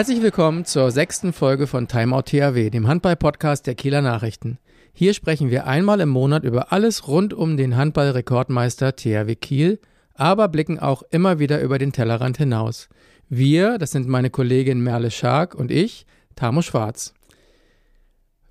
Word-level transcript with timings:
Herzlich 0.00 0.22
willkommen 0.22 0.64
zur 0.64 0.90
sechsten 0.90 1.34
Folge 1.34 1.66
von 1.66 1.86
Timeout 1.86 2.22
THW, 2.22 2.70
dem 2.70 2.88
Handball-Podcast 2.88 3.66
der 3.66 3.74
Kieler 3.74 4.00
Nachrichten. 4.00 4.58
Hier 4.94 5.12
sprechen 5.12 5.50
wir 5.50 5.66
einmal 5.66 6.00
im 6.00 6.08
Monat 6.08 6.42
über 6.42 6.72
alles 6.72 7.06
rund 7.06 7.34
um 7.34 7.58
den 7.58 7.76
Handball-Rekordmeister 7.76 8.96
THW 8.96 9.34
Kiel, 9.34 9.78
aber 10.14 10.48
blicken 10.48 10.78
auch 10.78 11.02
immer 11.10 11.38
wieder 11.38 11.60
über 11.60 11.76
den 11.76 11.92
Tellerrand 11.92 12.38
hinaus. 12.38 12.88
Wir, 13.28 13.76
das 13.76 13.90
sind 13.90 14.08
meine 14.08 14.30
Kollegin 14.30 14.80
Merle 14.80 15.10
Schark 15.10 15.54
und 15.54 15.70
ich, 15.70 16.06
Tamo 16.34 16.62
Schwarz. 16.62 17.12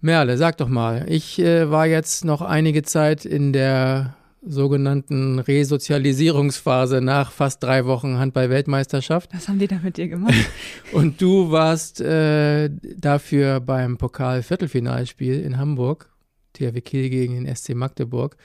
Merle, 0.02 0.38
sag 0.38 0.58
doch 0.58 0.70
mal, 0.70 1.08
ich 1.10 1.40
äh, 1.40 1.72
war 1.72 1.88
jetzt 1.88 2.26
noch 2.26 2.44
einige 2.44 2.84
Zeit 2.84 3.26
in 3.26 3.54
der 3.54 4.16
sogenannten 4.42 5.40
Resozialisierungsphase 5.40 7.02
nach 7.02 7.32
fast 7.32 7.64
drei 7.64 7.86
Wochen 7.86 8.18
Handball-Weltmeisterschaft. 8.18 9.30
Was 9.34 9.48
haben 9.48 9.60
die 9.60 9.68
da 9.68 9.80
mit 9.84 9.98
dir 9.98 10.08
gemacht? 10.08 10.34
Und 10.94 11.22
du 11.22 11.52
warst 11.52 12.02
äh, 12.02 12.70
dafür 12.98 13.60
beim 13.60 13.98
Pokal-Viertelfinalspiel 13.98 15.42
in 15.42 15.58
Hamburg, 15.58 16.10
THW 16.54 16.82
Kiel 16.82 17.10
gegen 17.10 17.44
den 17.44 17.56
SC 17.56 17.76
Magdeburg. 17.76 18.38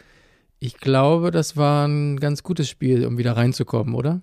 Ich 0.58 0.78
glaube, 0.78 1.30
das 1.30 1.56
war 1.56 1.86
ein 1.86 2.18
ganz 2.18 2.42
gutes 2.42 2.68
Spiel, 2.68 3.06
um 3.06 3.18
wieder 3.18 3.36
reinzukommen, 3.36 3.94
oder? 3.94 4.20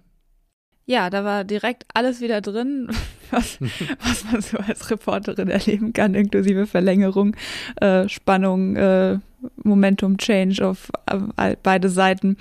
Ja, 0.86 1.10
da 1.10 1.24
war 1.24 1.44
direkt 1.44 1.86
alles 1.94 2.22
wieder 2.22 2.42
drin, 2.42 2.90
was, 3.32 3.60
was 4.04 4.26
man 4.32 4.42
so 4.42 4.58
als 4.58 4.90
Reporterin 4.90 5.50
erleben 5.50 5.94
kann, 5.94 6.16
inklusive 6.16 6.68
Verlängerung, 6.68 7.36
äh, 7.80 8.08
Spannung, 8.10 8.76
äh, 8.76 9.20
Momentum 9.64 10.18
Change 10.18 10.66
auf 10.66 10.92
äh, 11.38 11.56
beide 11.64 11.90
Seiten. 11.90 12.38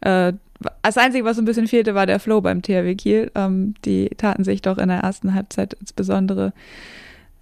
Äh, 0.00 0.34
das 0.82 0.96
Einzige, 0.96 1.24
was 1.24 1.38
ein 1.38 1.44
bisschen 1.44 1.68
fehlte, 1.68 1.94
war 1.94 2.06
der 2.06 2.20
Flow 2.20 2.40
beim 2.40 2.62
THW 2.62 2.94
Kiel. 2.94 3.30
Ähm, 3.34 3.74
die 3.84 4.08
taten 4.16 4.44
sich 4.44 4.62
doch 4.62 4.78
in 4.78 4.88
der 4.88 5.00
ersten 5.00 5.34
Halbzeit 5.34 5.74
insbesondere 5.74 6.52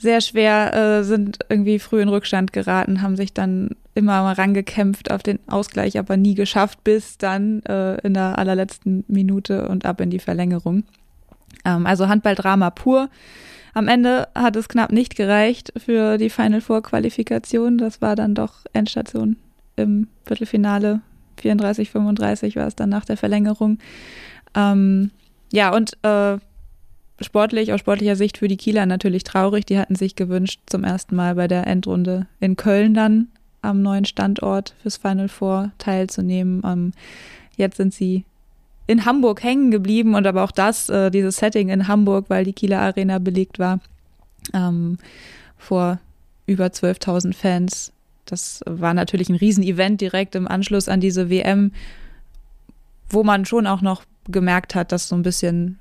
sehr 0.04 0.20
schwer, 0.20 0.74
äh, 0.74 1.02
sind 1.02 1.38
irgendwie 1.48 1.78
früh 1.78 2.00
in 2.00 2.08
Rückstand 2.08 2.52
geraten, 2.52 3.02
haben 3.02 3.16
sich 3.16 3.32
dann 3.32 3.70
immer 3.94 4.22
mal 4.22 4.34
rangekämpft 4.34 5.10
auf 5.10 5.22
den 5.22 5.40
Ausgleich, 5.48 5.98
aber 5.98 6.16
nie 6.16 6.34
geschafft, 6.34 6.84
bis 6.84 7.18
dann 7.18 7.62
äh, 7.62 7.96
in 8.02 8.14
der 8.14 8.38
allerletzten 8.38 9.04
Minute 9.08 9.66
und 9.68 9.86
ab 9.86 10.00
in 10.00 10.10
die 10.10 10.18
Verlängerung. 10.18 10.84
Ähm, 11.64 11.86
also 11.86 12.08
Handballdrama 12.08 12.70
pur. 12.70 13.08
Am 13.72 13.88
Ende 13.88 14.28
hat 14.34 14.54
es 14.56 14.68
knapp 14.68 14.92
nicht 14.92 15.16
gereicht 15.16 15.72
für 15.76 16.18
die 16.18 16.30
Final 16.30 16.60
Four 16.60 16.82
Qualifikation. 16.82 17.78
Das 17.78 18.00
war 18.02 18.14
dann 18.14 18.34
doch 18.34 18.66
Endstation 18.72 19.36
im 19.74 20.08
Viertelfinale. 20.26 21.00
34, 21.40 21.90
35 21.90 22.56
war 22.56 22.66
es 22.66 22.76
dann 22.76 22.90
nach 22.90 23.04
der 23.04 23.16
Verlängerung. 23.16 23.78
Ähm, 24.54 25.10
ja, 25.50 25.74
und 25.74 25.96
äh, 26.02 26.38
sportlich, 27.20 27.72
aus 27.72 27.80
sportlicher 27.80 28.16
Sicht 28.16 28.38
für 28.38 28.48
die 28.48 28.56
Kieler 28.56 28.86
natürlich 28.86 29.24
traurig. 29.24 29.66
Die 29.66 29.78
hatten 29.78 29.94
sich 29.94 30.16
gewünscht, 30.16 30.60
zum 30.66 30.84
ersten 30.84 31.16
Mal 31.16 31.34
bei 31.34 31.48
der 31.48 31.66
Endrunde 31.66 32.26
in 32.40 32.56
Köln 32.56 32.94
dann 32.94 33.28
am 33.62 33.82
neuen 33.82 34.04
Standort 34.04 34.74
fürs 34.82 34.96
Final 34.96 35.28
Four 35.28 35.72
teilzunehmen. 35.78 36.62
Ähm, 36.64 36.92
jetzt 37.56 37.76
sind 37.76 37.94
sie 37.94 38.24
in 38.86 39.06
Hamburg 39.06 39.42
hängen 39.42 39.70
geblieben 39.70 40.14
und 40.14 40.26
aber 40.26 40.44
auch 40.44 40.50
das, 40.50 40.88
äh, 40.88 41.10
dieses 41.10 41.36
Setting 41.36 41.70
in 41.70 41.88
Hamburg, 41.88 42.26
weil 42.28 42.44
die 42.44 42.52
Kieler 42.52 42.80
Arena 42.80 43.18
belegt 43.18 43.58
war, 43.58 43.80
ähm, 44.52 44.98
vor 45.56 45.98
über 46.46 46.66
12.000 46.66 47.34
Fans. 47.34 47.92
Das 48.26 48.60
war 48.66 48.92
natürlich 48.92 49.28
ein 49.30 49.36
Riesenevent 49.36 50.00
direkt 50.00 50.34
im 50.34 50.46
Anschluss 50.46 50.88
an 50.88 51.00
diese 51.00 51.30
WM, 51.30 51.72
wo 53.08 53.22
man 53.22 53.46
schon 53.46 53.66
auch 53.66 53.80
noch 53.80 54.04
gemerkt 54.26 54.74
hat, 54.74 54.92
dass 54.92 55.08
so 55.08 55.16
ein 55.16 55.22
bisschen 55.22 55.78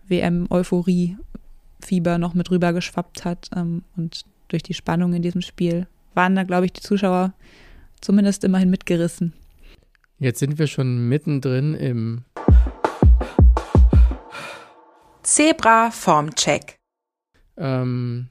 WM-Euphorie-Fieber 1.83 2.17
noch 2.17 2.33
mit 2.33 2.51
rüber 2.51 2.73
geschwappt 2.73 3.25
hat. 3.25 3.49
Ähm, 3.55 3.83
und 3.95 4.23
durch 4.47 4.63
die 4.63 4.73
Spannung 4.73 5.13
in 5.13 5.21
diesem 5.21 5.41
Spiel 5.41 5.87
waren 6.13 6.35
da, 6.35 6.43
glaube 6.43 6.65
ich, 6.65 6.73
die 6.73 6.81
Zuschauer 6.81 7.33
zumindest 8.01 8.43
immerhin 8.43 8.69
mitgerissen. 8.69 9.33
Jetzt 10.19 10.39
sind 10.39 10.59
wir 10.59 10.67
schon 10.67 11.07
mittendrin 11.09 11.73
im 11.73 12.23
Zebra 15.23 15.89
Formcheck. 15.91 16.77
Ähm, 17.57 18.29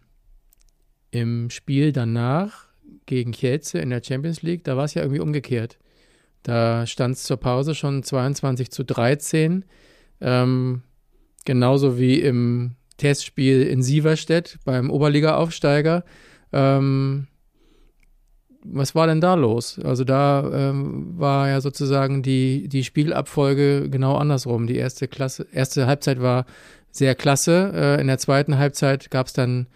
Im 1.11 1.51
Spiel 1.51 1.93
danach 1.93 2.67
gegen 3.07 3.33
Kielce 3.33 3.75
in 3.79 3.91
der 3.91 4.03
Champions 4.03 4.43
League, 4.43 4.65
da 4.65 4.77
war 4.77 4.85
es 4.85 4.95
ja 4.95 5.03
irgendwie 5.03 5.21
umgekehrt. 5.21 5.79
Da 6.43 6.87
stand 6.87 7.17
es 7.17 7.25
zur 7.25 7.37
Pause 7.37 7.75
schon 7.75 8.03
22 8.03 8.71
zu 8.71 8.85
13. 8.85 9.65
Ähm, 10.21 10.83
genauso 11.45 11.99
wie 11.99 12.21
im 12.21 12.77
Testspiel 13.03 13.63
in 13.63 13.83
Sieverstedt 13.83 14.59
beim 14.65 14.89
Oberliga-Aufsteiger. 14.89 16.05
Ähm, 16.53 17.27
was 18.65 18.95
war 18.95 19.09
denn 19.09 19.21
da 19.21 19.35
los? 19.35 19.81
Also 19.83 20.05
da 20.05 20.49
ähm, 20.53 21.19
war 21.19 21.49
ja 21.49 21.61
sozusagen 21.61 22.23
die, 22.23 22.69
die 22.69 22.85
Spielabfolge 22.85 23.91
genau 23.91 24.15
andersrum. 24.15 24.69
Die 24.69 24.77
erste 24.77 25.09
Klasse, 25.09 25.49
erste 25.51 25.89
Halbzeit 25.89 26.23
war 26.23 26.47
sehr 26.93 27.17
klasse. 27.17 27.73
Äh, 27.75 28.01
in 28.01 28.07
der 28.07 28.19
zweiten 28.19 28.57
Halbzeit 28.57 29.11
gab 29.11 29.27
es 29.27 29.33
dann 29.33 29.67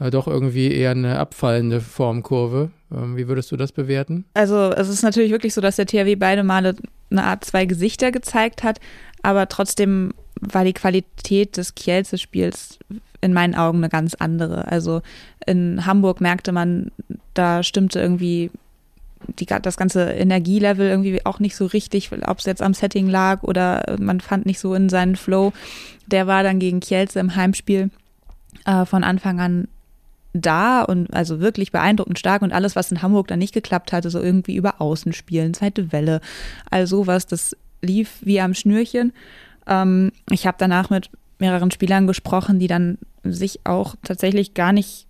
äh, 0.00 0.10
doch 0.10 0.26
irgendwie 0.26 0.72
eher 0.72 0.90
eine 0.90 1.20
abfallende 1.20 1.80
Formkurve. 1.80 2.72
Ähm, 2.92 3.16
wie 3.16 3.28
würdest 3.28 3.52
du 3.52 3.56
das 3.56 3.70
bewerten? 3.70 4.24
Also 4.34 4.72
es 4.72 4.88
ist 4.88 5.02
natürlich 5.02 5.30
wirklich 5.30 5.54
so, 5.54 5.60
dass 5.60 5.76
der 5.76 5.86
THW 5.86 6.16
beide 6.16 6.42
Male 6.42 6.74
eine 7.12 7.22
Art 7.22 7.44
zwei 7.44 7.64
Gesichter 7.64 8.10
gezeigt 8.10 8.64
hat, 8.64 8.80
aber 9.22 9.48
trotzdem 9.48 10.12
war 10.40 10.64
die 10.64 10.72
Qualität 10.72 11.56
des 11.56 11.74
Kielce-Spiels 11.74 12.78
in 13.20 13.32
meinen 13.32 13.54
Augen 13.54 13.78
eine 13.78 13.88
ganz 13.88 14.14
andere. 14.14 14.66
Also 14.68 15.02
in 15.46 15.86
Hamburg 15.86 16.20
merkte 16.20 16.52
man, 16.52 16.90
da 17.34 17.62
stimmte 17.62 18.00
irgendwie 18.00 18.50
die, 19.38 19.46
das 19.46 19.76
ganze 19.76 20.10
Energielevel 20.10 20.88
irgendwie 20.88 21.24
auch 21.24 21.38
nicht 21.38 21.54
so 21.54 21.66
richtig, 21.66 22.10
ob 22.26 22.38
es 22.38 22.44
jetzt 22.46 22.62
am 22.62 22.74
Setting 22.74 23.08
lag 23.08 23.44
oder 23.44 23.96
man 24.00 24.20
fand 24.20 24.46
nicht 24.46 24.58
so 24.58 24.74
in 24.74 24.88
seinen 24.88 25.14
Flow. 25.14 25.52
Der 26.06 26.26
war 26.26 26.42
dann 26.42 26.58
gegen 26.58 26.80
Kielce 26.80 27.20
im 27.20 27.36
Heimspiel 27.36 27.90
äh, 28.64 28.84
von 28.84 29.04
Anfang 29.04 29.40
an 29.40 29.68
da 30.34 30.82
und 30.82 31.12
also 31.12 31.40
wirklich 31.40 31.72
beeindruckend 31.72 32.18
stark 32.18 32.42
und 32.42 32.52
alles, 32.52 32.74
was 32.74 32.90
in 32.90 33.02
Hamburg 33.02 33.28
dann 33.28 33.38
nicht 33.38 33.54
geklappt 33.54 33.92
hatte, 33.92 34.10
so 34.10 34.18
irgendwie 34.18 34.56
über 34.56 34.80
Außen 34.80 35.12
spielen, 35.12 35.54
zweite 35.54 35.92
Welle, 35.92 36.20
all 36.70 36.86
sowas, 36.86 37.26
das 37.26 37.56
lief 37.82 38.18
wie 38.22 38.40
am 38.40 38.54
Schnürchen. 38.54 39.12
Ähm, 39.66 40.12
ich 40.30 40.46
habe 40.46 40.56
danach 40.58 40.90
mit 40.90 41.10
mehreren 41.38 41.70
Spielern 41.70 42.06
gesprochen, 42.06 42.58
die 42.58 42.68
dann 42.68 42.98
sich 43.24 43.60
auch 43.64 43.96
tatsächlich 44.02 44.54
gar 44.54 44.72
nicht 44.72 45.06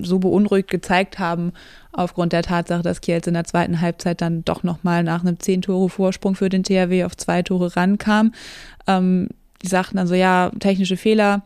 so 0.00 0.18
beunruhigt 0.18 0.70
gezeigt 0.70 1.18
haben, 1.18 1.52
aufgrund 1.92 2.32
der 2.32 2.42
Tatsache, 2.42 2.82
dass 2.82 3.00
Kielz 3.00 3.26
in 3.26 3.34
der 3.34 3.44
zweiten 3.44 3.80
Halbzeit 3.80 4.20
dann 4.20 4.44
doch 4.44 4.62
nochmal 4.62 5.02
nach 5.02 5.22
einem 5.22 5.40
zehn 5.40 5.62
Tore 5.62 5.88
Vorsprung 5.88 6.34
für 6.34 6.48
den 6.48 6.62
THW 6.62 7.04
auf 7.04 7.16
zwei 7.16 7.42
Tore 7.42 7.74
rankam. 7.74 8.32
Ähm, 8.86 9.28
die 9.62 9.68
sagten 9.68 9.96
dann 9.96 10.06
so, 10.06 10.14
ja, 10.14 10.50
technische 10.60 10.96
Fehler, 10.96 11.42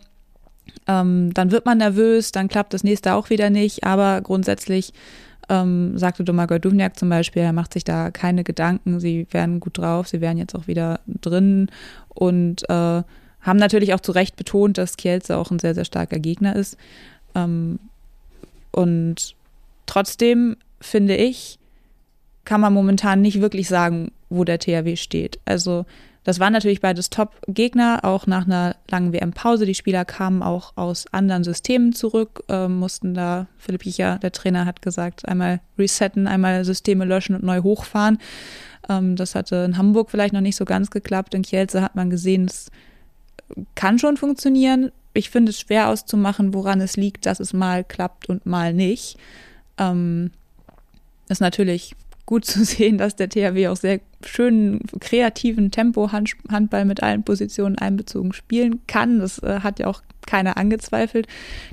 ähm, 0.86 1.32
dann 1.34 1.50
wird 1.50 1.64
man 1.64 1.78
nervös, 1.78 2.32
dann 2.32 2.48
klappt 2.48 2.74
das 2.74 2.84
nächste 2.84 3.14
auch 3.14 3.30
wieder 3.30 3.50
nicht, 3.50 3.84
aber 3.84 4.20
grundsätzlich 4.20 4.92
ähm, 5.52 5.98
sagte 5.98 6.24
Domagoj 6.24 6.58
Duvniak 6.58 6.98
zum 6.98 7.10
Beispiel, 7.10 7.42
er 7.42 7.52
macht 7.52 7.74
sich 7.74 7.84
da 7.84 8.10
keine 8.10 8.42
Gedanken, 8.42 9.00
sie 9.00 9.26
wären 9.30 9.60
gut 9.60 9.76
drauf, 9.76 10.08
sie 10.08 10.22
wären 10.22 10.38
jetzt 10.38 10.54
auch 10.54 10.66
wieder 10.66 11.00
drin 11.06 11.68
und 12.08 12.62
äh, 12.70 13.02
haben 13.42 13.58
natürlich 13.58 13.92
auch 13.92 14.00
zu 14.00 14.12
Recht 14.12 14.36
betont, 14.36 14.78
dass 14.78 14.96
Kielce 14.96 15.36
auch 15.36 15.50
ein 15.50 15.58
sehr, 15.58 15.74
sehr 15.74 15.84
starker 15.84 16.18
Gegner 16.18 16.56
ist. 16.56 16.78
Ähm, 17.34 17.78
und 18.70 19.34
trotzdem 19.84 20.56
finde 20.80 21.16
ich, 21.16 21.58
kann 22.44 22.62
man 22.62 22.72
momentan 22.72 23.20
nicht 23.20 23.42
wirklich 23.42 23.68
sagen, 23.68 24.10
wo 24.30 24.44
der 24.44 24.58
THW 24.58 24.96
steht. 24.96 25.38
Also 25.44 25.84
das 26.24 26.38
waren 26.38 26.52
natürlich 26.52 26.80
beides 26.80 27.10
Top-Gegner, 27.10 28.00
auch 28.02 28.26
nach 28.26 28.46
einer 28.46 28.76
langen 28.90 29.12
WM-Pause. 29.12 29.66
Die 29.66 29.74
Spieler 29.74 30.04
kamen 30.04 30.42
auch 30.42 30.76
aus 30.76 31.06
anderen 31.12 31.44
Systemen 31.44 31.92
zurück, 31.92 32.44
äh, 32.48 32.68
mussten 32.68 33.14
da, 33.14 33.46
Philipp 33.58 33.84
Jicher, 33.84 34.18
der 34.18 34.32
Trainer, 34.32 34.64
hat 34.66 34.82
gesagt, 34.82 35.26
einmal 35.28 35.60
resetten, 35.78 36.26
einmal 36.26 36.64
Systeme 36.64 37.04
löschen 37.04 37.34
und 37.34 37.42
neu 37.42 37.62
hochfahren. 37.62 38.18
Ähm, 38.88 39.16
das 39.16 39.34
hatte 39.34 39.56
in 39.56 39.76
Hamburg 39.76 40.10
vielleicht 40.10 40.32
noch 40.34 40.40
nicht 40.40 40.56
so 40.56 40.64
ganz 40.64 40.90
geklappt. 40.90 41.34
In 41.34 41.42
Kielce 41.42 41.82
hat 41.82 41.96
man 41.96 42.10
gesehen, 42.10 42.46
es 42.46 42.70
kann 43.74 43.98
schon 43.98 44.16
funktionieren 44.16 44.92
ich 45.14 45.30
finde 45.30 45.50
es 45.50 45.60
schwer 45.60 45.88
auszumachen, 45.88 46.54
woran 46.54 46.80
es 46.80 46.96
liegt, 46.96 47.26
dass 47.26 47.40
es 47.40 47.52
mal 47.52 47.84
klappt 47.84 48.28
und 48.28 48.46
mal 48.46 48.72
nicht. 48.72 49.16
Ähm, 49.78 50.30
ist 51.28 51.40
natürlich 51.40 51.94
gut 52.26 52.44
zu 52.46 52.64
sehen, 52.64 52.98
dass 52.98 53.16
der 53.16 53.28
THW 53.28 53.68
auch 53.68 53.76
sehr 53.76 54.00
schönen, 54.26 54.80
kreativen 55.00 55.70
Tempo-Handball 55.70 56.84
mit 56.84 57.02
allen 57.02 57.24
Positionen 57.24 57.78
einbezogen 57.78 58.32
spielen 58.32 58.80
kann. 58.86 59.18
Das 59.18 59.38
äh, 59.42 59.60
hat 59.60 59.78
ja 59.78 59.86
auch 59.86 60.02
keiner 60.26 60.56
angezweifelt. 60.56 61.26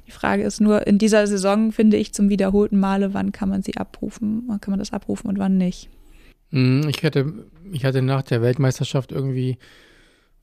Die 0.08 0.12
Frage 0.12 0.44
ist 0.44 0.60
nur, 0.60 0.88
in 0.88 0.98
dieser 0.98 1.28
Saison 1.28 1.72
finde 1.72 1.98
ich 1.98 2.14
zum 2.14 2.30
wiederholten 2.30 2.80
Male, 2.80 3.14
wann 3.14 3.32
kann 3.32 3.50
man 3.50 3.62
sie 3.62 3.78
abrufen, 3.78 4.44
wann 4.48 4.62
kann 4.62 4.72
man 4.72 4.80
das 4.80 4.94
abrufen 4.94 5.30
und 5.30 5.40
wann 5.40 5.58
nicht. 5.58 5.90
Hm, 6.52 6.88
ich 6.90 7.04
hatte, 7.04 7.34
ich 7.72 7.86
hatte 7.86 8.02
nach 8.02 8.24
der 8.24 8.42
Weltmeisterschaft 8.42 9.12
irgendwie 9.12 9.58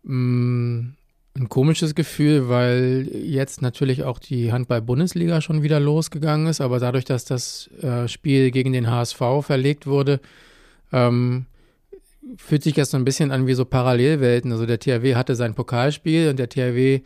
mh, 0.05 0.13
hm, 0.13 0.97
ein 1.37 1.49
komisches 1.49 1.95
Gefühl, 1.95 2.49
weil 2.49 3.09
jetzt 3.13 3.61
natürlich 3.63 4.05
auch 4.05 4.19
die 4.19 4.53
Handball-Bundesliga 4.53 5.41
schon 5.41 5.63
wieder 5.63 5.81
losgegangen 5.81 6.47
ist, 6.47 6.61
aber 6.61 6.79
dadurch, 6.79 7.05
dass 7.05 7.25
das 7.25 7.69
äh, 7.83 8.09
Spiel 8.09 8.51
gegen 8.51 8.73
den 8.73 8.91
HSV 8.91 9.21
verlegt 9.43 9.87
wurde, 9.87 10.21
ähm, 10.93 11.47
fühlt 12.37 12.63
sich 12.63 12.75
das 12.75 12.91
so 12.91 12.97
ein 12.97 13.05
bisschen 13.05 13.31
an 13.31 13.47
wie 13.47 13.55
so 13.55 13.65
Parallelwelten. 13.65 14.53
Also 14.53 14.67
der 14.67 14.79
THW 14.79 15.15
hatte 15.15 15.35
sein 15.35 15.55
Pokalspiel 15.55 16.29
und 16.31 16.39
der 16.39 16.49
THW 16.49 17.01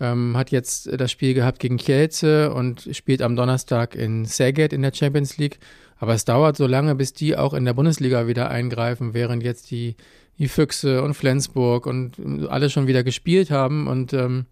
ähm, 0.00 0.36
hat 0.36 0.50
jetzt 0.50 0.90
das 0.92 1.10
Spiel 1.10 1.34
gehabt 1.34 1.58
gegen 1.58 1.76
Kielce 1.76 2.52
und 2.52 2.88
spielt 2.92 3.22
am 3.22 3.36
Donnerstag 3.36 3.94
in 3.94 4.24
Saget 4.24 4.72
in 4.72 4.82
der 4.82 4.92
Champions 4.94 5.38
League. 5.38 5.58
Aber 5.96 6.14
es 6.14 6.24
dauert 6.24 6.56
so 6.56 6.66
lange, 6.66 6.94
bis 6.94 7.12
die 7.12 7.36
auch 7.36 7.54
in 7.54 7.64
der 7.64 7.74
Bundesliga 7.74 8.26
wieder 8.26 8.50
eingreifen, 8.50 9.14
während 9.14 9.42
jetzt 9.42 9.70
die 9.70 9.96
die 10.38 10.48
Füchse 10.48 11.02
und 11.02 11.14
Flensburg 11.14 11.86
und 11.86 12.48
alle 12.48 12.70
schon 12.70 12.86
wieder 12.86 13.02
gespielt 13.02 13.50
haben. 13.50 13.86
Und 13.88 14.12
ähm, 14.12 14.46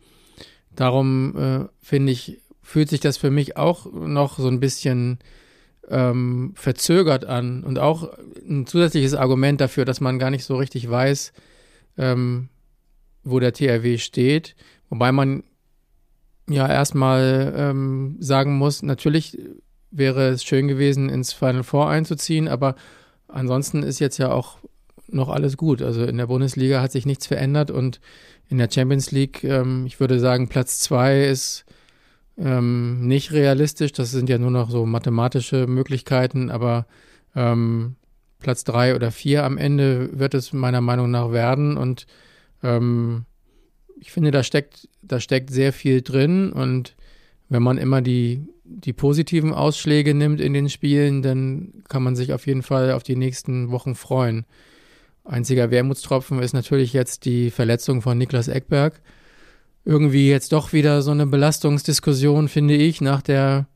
darum 0.74 1.36
äh, 1.36 1.68
finde 1.80 2.12
ich, 2.12 2.38
fühlt 2.62 2.88
sich 2.88 3.00
das 3.00 3.16
für 3.16 3.30
mich 3.30 3.56
auch 3.56 3.90
noch 3.92 4.38
so 4.38 4.48
ein 4.48 4.60
bisschen 4.60 5.18
ähm, 5.88 6.52
verzögert 6.56 7.24
an 7.24 7.64
und 7.64 7.78
auch 7.78 8.10
ein 8.48 8.66
zusätzliches 8.66 9.14
Argument 9.14 9.60
dafür, 9.60 9.84
dass 9.84 10.00
man 10.00 10.18
gar 10.18 10.30
nicht 10.30 10.44
so 10.44 10.56
richtig 10.56 10.88
weiß, 10.88 11.32
ähm, 11.98 12.48
wo 13.24 13.40
der 13.40 13.52
THW 13.52 13.98
steht. 13.98 14.56
Wobei 14.88 15.12
man 15.12 15.42
ja 16.48 16.68
erstmal 16.68 17.52
ähm, 17.56 18.16
sagen 18.20 18.56
muss, 18.56 18.82
natürlich 18.82 19.38
wäre 19.90 20.28
es 20.28 20.44
schön 20.44 20.68
gewesen, 20.68 21.08
ins 21.08 21.32
Final 21.32 21.62
Four 21.62 21.88
einzuziehen, 21.88 22.48
aber 22.48 22.76
ansonsten 23.28 23.82
ist 23.82 23.98
jetzt 23.98 24.18
ja 24.18 24.30
auch 24.30 24.58
noch 25.08 25.28
alles 25.28 25.56
gut. 25.56 25.82
Also 25.82 26.04
in 26.04 26.16
der 26.16 26.26
Bundesliga 26.26 26.80
hat 26.80 26.92
sich 26.92 27.06
nichts 27.06 27.26
verändert 27.26 27.70
und 27.70 28.00
in 28.48 28.58
der 28.58 28.70
Champions 28.70 29.10
League, 29.10 29.42
ähm, 29.44 29.86
ich 29.86 29.98
würde 30.00 30.20
sagen, 30.20 30.48
Platz 30.48 30.78
zwei 30.78 31.24
ist 31.24 31.64
ähm, 32.38 33.06
nicht 33.06 33.32
realistisch. 33.32 33.92
Das 33.92 34.10
sind 34.10 34.28
ja 34.28 34.38
nur 34.38 34.50
noch 34.50 34.70
so 34.70 34.86
mathematische 34.86 35.66
Möglichkeiten, 35.66 36.50
aber 36.50 36.86
ähm, 37.34 37.96
Platz 38.38 38.64
drei 38.64 38.94
oder 38.94 39.10
vier 39.10 39.44
am 39.44 39.58
Ende 39.58 40.18
wird 40.18 40.34
es 40.34 40.52
meiner 40.52 40.80
Meinung 40.80 41.10
nach 41.10 41.32
werden 41.32 41.76
und 41.76 42.06
ähm, 42.62 43.24
ich 43.98 44.12
finde, 44.12 44.30
da 44.30 44.42
steckt, 44.42 44.88
da 45.02 45.20
steckt 45.20 45.50
sehr 45.50 45.72
viel 45.72 46.02
drin 46.02 46.52
und 46.52 46.96
wenn 47.48 47.62
man 47.62 47.78
immer 47.78 48.02
die, 48.02 48.44
die 48.64 48.92
positiven 48.92 49.52
Ausschläge 49.52 50.14
nimmt 50.14 50.40
in 50.40 50.52
den 50.52 50.68
Spielen, 50.68 51.22
dann 51.22 51.82
kann 51.88 52.02
man 52.02 52.16
sich 52.16 52.32
auf 52.32 52.46
jeden 52.46 52.62
Fall 52.62 52.92
auf 52.92 53.02
die 53.02 53.16
nächsten 53.16 53.70
Wochen 53.70 53.94
freuen. 53.94 54.44
Einziger 55.24 55.70
Wermutstropfen 55.70 56.40
ist 56.40 56.52
natürlich 56.52 56.92
jetzt 56.92 57.24
die 57.24 57.50
Verletzung 57.50 58.02
von 58.02 58.18
Niklas 58.18 58.48
Eckberg. 58.48 59.00
Irgendwie 59.86 60.28
jetzt 60.28 60.52
doch 60.52 60.72
wieder 60.72 61.00
so 61.00 61.12
eine 61.12 61.26
Belastungsdiskussion, 61.26 62.48
finde 62.48 62.74
ich, 62.74 63.00
nach 63.00 63.22
der, 63.22 63.68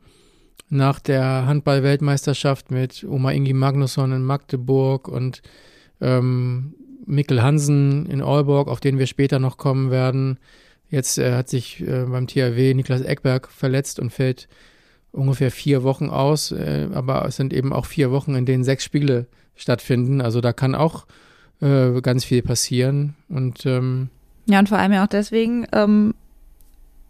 nach 0.69 0.99
der 0.99 1.47
Handball-Weltmeisterschaft 1.47 2.73
mit 2.73 3.05
Oma 3.09 3.31
Ingi 3.31 3.53
Magnusson 3.53 4.11
in 4.11 4.25
Magdeburg 4.25 5.07
und 5.07 5.41
ähm, 6.01 6.75
Mikkel 7.07 7.43
Hansen 7.45 8.07
in 8.07 8.23
Aalborg, 8.23 8.67
auf 8.67 8.81
den 8.81 8.99
wir 8.99 9.07
später 9.07 9.39
noch 9.39 9.57
kommen 9.57 9.93
werden. 9.93 10.41
Jetzt 10.89 11.17
äh, 11.19 11.33
hat 11.33 11.49
sich 11.49 11.81
äh, 11.81 12.07
beim 12.07 12.27
THW 12.27 12.75
Niklas 12.75 13.03
Eckberg 13.03 13.49
verletzt 13.49 14.01
und 14.01 14.11
fällt 14.11 14.49
ungefähr 15.13 15.53
vier 15.53 15.85
Wochen 15.85 16.11
aus. 16.11 16.51
Äh, 16.51 16.89
aber 16.93 17.25
es 17.25 17.37
sind 17.37 17.53
eben 17.53 17.73
auch 17.73 17.87
vier 17.87 18.11
Wochen, 18.11 18.35
in 18.35 18.47
denen 18.47 18.65
sechs 18.65 18.83
Spiele 18.83 19.29
stattfinden. 19.55 20.21
Also 20.21 20.41
da 20.41 20.53
kann 20.53 20.75
auch 20.75 21.06
äh, 21.61 22.01
ganz 22.01 22.25
viel 22.25 22.43
passieren. 22.43 23.15
Und 23.29 23.65
ähm, 23.65 24.09
ja, 24.47 24.59
und 24.59 24.69
vor 24.69 24.79
allem 24.79 24.93
ja 24.93 25.05
auch 25.05 25.09
deswegen 25.09 25.67
ähm, 25.73 26.15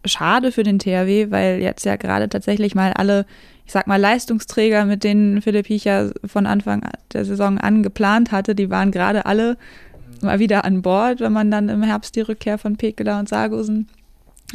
schade 0.05 0.51
für 0.51 0.63
den 0.63 0.79
THW, 0.79 1.31
weil 1.31 1.59
jetzt 1.61 1.85
ja 1.85 1.95
gerade 1.95 2.29
tatsächlich 2.29 2.75
mal 2.75 2.93
alle, 2.93 3.25
ich 3.65 3.71
sag 3.71 3.87
mal, 3.87 3.99
Leistungsträger, 3.99 4.85
mit 4.85 5.03
denen 5.03 5.41
Philipp 5.41 5.67
Hiecher 5.67 6.11
von 6.25 6.45
Anfang 6.45 6.87
der 7.13 7.25
Saison 7.25 7.57
an 7.57 7.83
geplant 7.83 8.31
hatte, 8.31 8.55
die 8.55 8.69
waren 8.69 8.91
gerade 8.91 9.25
alle 9.25 9.57
mal 10.21 10.39
wieder 10.39 10.65
an 10.65 10.81
Bord, 10.81 11.19
wenn 11.19 11.33
man 11.33 11.51
dann 11.51 11.69
im 11.69 11.83
Herbst 11.83 12.15
die 12.15 12.21
Rückkehr 12.21 12.57
von 12.57 12.77
Pekela 12.77 13.19
und 13.19 13.29
Sargosen 13.29 13.87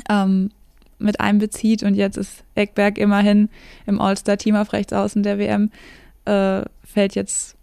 ähm, 0.09 0.51
mit 0.99 1.21
einbezieht. 1.21 1.83
Und 1.83 1.95
jetzt 1.95 2.17
ist 2.17 2.45
Eckberg 2.55 2.99
immerhin 2.99 3.49
im 3.87 4.01
All-Star-Team 4.01 4.55
auf 4.57 4.73
rechts 4.73 4.93
außen 4.93 5.23
der 5.23 5.39
WM, 5.39 5.71
äh, 6.25 6.63
fällt 6.85 7.15
jetzt, 7.15 7.57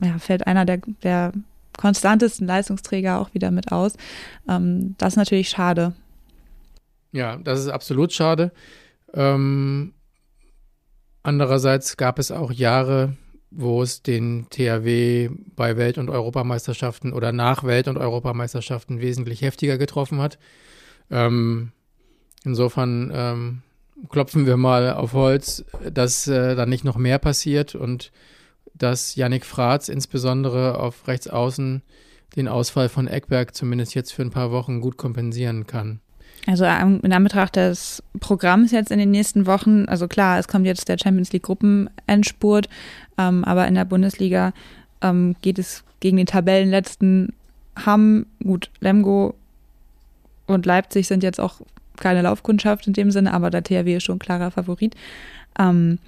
ja, 0.00 0.18
fällt 0.18 0.46
einer 0.46 0.64
der, 0.64 0.80
der 1.02 1.32
konstantesten 1.76 2.46
Leistungsträger 2.46 3.18
auch 3.18 3.34
wieder 3.34 3.50
mit 3.50 3.72
aus. 3.72 3.94
Ähm, 4.48 4.94
das 4.98 5.14
ist 5.14 5.16
natürlich 5.16 5.48
schade. 5.48 5.94
Ja, 7.12 7.36
das 7.36 7.60
ist 7.60 7.68
absolut 7.68 8.12
schade. 8.12 8.52
Ähm, 9.14 9.94
andererseits 11.22 11.96
gab 11.96 12.18
es 12.18 12.30
auch 12.30 12.52
Jahre, 12.52 13.16
wo 13.50 13.82
es 13.82 14.02
den 14.02 14.46
THW 14.50 15.30
bei 15.56 15.76
Welt- 15.76 15.98
und 15.98 16.08
Europameisterschaften 16.08 17.12
oder 17.12 17.32
nach 17.32 17.64
Welt- 17.64 17.88
und 17.88 17.98
Europameisterschaften 17.98 19.00
wesentlich 19.00 19.42
heftiger 19.42 19.76
getroffen 19.76 20.20
hat. 20.20 20.38
Ähm, 21.10 21.72
insofern 22.44 23.10
ähm, 23.12 23.62
klopfen 24.08 24.46
wir 24.46 24.56
mal 24.56 24.92
auf 24.92 25.12
Holz, 25.12 25.64
dass 25.92 26.28
äh, 26.28 26.54
da 26.54 26.64
nicht 26.64 26.84
noch 26.84 26.96
mehr 26.96 27.18
passiert 27.18 27.74
und 27.74 28.12
dass 28.80 29.14
Yannick 29.14 29.44
Fratz 29.44 29.88
insbesondere 29.88 30.78
auf 30.78 31.06
rechts 31.06 31.28
außen 31.28 31.82
den 32.36 32.48
Ausfall 32.48 32.88
von 32.88 33.08
Eckberg 33.08 33.54
zumindest 33.54 33.94
jetzt 33.94 34.12
für 34.12 34.22
ein 34.22 34.30
paar 34.30 34.50
Wochen 34.50 34.80
gut 34.80 34.96
kompensieren 34.96 35.66
kann. 35.66 36.00
Also 36.46 36.64
ähm, 36.64 37.00
in 37.02 37.12
Anbetracht 37.12 37.56
des 37.56 38.02
Programms 38.18 38.72
jetzt 38.72 38.90
in 38.90 38.98
den 38.98 39.10
nächsten 39.10 39.46
Wochen, 39.46 39.84
also 39.86 40.08
klar, 40.08 40.38
es 40.38 40.48
kommt 40.48 40.64
jetzt 40.64 40.88
der 40.88 40.96
Champions 40.98 41.32
League 41.32 41.42
Gruppenendspurt, 41.42 42.68
ähm, 43.18 43.44
aber 43.44 43.68
in 43.68 43.74
der 43.74 43.84
Bundesliga 43.84 44.52
ähm, 45.02 45.36
geht 45.42 45.58
es 45.58 45.84
gegen 46.00 46.16
den 46.16 46.26
Tabellenletzten 46.26 47.34
Hamm, 47.84 48.26
gut, 48.42 48.70
Lemgo 48.80 49.34
und 50.46 50.66
Leipzig 50.66 51.06
sind 51.06 51.22
jetzt 51.22 51.40
auch 51.40 51.60
keine 51.96 52.22
Laufkundschaft 52.22 52.86
in 52.86 52.94
dem 52.94 53.10
Sinne, 53.10 53.34
aber 53.34 53.50
der 53.50 53.62
THW 53.62 53.96
ist 53.96 54.04
schon 54.04 54.18
klarer 54.18 54.50
Favorit. 54.50 54.94
Ähm, 55.58 55.98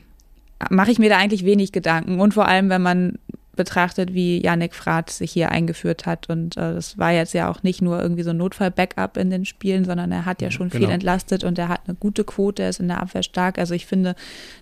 mache 0.70 0.90
ich 0.90 0.98
mir 0.98 1.10
da 1.10 1.18
eigentlich 1.18 1.44
wenig 1.44 1.72
Gedanken. 1.72 2.20
Und 2.20 2.34
vor 2.34 2.46
allem, 2.46 2.68
wenn 2.68 2.82
man 2.82 3.18
betrachtet, 3.54 4.14
wie 4.14 4.42
Yannick 4.42 4.74
Frath 4.74 5.10
sich 5.10 5.30
hier 5.32 5.50
eingeführt 5.50 6.06
hat. 6.06 6.28
Und 6.30 6.56
äh, 6.56 6.74
das 6.74 6.98
war 6.98 7.12
jetzt 7.12 7.34
ja 7.34 7.50
auch 7.50 7.62
nicht 7.62 7.82
nur 7.82 8.00
irgendwie 8.00 8.22
so 8.22 8.30
ein 8.30 8.38
Notfall-Backup 8.38 9.16
in 9.16 9.30
den 9.30 9.44
Spielen, 9.44 9.84
sondern 9.84 10.10
er 10.10 10.24
hat 10.24 10.40
ja 10.40 10.50
schon 10.50 10.70
genau. 10.70 10.86
viel 10.86 10.94
entlastet 10.94 11.44
und 11.44 11.58
er 11.58 11.68
hat 11.68 11.82
eine 11.86 11.94
gute 11.94 12.24
Quote, 12.24 12.62
er 12.62 12.70
ist 12.70 12.80
in 12.80 12.88
der 12.88 13.02
Abwehr 13.02 13.22
stark. 13.22 13.58
Also 13.58 13.74
ich 13.74 13.86
finde, 13.86 14.14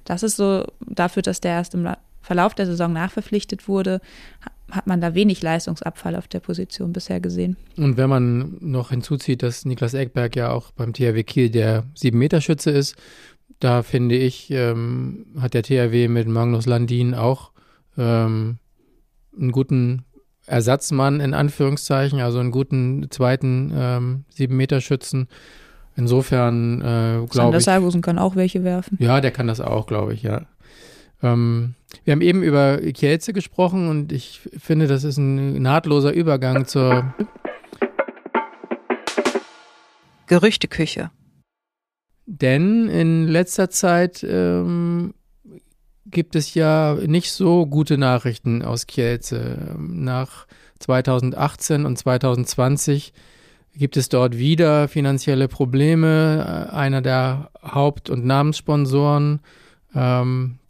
das 0.04 0.22
ist 0.22 0.36
so 0.36 0.64
dafür, 0.80 1.22
dass 1.22 1.40
der 1.40 1.52
erst 1.52 1.74
im 1.74 1.88
Verlauf 2.20 2.54
der 2.54 2.66
Saison 2.66 2.92
nachverpflichtet 2.92 3.68
wurde, 3.68 4.00
hat 4.70 4.86
man 4.86 5.00
da 5.00 5.14
wenig 5.14 5.42
Leistungsabfall 5.42 6.14
auf 6.16 6.28
der 6.28 6.40
Position 6.40 6.92
bisher 6.92 7.20
gesehen. 7.20 7.56
Und 7.76 7.96
wenn 7.96 8.08
man 8.08 8.56
noch 8.60 8.90
hinzuzieht, 8.90 9.42
dass 9.42 9.64
Niklas 9.64 9.94
Eckberg 9.94 10.36
ja 10.36 10.50
auch 10.50 10.70
beim 10.72 10.92
THW 10.92 11.22
Kiel 11.24 11.50
der 11.50 11.84
Sieben-Meter-Schütze 11.94 12.70
ist, 12.70 12.96
da 13.60 13.82
finde 13.82 14.16
ich, 14.16 14.50
ähm, 14.50 15.26
hat 15.38 15.54
der 15.54 15.62
THW 15.62 16.08
mit 16.08 16.26
Magnus 16.26 16.66
Landin 16.66 17.14
auch 17.14 17.52
ähm, 17.96 18.58
einen 19.38 19.52
guten 19.52 20.04
Ersatzmann 20.46 21.20
in 21.20 21.34
Anführungszeichen, 21.34 22.20
also 22.20 22.38
einen 22.38 22.50
guten 22.50 23.10
zweiten 23.10 23.72
ähm, 23.74 24.24
Sieben-Meter-Schützen. 24.30 25.28
Insofern 25.94 26.80
äh, 26.80 27.26
glaube 27.26 27.58
ich. 27.58 27.64
Salgusen 27.64 28.00
kann 28.00 28.18
auch 28.18 28.34
welche 28.34 28.64
werfen. 28.64 28.96
Ja, 29.00 29.20
der 29.20 29.30
kann 29.30 29.46
das 29.46 29.60
auch, 29.60 29.86
glaube 29.86 30.14
ich, 30.14 30.22
ja. 30.22 30.46
Ähm, 31.22 31.74
wir 32.04 32.12
haben 32.12 32.22
eben 32.22 32.42
über 32.42 32.78
Kielze 32.78 33.34
gesprochen 33.34 33.88
und 33.88 34.10
ich 34.10 34.40
finde, 34.56 34.86
das 34.86 35.04
ist 35.04 35.18
ein 35.18 35.60
nahtloser 35.60 36.12
Übergang 36.12 36.66
zur 36.66 37.12
Gerüchteküche. 40.26 41.10
Denn 42.32 42.88
in 42.88 43.26
letzter 43.26 43.70
Zeit 43.70 44.22
ähm, 44.22 45.14
gibt 46.06 46.36
es 46.36 46.54
ja 46.54 46.96
nicht 47.04 47.32
so 47.32 47.66
gute 47.66 47.98
Nachrichten 47.98 48.62
aus 48.62 48.86
Kielce. 48.86 49.74
Nach 49.76 50.46
2018 50.78 51.86
und 51.86 51.98
2020 51.98 53.12
gibt 53.74 53.96
es 53.96 54.08
dort 54.08 54.38
wieder 54.38 54.86
finanzielle 54.86 55.48
Probleme. 55.48 56.70
Einer 56.72 57.02
der 57.02 57.50
Haupt- 57.64 58.10
und 58.10 58.24
Namenssponsoren, 58.24 59.40
ähm, 59.96 60.60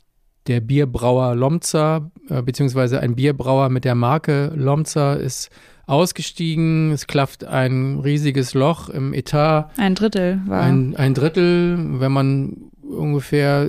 der 0.47 0.62
Bierbrauer 0.62 1.35
Lomza, 1.35 2.11
äh, 2.31 2.40
beziehungsweise 2.40 3.00
ein 3.00 3.17
Bierbrauer 3.17 3.69
mit 3.69 3.85
der 3.85 3.95
Marke 3.95 4.50
Lomza, 4.57 5.12
ist 5.12 5.50
ausgestiegen. 5.90 6.92
Es 6.92 7.06
klafft 7.06 7.44
ein 7.44 8.00
riesiges 8.00 8.54
Loch 8.54 8.88
im 8.88 9.12
Etat. 9.12 9.70
Ein 9.76 9.94
Drittel 9.94 10.40
war. 10.47 10.62
Ein, 10.62 10.97
ein 10.97 11.14
Drittel, 11.14 12.00
wenn 12.00 12.12
man 12.12 12.70
ungefähr 12.82 13.68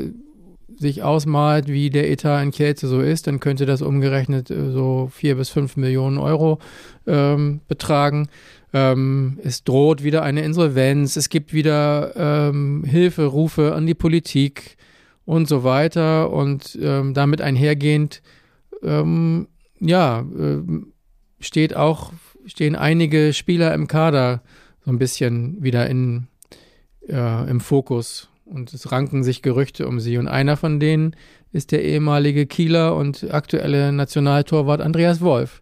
sich 0.78 1.04
ausmalt, 1.04 1.68
wie 1.68 1.90
der 1.90 2.10
Etat 2.10 2.42
in 2.42 2.52
Kielce 2.52 2.88
so 2.88 3.02
ist, 3.02 3.28
dann 3.28 3.40
könnte 3.40 3.66
das 3.66 3.82
umgerechnet 3.82 4.50
äh, 4.50 4.72
so 4.72 5.10
vier 5.12 5.36
bis 5.36 5.50
fünf 5.50 5.78
Millionen 5.78 6.18
Euro 6.18 6.60
ähm, 7.06 7.62
betragen. 7.68 8.28
Ähm, 8.74 9.38
es 9.44 9.64
droht 9.64 10.04
wieder 10.04 10.24
eine 10.24 10.42
Insolvenz, 10.42 11.18
es 11.18 11.30
gibt 11.30 11.54
wieder 11.54 12.14
ähm, 12.16 12.84
Hilferufe 12.84 13.76
an 13.76 13.86
die 13.86 13.94
Politik 13.94 14.78
und 15.26 15.48
so 15.48 15.64
weiter 15.64 16.32
und 16.32 16.78
ähm, 16.82 17.14
damit 17.14 17.42
einhergehend, 17.42 18.22
ähm, 18.82 19.48
ja, 19.80 20.22
äh, 20.22 20.62
steht 21.42 21.76
auch, 21.76 22.14
stehen 22.46 22.76
einige 22.76 23.34
Spieler 23.34 23.74
im 23.74 23.88
Kader 23.88 24.42
so 24.84 24.92
ein 24.92 25.00
bisschen 25.00 25.62
wieder 25.62 25.88
in, 25.88 26.28
äh, 27.08 27.50
im 27.50 27.60
Fokus 27.60 28.30
und 28.46 28.74
es 28.74 28.92
ranken 28.92 29.24
sich 29.24 29.42
Gerüchte 29.42 29.88
um 29.88 30.00
sie 30.00 30.18
und 30.18 30.28
einer 30.28 30.58
von 30.58 30.80
denen 30.80 31.16
ist 31.52 31.72
der 31.72 31.84
ehemalige 31.84 32.46
Kieler 32.46 32.96
und 32.96 33.32
aktuelle 33.32 33.92
Nationaltorwart 33.92 34.82
Andreas 34.82 35.22
Wolf. 35.22 35.62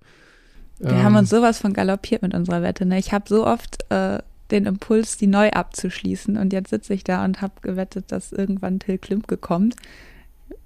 Wir 0.79 0.91
ähm, 0.91 1.03
haben 1.03 1.15
uns 1.15 1.29
sowas 1.29 1.59
von 1.59 1.74
galoppiert 1.74 2.21
mit 2.21 2.33
unserer 2.33 2.62
Wette. 2.62 2.86
Ne? 2.86 3.00
Ich 3.00 3.12
habe 3.12 3.25
so 3.27 3.45
oft 3.45 3.83
äh, 3.89 4.19
den 4.51 4.65
Impuls, 4.65 5.17
die 5.17 5.27
neu 5.27 5.50
abzuschließen. 5.50 6.38
Und 6.38 6.53
jetzt 6.53 6.69
sitze 6.69 6.93
ich 6.93 7.03
da 7.03 7.24
und 7.25 7.41
habe 7.41 7.53
gewettet, 7.62 8.12
dass 8.12 8.31
irgendwann 8.31 8.79
Till 8.79 8.98
Klimke 8.98 9.38
kommt. 9.38 9.75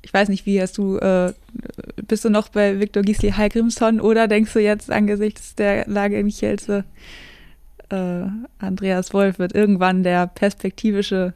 Ich 0.03 0.13
weiß 0.13 0.29
nicht, 0.29 0.45
wie 0.45 0.62
hast 0.62 0.77
du, 0.77 0.98
äh, 0.98 1.33
bist 2.07 2.25
du 2.25 2.29
noch 2.29 2.50
bei 2.50 2.79
Viktor 2.79 3.03
Gisli 3.03 3.31
Hallgrimsson 3.31 4.00
oder 4.00 4.27
denkst 4.27 4.53
du 4.53 4.60
jetzt 4.60 4.91
angesichts 4.91 5.55
der 5.55 5.88
Lage 5.88 6.19
in 6.19 6.27
Kielce, 6.27 6.83
äh, 7.89 8.25
Andreas 8.60 9.13
Wolf 9.13 9.39
wird 9.39 9.55
irgendwann 9.55 10.03
der 10.03 10.27
perspektivische 10.27 11.33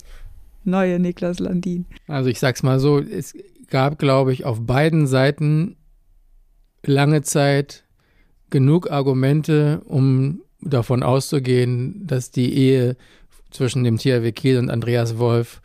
neue 0.66 1.00
Niklas 1.00 1.40
Landin? 1.40 1.86
Also 2.08 2.30
ich 2.30 2.40
sag's 2.40 2.62
mal 2.62 2.80
so, 2.80 3.00
es 3.00 3.34
gab, 3.70 3.98
glaube 4.00 4.34
ich, 4.34 4.46
auf 4.46 4.66
beiden 4.66 5.08
Seiten 5.08 5.78
lange 6.86 7.22
Zeit 7.22 7.84
genug 8.50 8.92
Argumente, 8.92 9.82
um 9.86 10.42
davon 10.62 11.04
auszugehen, 11.04 12.06
dass 12.06 12.32
die 12.32 12.54
Ehe 12.54 12.96
zwischen 13.52 13.84
dem 13.84 13.98
THW 13.98 14.32
Kiel 14.32 14.58
und 14.58 14.70
Andreas 14.70 15.18
Wolf 15.18 15.62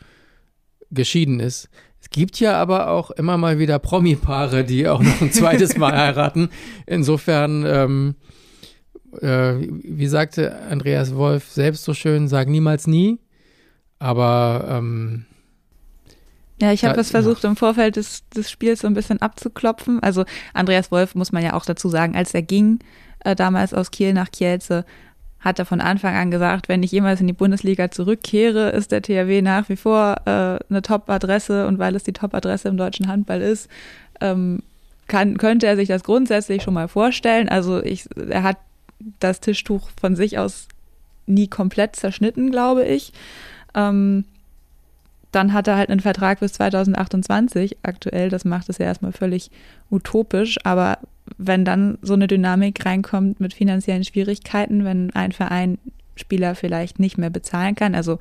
geschieden 0.90 1.40
ist. 1.40 1.68
Es 2.02 2.10
gibt 2.10 2.40
ja 2.40 2.60
aber 2.60 2.90
auch 2.90 3.12
immer 3.12 3.38
mal 3.38 3.60
wieder 3.60 3.78
Promi-Paare, 3.78 4.64
die 4.64 4.88
auch 4.88 5.00
noch 5.00 5.20
ein 5.20 5.32
zweites 5.32 5.76
Mal 5.76 5.96
heiraten. 5.96 6.50
Insofern, 6.84 7.64
ähm, 7.64 8.14
äh, 9.20 9.54
wie 9.68 10.08
sagte 10.08 10.56
Andreas 10.68 11.14
Wolf 11.14 11.48
selbst 11.48 11.84
so 11.84 11.94
schön, 11.94 12.26
sag 12.26 12.48
niemals 12.48 12.88
nie. 12.88 13.20
Aber 14.00 14.66
ähm, 14.68 15.26
ja, 16.60 16.72
ich 16.72 16.84
habe 16.84 16.96
das 16.96 17.12
versucht 17.12 17.44
im 17.44 17.56
Vorfeld 17.56 17.94
des, 17.94 18.28
des 18.30 18.50
Spiels 18.50 18.80
so 18.80 18.88
ein 18.88 18.94
bisschen 18.94 19.22
abzuklopfen. 19.22 20.02
Also 20.02 20.24
Andreas 20.54 20.90
Wolf 20.90 21.14
muss 21.14 21.30
man 21.30 21.44
ja 21.44 21.54
auch 21.54 21.64
dazu 21.64 21.88
sagen, 21.88 22.16
als 22.16 22.34
er 22.34 22.42
ging, 22.42 22.80
äh, 23.20 23.36
damals 23.36 23.74
aus 23.74 23.92
Kiel 23.92 24.12
nach 24.12 24.32
Kielce, 24.32 24.84
hat 25.42 25.58
er 25.58 25.66
von 25.66 25.80
Anfang 25.80 26.14
an 26.14 26.30
gesagt, 26.30 26.68
wenn 26.68 26.82
ich 26.82 26.92
jemals 26.92 27.20
in 27.20 27.26
die 27.26 27.32
Bundesliga 27.32 27.90
zurückkehre, 27.90 28.70
ist 28.70 28.92
der 28.92 29.02
THW 29.02 29.42
nach 29.42 29.68
wie 29.68 29.76
vor 29.76 30.16
äh, 30.24 30.58
eine 30.70 30.82
Top-Adresse 30.82 31.66
und 31.66 31.78
weil 31.78 31.96
es 31.96 32.04
die 32.04 32.12
Top-Adresse 32.12 32.68
im 32.68 32.76
deutschen 32.76 33.08
Handball 33.08 33.42
ist, 33.42 33.68
ähm, 34.20 34.62
kann, 35.08 35.36
könnte 35.36 35.66
er 35.66 35.76
sich 35.76 35.88
das 35.88 36.04
grundsätzlich 36.04 36.62
schon 36.62 36.74
mal 36.74 36.88
vorstellen. 36.88 37.48
Also 37.48 37.82
ich, 37.82 38.08
er 38.30 38.44
hat 38.44 38.56
das 39.18 39.40
Tischtuch 39.40 39.90
von 40.00 40.14
sich 40.14 40.38
aus 40.38 40.68
nie 41.26 41.48
komplett 41.48 41.96
zerschnitten, 41.96 42.50
glaube 42.50 42.84
ich. 42.84 43.12
Ähm, 43.74 44.24
dann 45.32 45.52
hat 45.54 45.66
er 45.66 45.76
halt 45.76 45.90
einen 45.90 46.00
Vertrag 46.00 46.40
bis 46.40 46.52
2028 46.52 47.78
aktuell. 47.82 48.28
Das 48.28 48.44
macht 48.44 48.68
es 48.68 48.78
ja 48.78 48.86
erstmal 48.86 49.12
völlig 49.12 49.50
utopisch. 49.90 50.58
Aber 50.64 50.98
wenn 51.38 51.64
dann 51.64 51.98
so 52.02 52.14
eine 52.14 52.26
Dynamik 52.26 52.84
reinkommt 52.84 53.40
mit 53.40 53.54
finanziellen 53.54 54.04
Schwierigkeiten, 54.04 54.84
wenn 54.84 55.10
ein 55.12 55.32
Verein 55.32 55.78
Spieler 56.16 56.54
vielleicht 56.54 56.98
nicht 56.98 57.18
mehr 57.18 57.30
bezahlen 57.30 57.74
kann, 57.74 57.94
also 57.94 58.18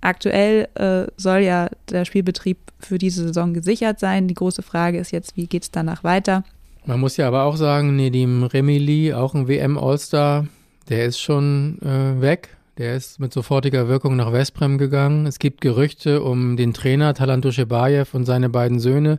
aktuell 0.00 0.68
äh, 0.74 1.10
soll 1.16 1.40
ja 1.40 1.68
der 1.90 2.04
Spielbetrieb 2.04 2.58
für 2.80 2.98
diese 2.98 3.22
Saison 3.28 3.54
gesichert 3.54 4.00
sein. 4.00 4.28
Die 4.28 4.34
große 4.34 4.62
Frage 4.62 4.98
ist 4.98 5.12
jetzt, 5.12 5.36
wie 5.36 5.46
geht 5.46 5.62
es 5.62 5.70
danach 5.70 6.04
weiter? 6.04 6.44
Man 6.84 6.98
muss 6.98 7.16
ja 7.16 7.28
aber 7.28 7.44
auch 7.44 7.56
sagen, 7.56 7.94
Nedim 7.94 8.42
Remili, 8.42 9.14
auch 9.14 9.34
ein 9.34 9.46
WM-All-Star, 9.46 10.48
der 10.88 11.06
ist 11.06 11.20
schon 11.20 11.78
äh, 11.82 12.20
weg. 12.20 12.56
Der 12.78 12.96
ist 12.96 13.20
mit 13.20 13.32
sofortiger 13.32 13.86
Wirkung 13.86 14.16
nach 14.16 14.32
Westbrem 14.32 14.78
gegangen. 14.78 15.26
Es 15.26 15.38
gibt 15.38 15.60
Gerüchte 15.60 16.22
um 16.22 16.56
den 16.56 16.72
Trainer 16.72 17.14
Talanto 17.14 17.52
Shebayev 17.52 18.14
und 18.14 18.24
seine 18.24 18.48
beiden 18.48 18.80
Söhne, 18.80 19.18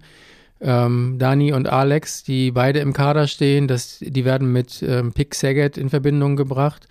ähm, 0.63 1.17
Dani 1.19 1.51
und 1.51 1.67
Alex, 1.67 2.23
die 2.23 2.51
beide 2.51 2.79
im 2.79 2.93
Kader 2.93 3.27
stehen. 3.27 3.67
Das, 3.67 3.99
die 3.99 4.25
werden 4.25 4.51
mit 4.51 4.81
ähm, 4.81 5.11
Pick 5.11 5.35
Saget 5.35 5.77
in 5.77 5.89
Verbindung 5.89 6.35
gebracht. 6.35 6.87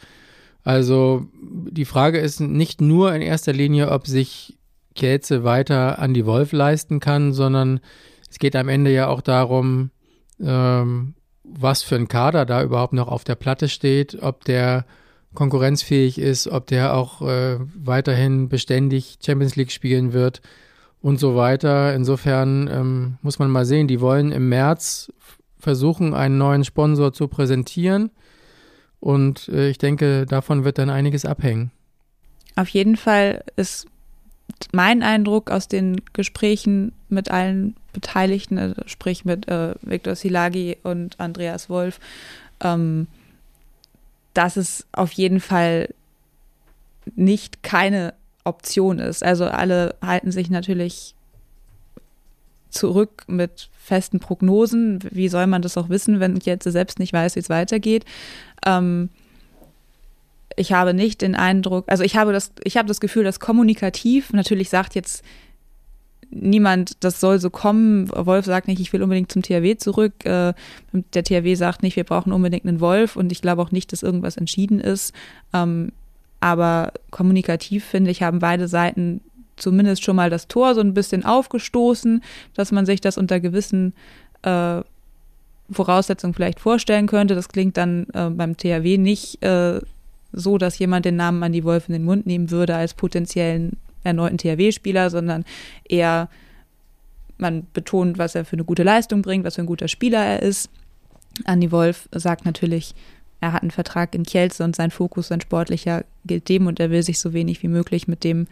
Also 0.63 1.27
die 1.41 1.87
Frage 1.87 2.19
ist 2.19 2.41
nicht 2.41 2.81
nur 2.81 3.13
in 3.15 3.23
erster 3.23 3.53
Linie, 3.53 3.91
ob 3.91 4.07
sich 4.07 4.59
Kielce 4.95 5.43
weiter 5.43 5.99
an 5.99 6.15
die 6.15 6.27
Wolf 6.27 6.53
leisten 6.53 7.01
kann, 7.01 7.33
sondern 7.33 7.81
es 8.31 8.39
geht 8.39 8.55
am 8.55 8.69
Ende 8.69 8.93
ja 8.93 9.09
auch 9.09 9.23
darum, 9.23 9.91
ähm, 10.41 11.15
was 11.43 11.83
für 11.83 11.97
ein 11.97 12.09
Kader 12.09 12.47
da 12.47 12.63
überhaupt 12.63 12.93
noch 12.93 13.09
auf 13.09 13.25
der 13.25 13.35
Platte 13.35 13.69
steht, 13.69 14.23
ob 14.23 14.45
der 14.45 14.85
konkurrenzfähig 15.35 16.19
ist, 16.19 16.47
ob 16.47 16.67
der 16.67 16.95
auch 16.95 17.23
äh, 17.23 17.59
weiterhin 17.75 18.49
beständig 18.49 19.19
Champions 19.25 19.57
League 19.57 19.73
spielen 19.73 20.13
wird 20.13 20.43
und 21.03 21.19
so 21.19 21.37
weiter. 21.37 21.95
Insofern 21.95 22.69
ähm, 22.73 23.19
muss 23.23 23.39
man 23.39 23.51
mal 23.51 23.67
sehen, 23.67 23.89
die 23.89 24.01
wollen 24.01 24.33
im 24.33 24.49
März 24.49 25.13
versuchen, 25.59 26.15
einen 26.15 26.39
neuen 26.39 26.65
Sponsor 26.65 27.13
zu 27.13 27.29
präsentieren. 27.29 28.11
Und 29.01 29.49
äh, 29.49 29.69
ich 29.69 29.79
denke, 29.79 30.27
davon 30.27 30.65
wird 30.65 30.79
dann 30.79 30.91
einiges 30.91 31.25
abhängen. 31.25 31.73
Auf 32.55 32.69
jeden 32.69 32.97
Fall 32.97 33.43
ist 33.57 33.87
mein 34.73 35.03
Eindruck 35.03 35.51
aus 35.51 35.69
den 35.69 36.01
Gesprächen 36.13 36.93
mit 37.09 37.31
allen 37.31 37.77
Beteiligten, 37.93 38.59
also 38.59 38.83
sprich 38.87 39.25
mit 39.25 39.49
äh, 39.49 39.75
Viktor 39.83 40.15
Silagi 40.15 40.77
und 40.83 41.19
Andreas 41.19 41.69
Wolf, 41.69 41.99
ähm, 42.61 43.07
dass 44.35 44.57
es 44.57 44.87
auf 44.93 45.13
jeden 45.13 45.41
Fall 45.41 45.89
nicht 47.17 47.63
keine 47.63 48.15
Option 48.45 48.99
ist. 48.99 49.23
Also 49.23 49.47
alle 49.47 49.95
halten 50.03 50.33
sich 50.33 50.51
natürlich 50.51 51.15
zurück 52.71 53.25
mit 53.27 53.69
festen 53.79 54.19
Prognosen. 54.19 55.01
Wie 55.11 55.29
soll 55.29 55.47
man 55.47 55.63
das 55.63 55.77
auch 55.77 55.89
wissen, 55.89 56.21
wenn 56.21 56.37
ich 56.37 56.47
jetzt 56.47 56.65
selbst 56.65 56.99
nicht 56.99 57.13
weiß, 57.13 57.37
wie 57.37 57.41
es 57.41 57.51
weitergeht? 57.51 58.05
Ähm, 58.65 59.11
ich 60.57 60.73
habe 60.73 60.95
nicht 60.95 61.23
den 61.23 61.35
Eindruck, 61.35 61.85
also 61.89 62.05
ich 62.05 62.17
habe 62.17 62.33
das, 62.33 62.53
ich 62.65 62.77
habe 62.77 62.89
das 62.89 63.01
Gefühl, 63.01 63.25
dass 63.25 63.41
kommunikativ, 63.41 64.33
natürlich 64.33 64.69
sagt 64.69 64.95
jetzt 64.95 65.25
niemand, 66.31 67.05
das 67.05 67.21
soll 67.21 67.39
so 67.39 67.51
kommen. 67.51 68.09
Wolf 68.11 68.47
sagt 68.47 68.67
nicht, 68.67 68.81
ich 68.81 68.93
will 68.93 69.03
unbedingt 69.03 69.31
zum 69.31 69.43
THW 69.43 69.77
zurück. 69.77 70.25
Äh, 70.25 70.55
der 70.93 71.25
THW 71.25 71.55
sagt 71.55 71.83
nicht, 71.83 71.97
wir 71.97 72.05
brauchen 72.05 72.33
unbedingt 72.33 72.67
einen 72.67 72.81
Wolf 72.81 73.17
und 73.17 73.33
ich 73.33 73.43
glaube 73.43 73.61
auch 73.63 73.71
nicht, 73.71 73.93
dass 73.93 74.03
irgendwas 74.03 74.37
entschieden 74.37 74.81
ist. 74.81 75.13
Aber 76.43 76.93
kommunikativ, 77.13 77.85
finde 77.85 78.11
ich, 78.11 78.25
haben 78.25 78.41
beide 78.41 78.67
Seiten 78.67 79.21
zumindest 79.55 80.03
schon 80.03 80.17
mal 80.17 80.29
das 80.29 80.49
Tor 80.49 80.75
so 80.75 80.81
ein 80.81 80.93
bisschen 80.93 81.25
aufgestoßen, 81.25 82.21
dass 82.55 82.73
man 82.73 82.85
sich 82.85 83.01
das 83.01 83.17
unter 83.17 83.39
gewissen 83.39 83.93
äh, 84.43 84.81
Voraussetzungen 85.71 86.35
vielleicht 86.35 86.59
vorstellen 86.59 87.07
könnte. 87.07 87.37
Das 87.37 87.49
klingt 87.49 87.77
dann 87.77 88.09
äh, 88.13 88.29
beim 88.29 88.57
THW 88.57 88.99
nicht 88.99 89.41
äh, 89.45 89.81
so, 90.33 90.59
dass 90.59 90.81
jemand 90.81 91.05
den 91.05 91.15
Namen 91.15 91.45
an 91.45 91.53
die 91.53 91.63
Wolf 91.63 91.89
in 91.89 91.93
den 91.93 92.03
Mund 92.03 92.27
nehmen 92.27 92.51
würde 92.51 92.75
als 92.75 92.95
potenziellen 92.95 93.77
erneuten 94.03 94.37
THW-Spieler, 94.37 95.11
sondern 95.11 95.45
eher 95.89 96.29
man 97.39 97.69
betont, 97.73 98.19
was 98.19 98.35
er 98.35 98.45
für 98.45 98.55
eine 98.57 98.65
gute 98.65 98.83
Leistung 98.83 99.23
bringt, 99.23 99.45
was 99.45 99.55
für 99.55 99.63
ein 99.63 99.67
guter 99.67 99.87
Spieler 99.87 100.25
er 100.25 100.43
ist. 100.43 100.71
Andi 101.45 101.71
Wolf 101.71 102.09
sagt 102.11 102.45
natürlich, 102.45 102.97
er 103.43 103.53
hat 103.53 103.63
einen 103.63 103.73
Vertrag 103.73 104.15
in 104.15 104.23
Kielce 104.23 104.63
und 104.63 104.77
sein 104.77 104.93
Fokus, 104.93 105.29
sein 105.29 105.41
sportlicher, 105.41 106.05
gilt 106.25 106.49
dem 106.49 106.69
und 106.69 106.79
er 106.79 106.91
will 106.91 107.03
sich 107.03 107.19
so 107.19 107.33
wenig 107.33 107.61
wie 107.65 107.69
möglich 107.69 108.07
mit 108.07 108.23
dem 108.23 108.47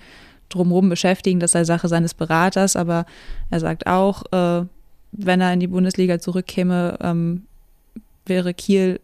drumherum 0.48 0.88
beschäftigen. 0.88 1.38
Das 1.38 1.52
sei 1.52 1.62
Sache 1.62 1.86
seines 1.86 2.12
Beraters, 2.12 2.74
aber 2.74 3.06
er 3.50 3.60
sagt 3.60 3.86
auch, 3.86 4.24
äh, 4.32 4.66
wenn 5.12 5.40
er 5.40 5.52
in 5.52 5.60
die 5.60 5.68
Bundesliga 5.68 6.18
zurückkäme, 6.18 6.98
ähm, 7.00 7.42
wäre 8.26 8.52
Kiel 8.52 8.98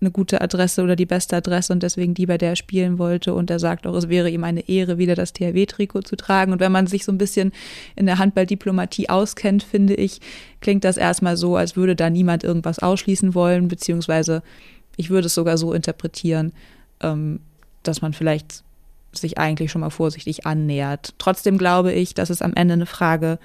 eine 0.00 0.10
gute 0.10 0.40
Adresse 0.40 0.82
oder 0.82 0.96
die 0.96 1.06
beste 1.06 1.36
Adresse 1.36 1.72
und 1.72 1.84
deswegen 1.84 2.12
die, 2.14 2.26
bei 2.26 2.36
der 2.36 2.50
er 2.50 2.56
spielen 2.56 2.98
wollte. 2.98 3.34
Und 3.34 3.50
er 3.50 3.60
sagt 3.60 3.86
auch, 3.86 3.94
es 3.94 4.08
wäre 4.08 4.28
ihm 4.28 4.42
eine 4.42 4.68
Ehre, 4.68 4.98
wieder 4.98 5.14
das 5.14 5.32
THW-Trikot 5.32 6.02
zu 6.02 6.16
tragen. 6.16 6.52
Und 6.52 6.58
wenn 6.58 6.72
man 6.72 6.88
sich 6.88 7.04
so 7.04 7.12
ein 7.12 7.18
bisschen 7.18 7.52
in 7.94 8.06
der 8.06 8.18
Handballdiplomatie 8.18 9.08
auskennt, 9.08 9.62
finde 9.62 9.94
ich, 9.94 10.20
klingt 10.60 10.82
das 10.82 10.96
erstmal 10.96 11.36
so, 11.36 11.56
als 11.56 11.76
würde 11.76 11.94
da 11.94 12.10
niemand 12.10 12.42
irgendwas 12.42 12.80
ausschließen 12.80 13.34
wollen, 13.34 13.68
beziehungsweise 13.68 14.42
ich 14.96 15.10
würde 15.10 15.26
es 15.26 15.34
sogar 15.34 15.58
so 15.58 15.72
interpretieren, 15.72 16.52
ähm, 17.00 17.40
dass 17.82 18.02
man 18.02 18.12
vielleicht 18.12 18.62
sich 19.12 19.38
eigentlich 19.38 19.70
schon 19.70 19.80
mal 19.80 19.90
vorsichtig 19.90 20.46
annähert. 20.46 21.14
Trotzdem 21.18 21.58
glaube 21.58 21.92
ich, 21.92 22.14
dass 22.14 22.30
es 22.30 22.42
am 22.42 22.54
Ende 22.54 22.74
eine 22.74 22.86
Frage 22.86 23.38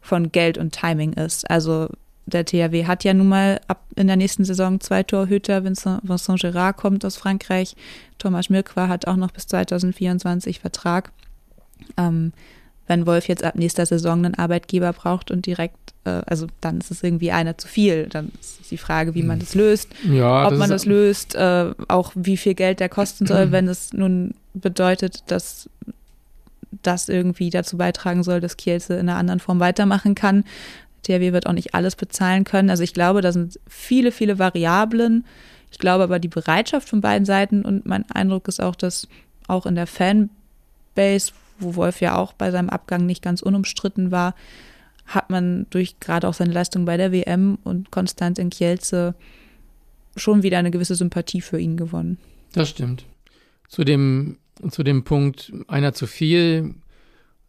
von 0.00 0.32
Geld 0.32 0.56
und 0.56 0.72
Timing 0.72 1.12
ist. 1.12 1.50
Also 1.50 1.88
der 2.26 2.44
THW 2.44 2.86
hat 2.86 3.04
ja 3.04 3.12
nun 3.12 3.28
mal 3.28 3.60
ab 3.66 3.84
in 3.96 4.06
der 4.06 4.16
nächsten 4.16 4.44
Saison 4.44 4.80
zwei 4.80 5.02
Torhüter. 5.02 5.64
Vincent, 5.64 6.00
Vincent 6.02 6.40
Gerard 6.40 6.76
kommt 6.76 7.04
aus 7.04 7.16
Frankreich. 7.16 7.76
Thomas 8.18 8.48
Mirkwa 8.50 8.88
hat 8.88 9.06
auch 9.06 9.16
noch 9.16 9.30
bis 9.30 9.46
2024 9.48 10.60
Vertrag. 10.60 11.12
Ähm, 11.96 12.32
wenn 12.90 13.06
Wolf 13.06 13.28
jetzt 13.28 13.44
ab 13.44 13.54
nächster 13.54 13.86
Saison 13.86 14.24
einen 14.24 14.34
Arbeitgeber 14.34 14.92
braucht 14.92 15.30
und 15.30 15.46
direkt, 15.46 15.78
äh, 16.04 16.22
also 16.26 16.48
dann 16.60 16.78
ist 16.78 16.90
es 16.90 17.04
irgendwie 17.04 17.30
einer 17.30 17.56
zu 17.56 17.68
viel. 17.68 18.08
Dann 18.08 18.32
ist 18.40 18.68
die 18.68 18.76
Frage, 18.76 19.14
wie 19.14 19.22
man 19.22 19.38
hm. 19.38 19.46
das 19.46 19.54
löst, 19.54 19.88
ja, 20.10 20.44
ob 20.44 20.50
das 20.50 20.58
man 20.58 20.70
das 20.70 20.84
löst, 20.86 21.36
äh, 21.36 21.70
auch 21.86 22.10
wie 22.16 22.36
viel 22.36 22.54
Geld 22.54 22.80
der 22.80 22.88
kosten 22.88 23.26
soll, 23.26 23.50
wenn 23.52 23.68
es 23.68 23.92
nun 23.92 24.34
bedeutet, 24.54 25.22
dass 25.28 25.70
das 26.82 27.08
irgendwie 27.08 27.50
dazu 27.50 27.76
beitragen 27.76 28.24
soll, 28.24 28.40
dass 28.40 28.56
Kielce 28.56 28.94
in 28.94 29.08
einer 29.08 29.18
anderen 29.18 29.38
Form 29.38 29.60
weitermachen 29.60 30.16
kann. 30.16 30.44
THW 31.04 31.32
wird 31.32 31.46
auch 31.46 31.52
nicht 31.52 31.74
alles 31.74 31.94
bezahlen 31.94 32.42
können. 32.42 32.70
Also 32.70 32.82
ich 32.82 32.92
glaube, 32.92 33.20
da 33.22 33.30
sind 33.30 33.60
viele, 33.68 34.10
viele 34.10 34.40
Variablen. 34.40 35.24
Ich 35.70 35.78
glaube 35.78 36.02
aber 36.02 36.18
die 36.18 36.28
Bereitschaft 36.28 36.88
von 36.88 37.00
beiden 37.00 37.24
Seiten 37.24 37.64
und 37.64 37.86
mein 37.86 38.10
Eindruck 38.10 38.48
ist 38.48 38.60
auch, 38.60 38.74
dass 38.74 39.06
auch 39.46 39.66
in 39.66 39.76
der 39.76 39.86
Fanbase, 39.86 41.32
wo 41.60 41.76
Wolf 41.76 42.00
ja 42.00 42.16
auch 42.16 42.32
bei 42.32 42.50
seinem 42.50 42.70
Abgang 42.70 43.06
nicht 43.06 43.22
ganz 43.22 43.42
unumstritten 43.42 44.10
war, 44.10 44.34
hat 45.06 45.30
man 45.30 45.66
durch 45.70 45.98
gerade 46.00 46.28
auch 46.28 46.34
seine 46.34 46.52
Leistung 46.52 46.84
bei 46.84 46.96
der 46.96 47.12
WM 47.12 47.58
und 47.64 47.90
Konstantin 47.90 48.50
Kielce 48.50 49.14
schon 50.16 50.42
wieder 50.42 50.58
eine 50.58 50.70
gewisse 50.70 50.94
Sympathie 50.94 51.40
für 51.40 51.58
ihn 51.58 51.76
gewonnen. 51.76 52.18
Das 52.52 52.68
stimmt. 52.68 53.04
Zu 53.68 53.84
dem, 53.84 54.38
zu 54.70 54.82
dem 54.82 55.04
Punkt 55.04 55.52
einer 55.68 55.92
zu 55.92 56.06
viel, 56.06 56.74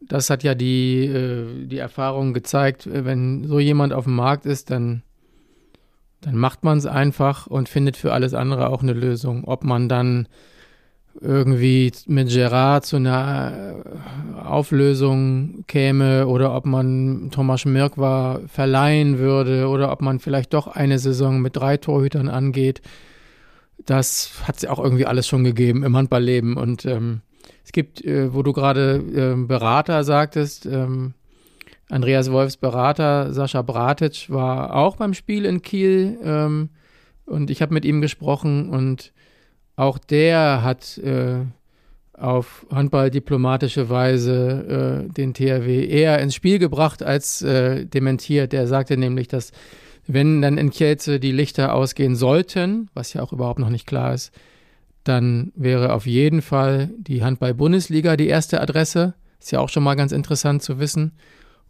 das 0.02 0.30
hat 0.30 0.44
ja 0.44 0.56
die, 0.56 1.06
äh, 1.06 1.66
die 1.66 1.78
Erfahrung 1.78 2.34
gezeigt, 2.34 2.88
wenn 2.92 3.48
so 3.48 3.60
jemand 3.60 3.94
auf 3.94 4.06
dem 4.06 4.16
Markt 4.16 4.46
ist, 4.46 4.72
dann, 4.72 5.04
dann 6.22 6.36
macht 6.36 6.64
man 6.64 6.78
es 6.78 6.86
einfach 6.86 7.48
und 7.48 7.70
findet 7.70 7.98
für 7.98 8.14
alles 8.14 8.34
andere 8.34 8.70
auch 8.70 8.82
eine 8.82 8.94
Lösung. 8.94 9.44
Ob 9.46 9.64
man 9.64 9.90
dann 9.90 10.28
irgendwie 11.20 11.92
mit 12.08 12.30
Gerard 12.30 12.86
zu 12.86 12.96
einer 12.96 13.76
Auflösung 14.44 15.66
käme 15.68 16.28
oder 16.28 16.56
ob 16.56 16.66
man 16.66 17.30
Thomas 17.32 17.66
Mirkwa 17.66 18.40
verleihen 18.48 19.20
würde 19.20 19.68
oder 19.68 19.92
ob 19.92 20.02
man 20.02 20.20
vielleicht 20.20 20.54
doch 20.54 20.68
eine 20.68 21.00
Saison 21.00 21.42
mit 21.42 21.56
drei 21.56 21.78
Torhütern 21.78 22.30
angeht. 22.30 22.82
Das 23.86 24.32
hat 24.44 24.58
es 24.58 24.66
auch 24.66 24.80
irgendwie 24.80 25.06
alles 25.06 25.28
schon 25.28 25.44
gegeben 25.44 25.84
im 25.84 25.98
Handballleben 25.98 26.56
und 26.56 26.86
ähm, 26.86 27.22
es 27.64 27.72
gibt, 27.72 28.04
äh, 28.04 28.34
wo 28.34 28.44
du 28.44 28.54
gerade 28.54 28.96
äh, 28.96 29.46
Berater 29.46 30.04
sagtest, 30.04 30.66
ähm, 30.66 31.14
Andreas 31.90 32.32
Wolfs 32.32 32.58
Berater, 32.58 33.34
Sascha 33.34 33.62
Bratic, 33.62 34.30
war 34.30 34.76
auch 34.76 34.96
beim 34.96 35.14
Spiel 35.14 35.46
in 35.46 35.62
Kiel 35.62 36.18
ähm, 36.24 36.70
und 37.26 37.50
ich 37.50 37.62
habe 37.62 37.74
mit 37.74 37.86
ihm 37.86 38.02
gesprochen 38.02 38.70
und 38.70 39.12
auch 39.82 39.98
der 39.98 40.62
hat 40.64 41.00
äh, 41.00 41.40
auf 42.14 42.68
handballdiplomatische 42.72 43.90
Weise 43.90 45.08
äh, 45.10 45.12
den 45.12 45.34
THW 45.34 45.88
eher 45.88 46.20
ins 46.20 46.36
Spiel 46.36 46.60
gebracht 46.60 47.02
als 47.02 47.42
äh, 47.42 47.88
dementiert. 47.88 48.54
Er 48.54 48.68
sagte 48.68 48.96
nämlich, 48.96 49.28
dass 49.28 49.52
wenn 50.06 50.42
dann 50.44 50.60
in 50.60 50.70
Kielce 50.70 51.20
die 51.20 51.32
Lichter 51.32 51.74
ausgehen 51.74 52.16
sollten, 52.16 52.90
was 52.94 53.14
ja 53.14 53.24
auch 53.24 53.34
überhaupt 53.34 53.58
noch 53.58 53.72
nicht 53.72 53.88
klar 53.88 54.14
ist, 54.14 54.32
dann 55.04 55.52
wäre 55.56 55.94
auf 55.94 56.06
jeden 56.06 56.44
Fall 56.44 56.92
die 57.00 57.24
Handball-Bundesliga 57.24 58.18
die 58.18 58.28
erste 58.28 58.62
Adresse. 58.62 59.16
Ist 59.40 59.52
ja 59.52 59.60
auch 59.60 59.70
schon 59.70 59.82
mal 59.82 59.96
ganz 59.96 60.12
interessant 60.12 60.62
zu 60.62 60.80
wissen. 60.80 61.14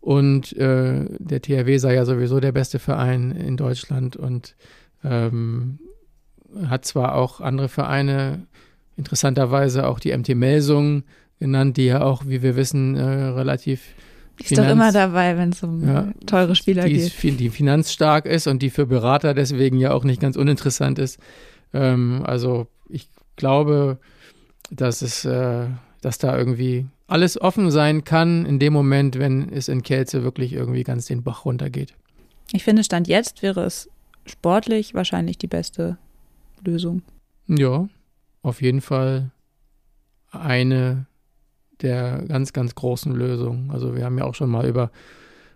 Und 0.01 0.51
äh, 0.57 1.05
der 1.17 1.41
THW 1.41 1.77
sei 1.77 1.93
ja 1.93 2.03
sowieso 2.03 2.41
der 2.41 2.51
beste 2.51 2.79
Verein 2.79 3.31
in 3.31 3.55
Deutschland 3.55 4.17
und 4.17 4.55
ähm, 5.01 5.79
hat 6.67 6.85
zwar 6.85 7.15
auch 7.15 7.41
andere 7.41 7.69
Vereine, 7.69 8.45
interessanterweise 8.97 9.87
auch 9.87 9.99
die 9.99 10.15
MT 10.15 10.35
Melsung 10.35 11.03
genannt, 11.39 11.77
die 11.77 11.85
ja 11.85 12.01
auch, 12.01 12.23
wie 12.27 12.41
wir 12.41 12.55
wissen, 12.55 12.95
äh, 12.95 13.01
relativ 13.01 13.95
die 14.39 14.43
ist 14.43 14.49
Finanz, 14.49 14.67
doch 14.67 14.73
immer 14.73 14.91
dabei, 14.91 15.37
wenn 15.37 15.49
es 15.49 15.63
um 15.63 15.87
ja, 15.87 16.11
teure 16.25 16.55
Spieler 16.55 16.85
die 16.85 16.93
geht. 16.93 17.23
Ist, 17.23 17.39
die 17.39 17.49
finanzstark 17.49 18.25
ist 18.25 18.47
und 18.47 18.61
die 18.61 18.69
für 18.69 18.85
Berater 18.85 19.33
deswegen 19.33 19.77
ja 19.77 19.93
auch 19.93 20.03
nicht 20.03 20.21
ganz 20.21 20.35
uninteressant 20.35 20.99
ist. 20.99 21.19
Ähm, 21.73 22.23
also 22.25 22.67
ich 22.89 23.09
glaube, 23.35 23.99
dass 24.71 25.01
es, 25.01 25.25
äh, 25.25 25.65
dass 26.01 26.17
da 26.17 26.37
irgendwie 26.37 26.85
alles 27.07 27.39
offen 27.39 27.71
sein 27.71 28.03
kann 28.03 28.45
in 28.45 28.57
dem 28.57 28.73
Moment, 28.73 29.19
wenn 29.19 29.51
es 29.51 29.67
in 29.67 29.83
Kelze 29.83 30.23
wirklich 30.23 30.53
irgendwie 30.53 30.83
ganz 30.83 31.05
den 31.05 31.23
Bach 31.23 31.45
runtergeht. 31.45 31.93
Ich 32.53 32.63
finde, 32.63 32.83
Stand 32.83 33.07
jetzt 33.07 33.43
wäre 33.43 33.63
es 33.65 33.89
sportlich 34.25 34.93
wahrscheinlich 34.93 35.37
die 35.37 35.47
beste 35.47 35.97
Lösung. 36.63 37.01
Ja, 37.47 37.87
auf 38.41 38.61
jeden 38.61 38.81
Fall 38.81 39.31
eine 40.31 41.05
der 41.81 42.23
ganz, 42.27 42.53
ganz 42.53 42.75
großen 42.75 43.13
Lösungen. 43.13 43.71
Also 43.71 43.95
wir 43.95 44.05
haben 44.05 44.17
ja 44.17 44.25
auch 44.25 44.35
schon 44.35 44.49
mal 44.49 44.67
über 44.67 44.91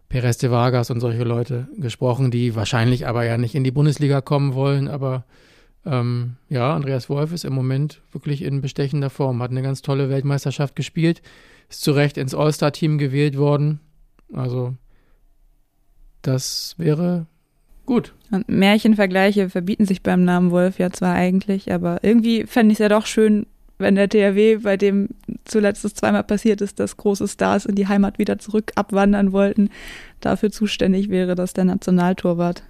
Perez 0.10 0.38
de 0.38 0.52
Vargas 0.52 0.92
und 0.92 1.00
solche 1.00 1.24
Leute 1.24 1.68
gesprochen, 1.78 2.32
die 2.32 2.56
wahrscheinlich 2.56 3.08
aber 3.08 3.26
ja 3.26 3.38
nicht 3.38 3.56
in 3.56 3.64
die 3.64 3.72
Bundesliga 3.72 4.22
kommen 4.22 4.54
wollen, 4.54 4.88
aber 4.88 5.26
ähm, 5.86 6.38
ja, 6.50 6.76
Andreas 6.76 7.10
Wolf 7.10 7.32
ist 7.32 7.46
im 7.46 7.54
Moment 7.54 8.02
wirklich 8.12 8.42
in 8.42 8.62
bestechender 8.62 9.10
Form, 9.10 9.42
hat 9.42 9.52
eine 9.52 9.62
ganz 9.62 9.82
tolle 9.82 10.10
Weltmeisterschaft 10.10 10.76
gespielt, 10.76 11.22
ist 11.70 11.82
zu 11.82 11.92
Recht 11.92 12.18
ins 12.18 12.34
All-Star-Team 12.34 12.98
gewählt 12.98 13.38
worden. 13.38 13.80
Also, 14.34 14.76
das 16.22 16.76
wäre 16.78 17.28
gut. 17.86 18.14
Und 18.32 18.50
Märchenvergleiche 18.50 19.50
verbieten 19.50 19.86
sich 19.86 20.02
beim 20.02 20.24
Namen 20.24 20.52
Wolf 20.52 20.80
ja 20.80 20.92
zwar 20.92 21.14
eigentlich, 21.14 21.72
aber 21.72 22.00
irgendwie 22.04 22.46
fände 22.46 22.72
ich 22.72 22.80
es 22.80 22.84
ja 22.84 22.90
doch 22.90 23.06
schön, 23.06 23.46
wenn 23.78 23.96
der 23.96 24.10
THW, 24.10 24.58
bei 24.58 24.78
dem 24.78 25.10
zuletzt 25.44 25.84
es 25.86 25.94
zweimal 25.94 26.24
passiert 26.24 26.62
ist, 26.62 26.80
dass 26.80 26.98
große 26.98 27.28
Stars 27.28 27.66
in 27.66 27.76
die 27.76 27.88
Heimat 27.88 28.20
wieder 28.20 28.40
zurück 28.40 28.72
abwandern 28.76 29.32
wollten, 29.32 29.70
dafür 30.22 30.52
zuständig 30.52 31.10
wäre, 31.10 31.36
dass 31.36 31.54
der 31.54 31.66
Nationaltorwart 31.66 32.64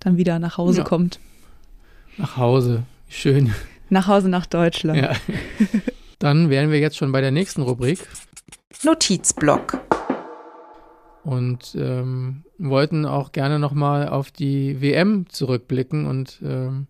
dann 0.00 0.16
wieder 0.16 0.38
nach 0.38 0.56
Hause 0.56 0.78
ja. 0.78 0.84
kommt. 0.84 1.20
Nach 2.16 2.36
Hause. 2.36 2.84
Schön. 3.08 3.52
Nach 3.90 4.06
Hause 4.06 4.28
nach 4.28 4.46
Deutschland. 4.46 4.98
Ja. 4.98 5.12
Dann 6.18 6.48
wären 6.48 6.70
wir 6.70 6.80
jetzt 6.80 6.96
schon 6.96 7.12
bei 7.12 7.20
der 7.20 7.30
nächsten 7.30 7.62
Rubrik. 7.62 7.98
Notizblock. 8.82 9.78
Und 11.26 11.76
ähm, 11.76 12.44
wollten 12.56 13.04
auch 13.04 13.32
gerne 13.32 13.58
nochmal 13.58 14.08
auf 14.08 14.30
die 14.30 14.80
WM 14.80 15.28
zurückblicken. 15.28 16.06
Und 16.06 16.40
ähm, 16.44 16.86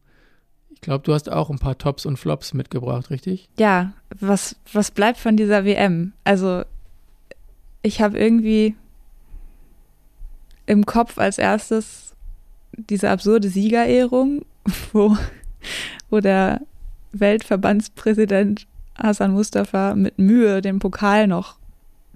ich 0.70 0.82
glaube, 0.82 1.04
du 1.04 1.14
hast 1.14 1.32
auch 1.32 1.48
ein 1.48 1.58
paar 1.58 1.78
Tops 1.78 2.04
und 2.04 2.18
Flops 2.18 2.52
mitgebracht, 2.52 3.10
richtig? 3.10 3.48
Ja, 3.58 3.92
was, 4.20 4.56
was 4.72 4.90
bleibt 4.90 5.18
von 5.18 5.38
dieser 5.38 5.64
WM? 5.64 6.12
Also, 6.24 6.64
ich 7.82 8.02
habe 8.02 8.18
irgendwie 8.18 8.74
im 10.66 10.84
Kopf 10.84 11.16
als 11.16 11.38
erstes 11.38 12.14
diese 12.76 13.08
absurde 13.08 13.48
Siegerehrung 13.48 14.44
wo, 14.92 15.16
wo 16.10 16.20
der 16.20 16.60
Weltverbandspräsident 17.12 18.66
Hassan 18.96 19.32
Mustafa 19.32 19.94
mit 19.94 20.18
Mühe 20.18 20.62
den 20.62 20.78
Pokal 20.78 21.26
noch 21.26 21.58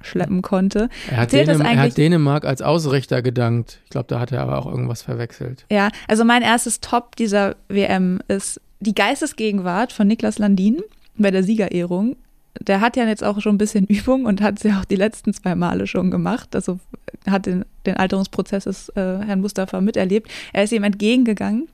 schleppen 0.02 0.42
konnte. 0.42 0.88
Er 1.10 1.18
hat, 1.18 1.32
Dänem 1.32 1.60
er 1.60 1.76
hat 1.76 1.96
Dänemark 1.96 2.44
als 2.44 2.62
Ausrichter 2.62 3.22
gedankt. 3.22 3.80
Ich 3.84 3.90
glaube, 3.90 4.06
da 4.08 4.20
hat 4.20 4.32
er 4.32 4.42
aber 4.42 4.58
auch 4.58 4.66
irgendwas 4.66 5.02
verwechselt. 5.02 5.66
Ja, 5.70 5.90
also 6.08 6.24
mein 6.24 6.42
erstes 6.42 6.80
Top 6.80 7.16
dieser 7.16 7.56
WM 7.68 8.20
ist 8.28 8.60
die 8.80 8.94
Geistesgegenwart 8.94 9.92
von 9.92 10.06
Niklas 10.06 10.38
Landin 10.38 10.78
bei 11.16 11.30
der 11.30 11.44
Siegerehrung. 11.44 12.16
Der 12.60 12.80
hat 12.80 12.96
ja 12.96 13.06
jetzt 13.06 13.22
auch 13.22 13.40
schon 13.40 13.54
ein 13.54 13.58
bisschen 13.58 13.86
Übung 13.88 14.24
und 14.24 14.40
hat 14.40 14.58
sie 14.58 14.72
auch 14.72 14.84
die 14.84 14.96
letzten 14.96 15.32
zwei 15.32 15.54
Male 15.54 15.86
schon 15.86 16.10
gemacht. 16.10 16.54
Also 16.54 16.80
hat 17.28 17.46
den, 17.46 17.64
den 17.86 17.96
Alterungsprozess 17.96 18.64
des 18.64 18.88
äh, 18.90 19.18
Herrn 19.18 19.40
Mustafa 19.40 19.80
miterlebt. 19.80 20.30
Er 20.52 20.64
ist 20.64 20.72
ihm 20.72 20.84
entgegengegangen 20.84 21.68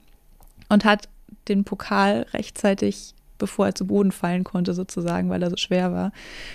und 0.68 0.84
hat 0.84 1.08
den 1.48 1.64
Pokal 1.64 2.26
rechtzeitig 2.32 3.14
bevor 3.38 3.66
er 3.66 3.74
zu 3.74 3.86
Boden 3.86 4.12
fallen 4.12 4.44
konnte, 4.44 4.74
sozusagen, 4.74 5.30
weil 5.30 5.42
er 5.42 5.50
so 5.50 5.56
schwer 5.56 5.92
war, 5.92 6.12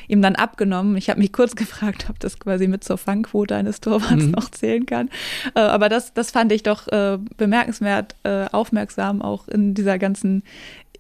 ihm 0.07 0.21
dann 0.21 0.35
abgenommen. 0.35 0.95
Ich 0.97 1.09
habe 1.09 1.19
mich 1.19 1.33
kurz 1.33 1.55
gefragt, 1.55 2.07
ob 2.09 2.19
das 2.19 2.39
quasi 2.39 2.67
mit 2.67 2.83
zur 2.83 2.97
Fangquote 2.97 3.55
eines 3.55 3.81
Torwarts 3.81 4.25
mhm. 4.25 4.31
noch 4.31 4.49
zählen 4.49 4.85
kann. 4.85 5.09
Äh, 5.55 5.59
aber 5.59 5.89
das, 5.89 6.13
das 6.13 6.31
fand 6.31 6.51
ich 6.51 6.63
doch 6.63 6.87
äh, 6.87 7.17
bemerkenswert 7.37 8.15
äh, 8.23 8.45
aufmerksam, 8.51 9.21
auch 9.21 9.47
in 9.47 9.73
dieser 9.73 9.99
ganzen 9.99 10.43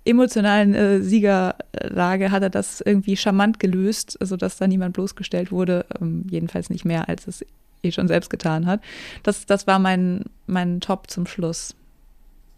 emotionalen 0.05 0.73
äh, 0.73 1.01
Siegerlage 1.01 2.31
hat 2.31 2.43
er 2.43 2.49
das 2.49 2.81
irgendwie 2.81 3.15
charmant 3.17 3.59
gelöst, 3.59 4.17
sodass 4.19 4.57
da 4.57 4.67
niemand 4.67 4.93
bloßgestellt 4.93 5.51
wurde, 5.51 5.85
ähm, 5.99 6.25
jedenfalls 6.29 6.69
nicht 6.69 6.85
mehr, 6.85 7.07
als 7.07 7.27
es 7.27 7.45
eh 7.83 7.91
schon 7.91 8.07
selbst 8.07 8.29
getan 8.29 8.65
hat. 8.65 8.81
Das, 9.23 9.45
das 9.45 9.67
war 9.67 9.79
mein, 9.79 10.23
mein 10.47 10.81
Top 10.81 11.09
zum 11.09 11.27
Schluss. 11.27 11.75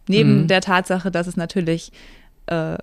Neben 0.06 0.42
mhm. 0.42 0.48
der 0.48 0.60
Tatsache, 0.60 1.10
dass 1.10 1.26
es 1.26 1.36
natürlich 1.36 1.92
äh, 2.46 2.76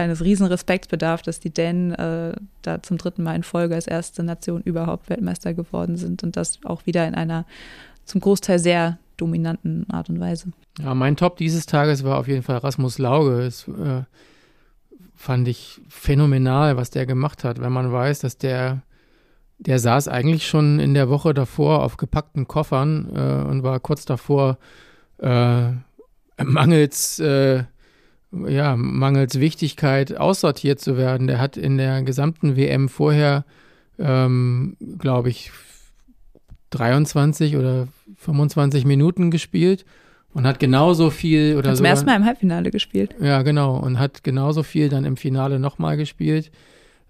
eines 0.00 0.24
riesen 0.24 0.46
Respekts 0.46 0.88
bedarf, 0.88 1.22
dass 1.22 1.40
die 1.40 1.50
Dänen 1.50 1.92
äh, 1.92 2.34
da 2.62 2.82
zum 2.82 2.98
dritten 2.98 3.22
Mal 3.22 3.36
in 3.36 3.42
Folge 3.42 3.74
als 3.74 3.86
erste 3.86 4.22
Nation 4.22 4.62
überhaupt 4.62 5.08
Weltmeister 5.08 5.54
geworden 5.54 5.96
sind 5.96 6.22
und 6.22 6.36
das 6.36 6.60
auch 6.64 6.86
wieder 6.86 7.06
in 7.06 7.14
einer 7.14 7.44
zum 8.04 8.20
Großteil 8.20 8.58
sehr 8.58 8.98
dominanten 9.16 9.88
Art 9.90 10.08
und 10.08 10.18
Weise. 10.18 10.52
Ja, 10.82 10.94
mein 10.94 11.16
Top 11.16 11.36
dieses 11.36 11.66
Tages 11.66 12.02
war 12.04 12.18
auf 12.18 12.26
jeden 12.26 12.42
Fall 12.42 12.56
Rasmus 12.56 12.98
Lauge. 12.98 13.42
Es 13.42 13.68
äh, 13.68 14.02
fand 15.14 15.46
ich 15.46 15.80
phänomenal, 15.88 16.76
was 16.76 16.90
der 16.90 17.06
gemacht 17.06 17.44
hat, 17.44 17.60
wenn 17.60 17.72
man 17.72 17.92
weiß, 17.92 18.20
dass 18.20 18.38
der 18.38 18.82
der 19.60 19.78
saß 19.78 20.08
eigentlich 20.08 20.46
schon 20.46 20.80
in 20.80 20.94
der 20.94 21.10
Woche 21.10 21.34
davor 21.34 21.82
auf 21.82 21.98
gepackten 21.98 22.48
Koffern 22.48 23.10
äh, 23.14 23.46
und 23.46 23.62
war 23.62 23.78
kurz 23.78 24.06
davor 24.06 24.56
äh, 25.18 25.72
mangels 26.42 27.18
äh, 27.18 27.64
ja, 28.32 28.76
mangels 28.76 29.40
Wichtigkeit 29.40 30.16
aussortiert 30.16 30.80
zu 30.80 30.96
werden. 30.96 31.26
Der 31.26 31.38
hat 31.38 31.56
in 31.56 31.76
der 31.78 32.02
gesamten 32.02 32.56
WM 32.56 32.88
vorher, 32.88 33.44
ähm, 33.98 34.76
glaube 34.98 35.30
ich, 35.30 35.50
23 36.70 37.56
oder 37.56 37.88
25 38.16 38.84
Minuten 38.84 39.30
gespielt 39.30 39.84
und 40.32 40.46
hat 40.46 40.60
genauso 40.60 41.10
viel 41.10 41.56
oder 41.56 41.70
so. 41.70 41.78
Zum 41.78 41.86
ersten 41.86 42.06
Mal 42.06 42.16
im 42.16 42.24
Halbfinale 42.24 42.70
gespielt. 42.70 43.14
Ja, 43.20 43.42
genau. 43.42 43.76
Und 43.76 43.98
hat 43.98 44.22
genauso 44.22 44.62
viel 44.62 44.88
dann 44.88 45.04
im 45.04 45.16
Finale 45.16 45.58
nochmal 45.58 45.96
gespielt. 45.96 46.52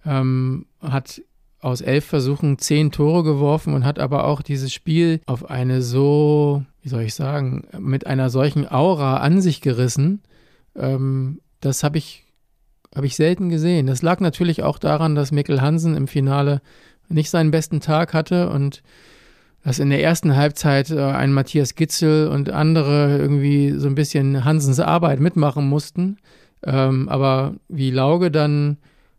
Ähm, 0.06 0.66
hat 0.80 1.20
aus 1.60 1.82
elf 1.82 2.06
Versuchen 2.06 2.58
zehn 2.58 2.90
Tore 2.90 3.22
geworfen 3.22 3.74
und 3.74 3.84
hat 3.84 3.98
aber 3.98 4.24
auch 4.24 4.40
dieses 4.40 4.72
Spiel 4.72 5.20
auf 5.26 5.50
eine 5.50 5.82
so, 5.82 6.64
wie 6.82 6.88
soll 6.88 7.02
ich 7.02 7.14
sagen, 7.14 7.64
mit 7.78 8.06
einer 8.06 8.30
solchen 8.30 8.70
Aura 8.70 9.18
an 9.18 9.42
sich 9.42 9.60
gerissen. 9.60 10.22
Ähm, 10.80 11.40
das 11.60 11.84
habe 11.84 11.98
ich, 11.98 12.24
hab 12.94 13.04
ich 13.04 13.16
selten 13.16 13.48
gesehen. 13.48 13.86
Das 13.86 14.02
lag 14.02 14.20
natürlich 14.20 14.62
auch 14.62 14.78
daran, 14.78 15.14
dass 15.14 15.32
Mikkel 15.32 15.60
Hansen 15.60 15.96
im 15.96 16.08
Finale 16.08 16.62
nicht 17.08 17.30
seinen 17.30 17.50
besten 17.50 17.80
Tag 17.80 18.14
hatte 18.14 18.50
und 18.50 18.82
dass 19.62 19.78
in 19.78 19.90
der 19.90 20.02
ersten 20.02 20.36
Halbzeit 20.36 20.90
äh, 20.90 21.00
ein 21.00 21.32
Matthias 21.32 21.74
Gitzel 21.74 22.28
und 22.28 22.50
andere 22.50 23.18
irgendwie 23.18 23.72
so 23.72 23.88
ein 23.88 23.94
bisschen 23.94 24.44
Hansens 24.44 24.80
Arbeit 24.80 25.20
mitmachen 25.20 25.68
mussten. 25.68 26.16
Ähm, 26.64 27.08
aber 27.08 27.54
wie 27.68 27.90
Lauge 27.90 28.30
dann 28.30 28.78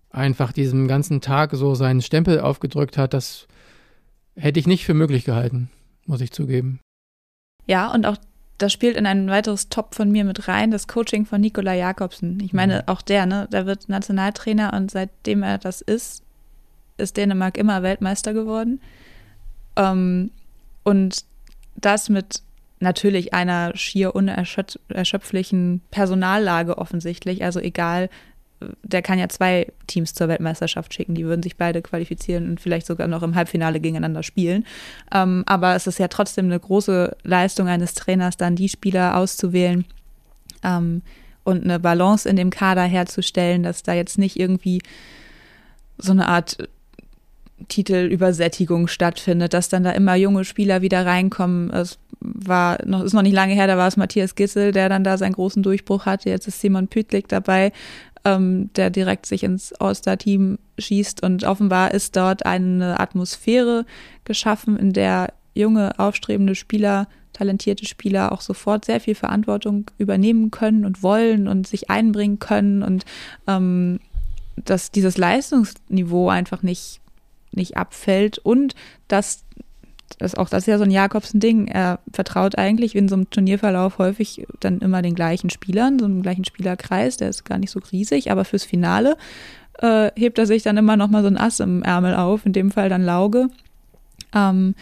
einfach 0.10 0.52
diesem 0.52 0.88
ganzen 0.88 1.22
Tag 1.22 1.52
so 1.54 1.76
seinen 1.76 2.02
Stempel 2.02 2.40
aufgedrückt 2.40 2.98
hat, 2.98 3.14
das 3.14 3.48
hätte 4.36 4.60
ich 4.60 4.68
nicht 4.68 4.86
für 4.86 4.94
möglich 4.94 5.26
gehalten, 5.26 5.70
muss 6.06 6.22
ich 6.22 6.32
zugeben. 6.32 6.80
Ja, 7.68 7.94
und 7.94 8.06
auch 8.06 8.18
das 8.62 8.72
spielt 8.72 8.96
in 8.96 9.06
ein 9.06 9.30
weiteres 9.30 9.70
Top 9.70 9.96
von 9.96 10.12
mir 10.12 10.24
mit 10.24 10.48
rein, 10.48 10.72
das 10.72 10.88
Coaching 10.88 11.26
von 11.26 11.42
Nikola 11.42 11.74
Jakobsen. 11.74 12.40
Ich 12.42 12.54
meine, 12.54 12.76
mhm. 12.76 12.82
auch 12.88 13.02
der, 13.02 13.26
ne, 13.26 13.48
der 13.52 13.66
wird 13.66 13.90
Nationaltrainer 13.90 14.74
und 14.74 14.92
seitdem 14.92 15.42
er 15.44 15.58
das 15.58 15.82
ist, 15.82 16.24
ist 16.98 17.18
Dänemark 17.18 17.58
immer 17.58 17.82
Weltmeister 17.82 18.34
geworden. 18.34 18.80
Ähm, 19.76 20.32
und 20.84 21.26
das 21.76 22.10
mit 22.10 22.44
natürlich 22.80 23.34
einer 23.34 23.76
schier 23.76 24.16
unerschöpflichen 24.16 25.82
Personallage 25.92 26.78
offensichtlich. 26.78 27.44
Also 27.44 27.60
egal, 27.60 28.10
der 28.84 29.02
kann 29.02 29.20
ja 29.20 29.30
zwei 29.30 29.68
Teams 29.88 30.14
zur 30.14 30.28
Weltmeisterschaft 30.28 30.94
schicken, 30.94 31.16
die 31.16 31.26
würden 31.26 31.44
sich 31.44 31.58
beide 31.58 31.82
qualifizieren 31.82 32.50
und 32.50 32.62
vielleicht 32.62 32.86
sogar 32.88 33.08
noch 33.08 33.24
im 33.24 33.36
Halbfinale 33.36 33.80
gegeneinander 33.80 34.24
spielen. 34.24 34.66
Ähm, 35.14 35.44
aber 35.46 35.76
es 35.76 35.88
ist 35.88 36.00
ja 36.00 36.08
trotzdem 36.08 36.46
eine 36.46 36.60
große 36.60 37.16
Leistung 37.24 37.68
eines 37.68 37.94
Trainers, 37.94 38.38
dann 38.38 38.56
die 38.56 38.70
Spieler 38.70 39.18
auszuwählen 39.18 39.86
ähm, 40.64 41.02
und 41.44 41.64
eine 41.64 41.80
Balance 41.80 42.28
in 42.30 42.36
dem 42.36 42.50
Kader 42.50 42.84
herzustellen, 42.84 43.64
dass 43.64 43.84
da 43.84 43.94
jetzt 43.94 44.18
nicht 44.18 44.40
irgendwie 44.40 44.82
so 45.98 46.12
eine 46.12 46.28
Art 46.28 46.58
Titelübersättigung 47.68 48.88
stattfindet, 48.88 49.54
dass 49.54 49.70
dann 49.70 49.84
da 49.84 49.92
immer 49.92 50.16
junge 50.16 50.46
Spieler 50.46 50.82
wieder 50.82 51.06
reinkommen. 51.06 51.72
Es 51.72 52.00
war 52.20 52.78
noch, 52.86 53.04
ist 53.04 53.14
noch 53.14 53.22
nicht 53.22 53.34
lange 53.34 53.54
her, 53.54 53.68
da 53.68 53.78
war 53.78 53.88
es 53.88 53.98
Matthias 53.98 54.36
Gissel, 54.36 54.72
der 54.72 54.90
dann 54.90 55.04
da 55.04 55.18
seinen 55.18 55.34
großen 55.34 55.64
Durchbruch 55.64 56.06
hatte. 56.06 56.30
Jetzt 56.30 56.48
ist 56.48 56.62
Simon 56.62 56.88
Pütlik 56.88 57.28
dabei 57.28 57.72
ähm, 58.26 58.72
der 58.76 58.90
direkt 58.90 59.26
sich 59.26 59.44
ins 59.44 59.74
All-Star-Team 59.74 60.60
schießt. 60.78 61.24
Und 61.24 61.44
offenbar 61.44 61.94
ist 61.94 62.16
dort 62.16 62.46
eine 62.46 63.00
Atmosphäre 63.00 63.86
geschaffen, 64.24 64.78
in 64.78 64.94
der 64.94 65.34
junge, 65.54 65.98
aufstrebende 66.00 66.56
Spieler, 66.56 67.08
talentierte 67.34 67.86
Spieler 67.86 68.32
auch 68.32 68.42
sofort 68.42 68.86
sehr 68.86 69.00
viel 69.00 69.16
Verantwortung 69.16 69.90
übernehmen 69.98 70.52
können 70.52 70.86
und 70.86 71.02
wollen 71.02 71.48
und 71.48 71.68
sich 71.68 71.90
einbringen 71.90 72.40
können 72.40 72.84
und 72.84 73.06
ähm, 73.48 74.00
dass 74.58 74.92
dieses 74.92 75.18
Leistungsniveau 75.18 76.30
einfach 76.30 76.62
nicht, 76.62 77.00
nicht 77.52 77.78
abfällt 77.78 78.38
und 78.38 78.76
dass 79.08 79.46
das, 80.20 80.36
auch 80.36 80.50
das 80.50 80.64
ist 80.64 80.68
ja 80.68 80.78
so 80.78 80.84
ein 80.84 80.92
Jakobsen-Ding. 80.92 81.68
Er 81.68 82.00
vertraut 82.14 82.58
eigentlich 82.58 82.96
in 82.96 83.08
so 83.08 83.16
einem 83.16 83.30
Turnierverlauf 83.30 83.98
häufig 83.98 84.46
dann 84.60 84.80
immer 84.80 85.02
den 85.02 85.16
gleichen 85.16 85.50
Spielern, 85.50 86.00
so 86.00 86.06
einem 86.06 86.22
gleichen 86.22 86.46
Spielerkreis, 86.46 87.18
der 87.18 87.30
ist 87.30 87.46
gar 87.46 87.58
nicht 87.58 87.72
so 87.72 87.80
riesig, 87.92 88.32
aber 88.32 88.46
fürs 88.46 88.64
Finale 88.64 89.18
äh, 89.80 90.12
hebt 90.16 90.38
er 90.38 90.46
sich 90.46 90.64
dann 90.64 90.78
immer 90.78 90.98
noch 90.98 91.10
mal 91.10 91.22
so 91.22 91.28
ein 91.28 91.38
Ass 91.38 91.60
im 91.60 91.84
Ärmel 91.84 92.16
auf, 92.16 92.46
in 92.46 92.54
dem 92.54 92.72
Fall 92.72 92.90
dann 92.90 93.04
Lauge. 93.04 93.48
Ähm, 94.34 94.76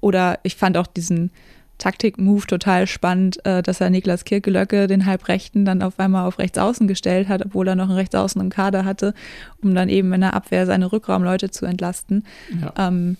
oder 0.00 0.38
ich 0.42 0.56
fand 0.56 0.76
auch 0.76 0.86
diesen 0.86 1.30
Taktik-Move 1.78 2.46
total 2.46 2.86
spannend, 2.86 3.44
äh, 3.44 3.62
dass 3.62 3.80
er 3.80 3.90
Niklas 3.90 4.24
Kirkelöcke, 4.24 4.86
den 4.86 5.04
Halbrechten, 5.04 5.64
dann 5.64 5.82
auf 5.82 5.98
einmal 5.98 6.26
auf 6.26 6.38
Rechtsaußen 6.38 6.88
gestellt 6.88 7.28
hat, 7.28 7.44
obwohl 7.44 7.68
er 7.68 7.74
noch 7.74 7.88
einen 7.88 7.98
Rechtsaußen 7.98 8.40
im 8.40 8.50
Kader 8.50 8.84
hatte, 8.84 9.14
um 9.62 9.74
dann 9.74 9.88
eben 9.88 10.12
in 10.12 10.22
der 10.22 10.34
Abwehr 10.34 10.64
seine 10.66 10.90
Rückraumleute 10.90 11.50
zu 11.50 11.66
entlasten. 11.66 12.24
Ja. 12.60 12.88
Ähm, 12.88 13.16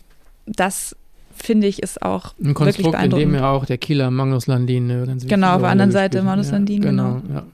das 0.46 0.96
finde 1.36 1.66
ich, 1.66 1.82
ist 1.82 2.02
auch 2.02 2.34
ein 2.42 2.54
Konstrukt, 2.54 3.02
in 3.02 3.10
dem 3.10 3.34
ja 3.34 3.50
auch 3.50 3.66
der 3.66 3.78
Kieler 3.78 4.10
Magnus 4.10 4.46
Landin 4.46 4.90
eine 4.90 5.06
ganz 5.06 5.26
Genau, 5.26 5.54
auf 5.54 5.60
der 5.60 5.70
anderen 5.70 5.92
Seite 5.92 6.22
Magnus 6.22 6.46
ja, 6.48 6.52
Landin, 6.54 6.82
genau. 6.82 7.20
genau. 7.20 7.34
Ja. 7.34 7.46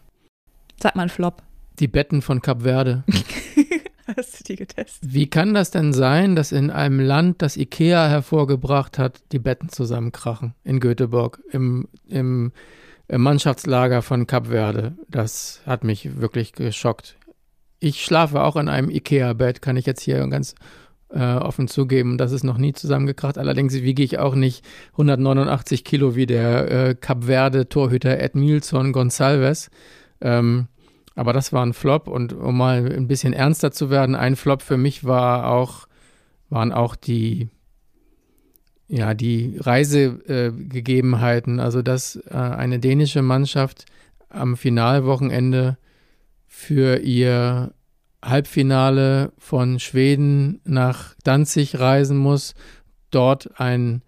Sag 0.80 0.96
mal 0.96 1.02
ein 1.02 1.08
Flop. 1.08 1.42
Die 1.78 1.88
Betten 1.88 2.22
von 2.22 2.42
Kap 2.42 2.62
Verde. 2.62 3.04
Hast 4.16 4.40
du 4.40 4.44
die 4.44 4.56
getestet? 4.56 5.12
Wie 5.12 5.28
kann 5.28 5.54
das 5.54 5.70
denn 5.70 5.92
sein, 5.92 6.34
dass 6.36 6.52
in 6.52 6.70
einem 6.70 7.00
Land, 7.00 7.40
das 7.40 7.56
Ikea 7.56 8.08
hervorgebracht 8.08 8.98
hat, 8.98 9.22
die 9.32 9.38
Betten 9.38 9.68
zusammenkrachen? 9.68 10.54
In 10.64 10.80
Göteborg, 10.80 11.40
im, 11.50 11.88
im, 12.08 12.52
im 13.08 13.20
Mannschaftslager 13.22 14.02
von 14.02 14.26
Kap 14.26 14.48
Verde. 14.48 14.96
Das 15.08 15.62
hat 15.66 15.84
mich 15.84 16.20
wirklich 16.20 16.52
geschockt. 16.52 17.16
Ich 17.78 18.04
schlafe 18.04 18.42
auch 18.42 18.56
in 18.56 18.68
einem 18.68 18.90
Ikea-Bett, 18.90 19.62
kann 19.62 19.76
ich 19.76 19.86
jetzt 19.86 20.02
hier 20.02 20.26
ganz 20.28 20.54
äh, 21.12 21.37
offen 21.37 21.68
zugeben, 21.68 22.18
das 22.18 22.33
ist 22.33 22.44
noch 22.44 22.59
nie 22.59 22.72
zusammengekracht. 22.72 23.38
Allerdings 23.38 23.75
wiege 23.75 24.03
ich 24.03 24.18
auch 24.18 24.35
nicht 24.35 24.64
189 24.92 25.85
Kilo 25.85 26.16
wie 26.16 26.27
der 26.27 26.70
äh, 26.70 26.94
Cap 26.94 27.25
Verde-Torhüter 27.25 28.18
Edmilson 28.18 28.92
Gonçalves. 28.92 29.70
Ähm, 30.20 30.68
aber 31.14 31.33
das 31.33 31.53
war 31.53 31.64
ein 31.64 31.75
Flop 31.75 32.09
und 32.09 32.33
um 32.33 32.57
mal 32.57 32.90
ein 32.90 33.07
bisschen 33.07 33.35
ernster 33.35 33.70
zu 33.70 33.90
werden, 33.90 34.14
ein 34.14 34.37
Flop 34.37 34.62
für 34.62 34.79
mich 34.79 35.05
war 35.05 35.51
auch, 35.51 35.87
waren 36.48 36.72
auch 36.72 36.96
die, 36.96 37.48
ja, 38.88 39.14
die 39.14 39.59
Reisegegebenheiten. 39.59 41.59
Äh, 41.59 41.62
also, 41.62 41.83
dass 41.83 42.16
äh, 42.16 42.35
eine 42.35 42.79
dänische 42.79 43.22
Mannschaft 43.22 43.85
am 44.31 44.57
Finalwochenende 44.57 45.77
für 46.46 47.01
ihr 47.01 47.75
Halbfinale 48.22 49.32
von 49.38 49.78
Schweden 49.80 50.61
nach 50.64 51.14
Danzig 51.24 51.78
reisen 51.78 52.16
muss, 52.16 52.54
dort 53.11 53.61
ein 53.61 54.02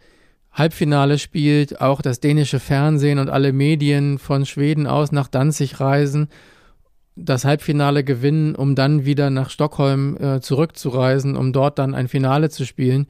Halbfinale 0.53 1.19
spielt, 1.19 1.81
auch 1.81 2.01
das 2.01 2.21
dänische 2.21 2.61
Fernsehen 2.61 3.19
und 3.19 3.29
alle 3.29 3.53
Medien 3.53 4.19
von 4.19 4.47
Schweden 4.47 4.87
aus 4.87 5.11
nach 5.11 5.27
Danzig 5.27 5.81
reisen, 5.81 6.29
das 7.17 7.45
Halbfinale 7.45 8.05
gewinnen, 8.05 8.55
um 8.55 8.75
dann 8.75 9.05
wieder 9.05 9.31
nach 9.31 9.51
Stockholm 9.51 10.17
äh, 10.17 10.41
zurückzureisen, 10.41 11.37
um 11.37 11.53
dort 11.53 11.79
dann 11.79 11.95
ein 11.95 12.09
Finale 12.09 12.51
zu 12.51 12.65
spielen. 12.65 13.07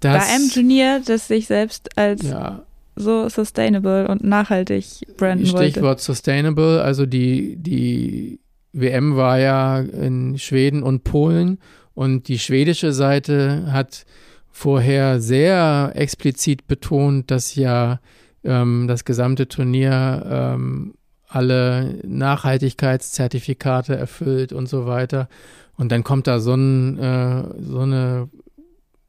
Das, 0.00 0.26
Bei 0.26 0.34
einem 0.34 0.50
Turnier, 0.50 1.02
das 1.04 1.28
sich 1.28 1.46
selbst 1.46 1.96
als 1.96 2.22
ja, 2.22 2.62
so 2.96 3.28
sustainable 3.28 4.08
und 4.08 4.24
nachhaltig 4.24 4.86
branden 5.16 5.46
Stichwort 5.46 5.60
wollte. 5.60 5.70
Stichwort 5.72 6.00
sustainable, 6.00 6.82
also 6.82 7.06
die, 7.06 7.56
die 7.56 8.40
WM 8.72 9.16
war 9.16 9.38
ja 9.38 9.80
in 9.80 10.38
Schweden 10.38 10.82
und 10.82 11.04
Polen 11.04 11.58
und 11.94 12.28
die 12.28 12.38
schwedische 12.38 12.92
Seite 12.92 13.72
hat 13.72 14.04
vorher 14.50 15.20
sehr 15.20 15.92
explizit 15.94 16.66
betont, 16.66 17.30
dass 17.30 17.54
ja 17.54 18.00
ähm, 18.44 18.86
das 18.88 19.04
gesamte 19.04 19.48
Turnier 19.48 20.26
ähm, 20.28 20.94
alle 21.28 21.98
Nachhaltigkeitszertifikate 22.04 23.96
erfüllt 23.96 24.52
und 24.52 24.68
so 24.68 24.86
weiter. 24.86 25.28
Und 25.76 25.90
dann 25.90 26.04
kommt 26.04 26.26
da 26.26 26.40
so 26.40 26.54
ein, 26.54 26.98
äh, 26.98 27.44
so 27.60 27.80
eine 27.80 28.28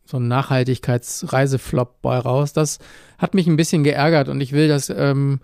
so 0.06 0.18
ein 0.18 0.28
Nachhaltigkeitsreiseflop 0.28 2.02
bei 2.02 2.18
raus. 2.18 2.54
Das 2.54 2.80
hat 3.18 3.34
mich 3.34 3.48
ein 3.48 3.56
bisschen 3.56 3.84
geärgert 3.84 4.28
und 4.30 4.42
ich 4.42 4.52
will 4.52 4.68
das 4.68 4.90
ähm, 4.90 5.40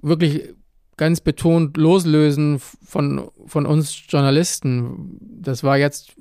wirklich 0.00 0.54
ganz 0.96 1.20
betont 1.20 1.76
loslösen 1.76 2.60
von, 2.84 3.30
von 3.46 3.66
uns 3.66 4.02
Journalisten. 4.08 5.18
Das 5.20 5.64
war 5.64 5.78
jetzt 5.78 6.12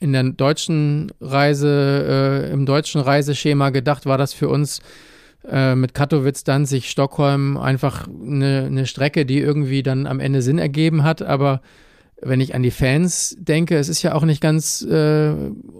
in 0.00 0.12
der 0.12 0.24
deutschen 0.24 1.12
Reise, 1.20 2.48
äh, 2.48 2.52
im 2.52 2.66
deutschen 2.66 3.00
Reiseschema 3.00 3.70
gedacht, 3.70 4.06
war 4.06 4.18
das 4.18 4.34
für 4.34 4.48
uns 4.48 4.80
äh, 5.48 5.74
mit 5.74 5.94
Katowice, 5.94 6.44
Danzig, 6.44 6.90
Stockholm 6.90 7.56
einfach 7.56 8.06
eine, 8.06 8.64
eine 8.66 8.86
Strecke, 8.86 9.26
die 9.26 9.38
irgendwie 9.38 9.82
dann 9.82 10.06
am 10.06 10.20
Ende 10.20 10.42
Sinn 10.42 10.58
ergeben 10.58 11.04
hat. 11.04 11.22
Aber 11.22 11.60
wenn 12.20 12.40
ich 12.40 12.54
an 12.54 12.62
die 12.62 12.70
Fans 12.70 13.36
denke, 13.38 13.76
es 13.76 13.88
ist 13.88 14.02
ja 14.02 14.14
auch 14.14 14.24
nicht 14.24 14.40
ganz 14.40 14.82
äh, 14.82 15.32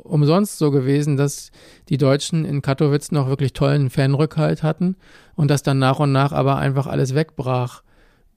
umsonst 0.03 0.59
so 0.59 0.71
gewesen, 0.71 1.17
dass 1.17 1.51
die 1.89 1.97
Deutschen 1.97 2.45
in 2.45 2.63
Katowice 2.63 3.13
noch 3.13 3.29
wirklich 3.29 3.53
tollen 3.53 3.91
Fanrückhalt 3.91 4.63
hatten 4.63 4.97
und 5.35 5.51
dass 5.51 5.63
dann 5.63 5.79
nach 5.79 5.99
und 5.99 6.13
nach 6.13 6.33
aber 6.33 6.57
einfach 6.57 6.87
alles 6.87 7.15
wegbrach. 7.15 7.83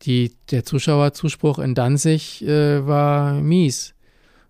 Die, 0.03 0.35
der 0.51 0.63
Zuschauerzuspruch 0.63 1.59
in 1.59 1.75
Danzig 1.75 2.43
äh, 2.45 2.85
war 2.85 3.33
mies. 3.33 3.93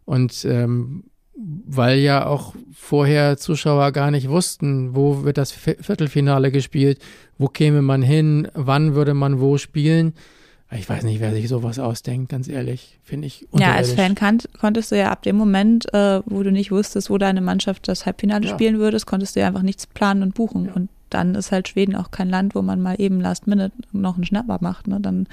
Und 0.06 0.46
ähm, 0.46 1.04
weil 1.38 2.00
ja 2.00 2.26
auch 2.26 2.56
vorher 2.74 3.38
Zuschauer 3.38 3.92
gar 3.92 4.10
nicht 4.12 4.30
wussten, 4.30 4.96
wo 4.96 5.24
wird 5.24 5.38
das 5.38 5.52
Viertelfinale 5.52 6.52
gespielt, 6.52 7.00
wo 7.38 7.48
käme 7.48 7.82
man 7.82 8.02
hin, 8.02 8.48
wann 8.54 8.96
würde 8.96 9.14
man 9.14 9.40
wo 9.40 9.58
spielen. 9.58 10.14
Ich 10.72 10.90
weiß 10.90 11.04
nicht, 11.04 11.22
wer 11.22 11.32
sich 11.32 11.48
sowas 11.48 11.80
ausdenkt, 11.80 12.30
ganz 12.30 12.50
ehrlich, 12.50 13.00
finde 13.02 13.28
ich. 13.28 13.48
Ja, 13.54 13.74
als 13.76 13.94
Fan 13.94 14.16
konntest 14.60 14.92
du 14.92 14.98
ja 14.98 15.12
ab 15.12 15.22
dem 15.22 15.38
Moment, 15.38 15.94
äh, 15.94 16.22
wo 16.26 16.44
du 16.44 16.52
nicht 16.52 16.72
wusstest, 16.72 17.10
wo 17.10 17.18
deine 17.18 17.40
Mannschaft 17.40 17.88
das 17.88 18.06
Halbfinale 18.06 18.48
ja. 18.48 18.54
spielen 18.54 18.78
würdest, 18.78 19.06
konntest 19.06 19.36
du 19.36 19.40
ja 19.40 19.48
einfach 19.48 19.62
nichts 19.62 19.88
planen 19.88 20.24
und 20.24 20.34
buchen. 20.34 20.66
Ja. 20.66 20.74
Und 20.74 20.90
dann 21.10 21.36
ist 21.36 21.52
halt 21.52 21.68
Schweden 21.68 21.96
auch 21.96 22.12
kein 22.12 22.30
Land, 22.30 22.56
wo 22.56 22.62
man 22.62 22.82
mal 22.82 22.96
eben 23.00 23.20
Last 23.20 23.48
Minute 23.48 23.74
noch 23.92 24.16
einen 24.16 24.26
Schnapper 24.26 24.58
macht. 24.62 24.88
Ne? 24.88 25.00
Dann 25.00 25.28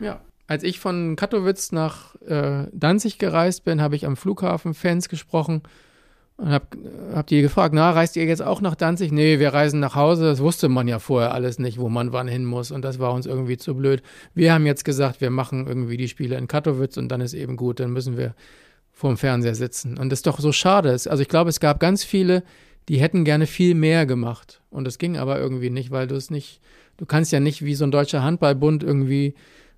ja 0.00 0.20
als 0.46 0.62
ich 0.62 0.78
von 0.78 1.16
Katowice 1.16 1.72
nach 1.72 2.16
äh, 2.22 2.66
Danzig 2.72 3.18
gereist 3.18 3.64
bin, 3.64 3.80
habe 3.80 3.96
ich 3.96 4.06
am 4.06 4.16
Flughafen 4.16 4.74
Fans 4.74 5.08
gesprochen 5.08 5.62
und 6.36 6.48
habe 6.48 6.66
hab 7.14 7.28
die 7.28 7.40
gefragt, 7.42 7.74
na, 7.74 7.90
reist 7.90 8.16
ihr 8.16 8.24
jetzt 8.24 8.42
auch 8.42 8.60
nach 8.60 8.74
Danzig? 8.74 9.12
Nee, 9.12 9.38
wir 9.38 9.54
reisen 9.54 9.80
nach 9.80 9.94
Hause. 9.94 10.24
Das 10.24 10.40
wusste 10.40 10.68
man 10.68 10.88
ja 10.88 10.98
vorher 10.98 11.32
alles 11.32 11.58
nicht, 11.58 11.78
wo 11.78 11.88
man 11.88 12.12
wann 12.12 12.26
hin 12.26 12.44
muss. 12.44 12.72
Und 12.72 12.82
das 12.82 12.98
war 12.98 13.12
uns 13.12 13.24
irgendwie 13.24 13.56
zu 13.56 13.74
blöd. 13.74 14.02
Wir 14.34 14.52
haben 14.52 14.66
jetzt 14.66 14.84
gesagt, 14.84 15.20
wir 15.20 15.30
machen 15.30 15.66
irgendwie 15.66 15.96
die 15.96 16.08
Spiele 16.08 16.36
in 16.36 16.48
Katowice 16.48 16.98
und 16.98 17.08
dann 17.08 17.20
ist 17.20 17.34
eben 17.34 17.56
gut. 17.56 17.78
Dann 17.78 17.92
müssen 17.92 18.18
wir 18.18 18.34
vor 18.92 19.10
dem 19.10 19.16
Fernseher 19.16 19.54
sitzen. 19.54 19.96
Und 19.96 20.10
das 20.10 20.18
ist 20.18 20.26
doch 20.26 20.40
so 20.40 20.50
schade. 20.50 20.90
Also 20.90 21.18
ich 21.20 21.28
glaube, 21.28 21.50
es 21.50 21.60
gab 21.60 21.78
ganz 21.78 22.02
viele, 22.02 22.42
die 22.88 23.00
hätten 23.00 23.24
gerne 23.24 23.46
viel 23.46 23.74
mehr 23.74 24.06
gemacht. 24.06 24.60
Und 24.70 24.86
es 24.86 24.98
ging 24.98 25.16
aber 25.16 25.38
irgendwie 25.38 25.70
nicht, 25.70 25.90
weil 25.90 26.06
du 26.06 26.14
es 26.14 26.30
nicht, 26.30 26.60
du 26.96 27.06
kannst 27.06 27.32
ja 27.32 27.40
nicht 27.40 27.64
wie 27.64 27.74
so 27.74 27.84
ein 27.84 27.90
deutscher 27.90 28.22
Handballbund 28.22 28.82
irgendwie 28.82 29.34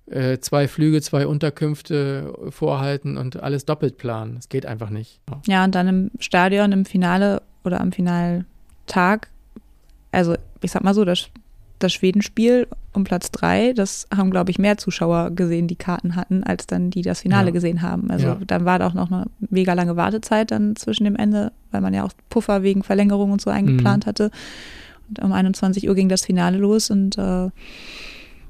äh, 0.07 0.39
zwei 0.39 0.67
Flüge, 0.67 1.01
zwei 1.01 1.27
Unterkünfte 1.27 2.33
vorhalten 2.49 3.17
und 3.17 3.41
alles 3.41 3.65
doppelt 3.65 3.97
planen. 3.97 4.35
Das 4.35 4.49
geht 4.49 4.65
einfach 4.65 4.89
nicht. 4.89 5.19
Ja, 5.45 5.63
und 5.63 5.75
dann 5.75 5.87
im 5.87 6.11
Stadion, 6.19 6.71
im 6.71 6.85
Finale 6.85 7.41
oder 7.63 7.81
am 7.81 7.91
Finaltag, 7.91 9.29
also 10.11 10.35
ich 10.61 10.71
sag 10.71 10.83
mal 10.83 10.93
so, 10.93 11.05
das, 11.05 11.29
das 11.79 11.93
Schwedenspiel 11.93 12.67
um 12.93 13.03
Platz 13.03 13.31
drei, 13.31 13.73
das 13.73 14.07
haben, 14.15 14.31
glaube 14.31 14.49
ich, 14.51 14.57
mehr 14.57 14.77
Zuschauer 14.77 15.31
gesehen, 15.31 15.67
die 15.67 15.75
Karten 15.75 16.15
hatten, 16.15 16.43
als 16.43 16.67
dann 16.67 16.89
die 16.89 17.03
das 17.03 17.21
Finale 17.21 17.47
ja. 17.47 17.51
gesehen 17.51 17.81
haben. 17.81 18.09
Also 18.09 18.27
ja. 18.27 18.37
dann 18.47 18.65
war 18.65 18.79
da 18.79 18.87
auch 18.87 18.93
noch 18.93 19.11
eine 19.11 19.25
mega 19.49 19.73
lange 19.73 19.95
Wartezeit 19.95 20.51
dann 20.51 20.75
zwischen 20.75 21.03
dem 21.03 21.15
Ende, 21.15 21.51
weil 21.71 21.81
man 21.81 21.93
ja 21.93 22.03
auch 22.03 22.11
Puffer 22.29 22.63
wegen 22.63 22.83
Verlängerung 22.83 23.31
und 23.31 23.41
so 23.41 23.49
eingeplant 23.49 24.05
mhm. 24.05 24.09
hatte. 24.09 24.31
Und 25.09 25.19
um 25.19 25.31
21 25.31 25.87
Uhr 25.87 25.95
ging 25.95 26.09
das 26.09 26.25
Finale 26.25 26.57
los 26.57 26.89
und 26.89 27.17
äh, 27.17 27.49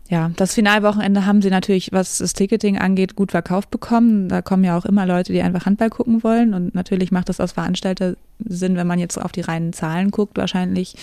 ja, 0.09 0.31
das 0.37 0.53
Finalwochenende 0.53 1.25
haben 1.25 1.41
sie 1.41 1.49
natürlich, 1.49 1.91
was 1.91 2.19
das 2.19 2.31
Ticketing 2.31 2.77
angeht, 2.77 3.15
gut 3.15 3.31
verkauft 3.31 3.69
bekommen. 3.71 4.29
Da 4.29 4.41
kommen 4.41 4.63
ja 4.63 4.77
auch 4.77 4.85
immer 4.85 5.05
Leute, 5.05 5.33
die 5.33 5.41
einfach 5.41 5.65
Handball 5.65 5.89
gucken 5.89 6.23
wollen. 6.23 6.53
Und 6.53 6.73
natürlich 6.73 7.11
macht 7.11 7.27
das 7.27 7.41
aus 7.41 7.51
Veranstalter 7.51 8.15
Sinn, 8.39 8.77
wenn 8.77 8.87
man 8.87 8.99
jetzt 8.99 9.21
auf 9.21 9.33
die 9.33 9.41
reinen 9.41 9.73
Zahlen 9.73 10.11
guckt, 10.11 10.37
wahrscheinlich 10.37 10.95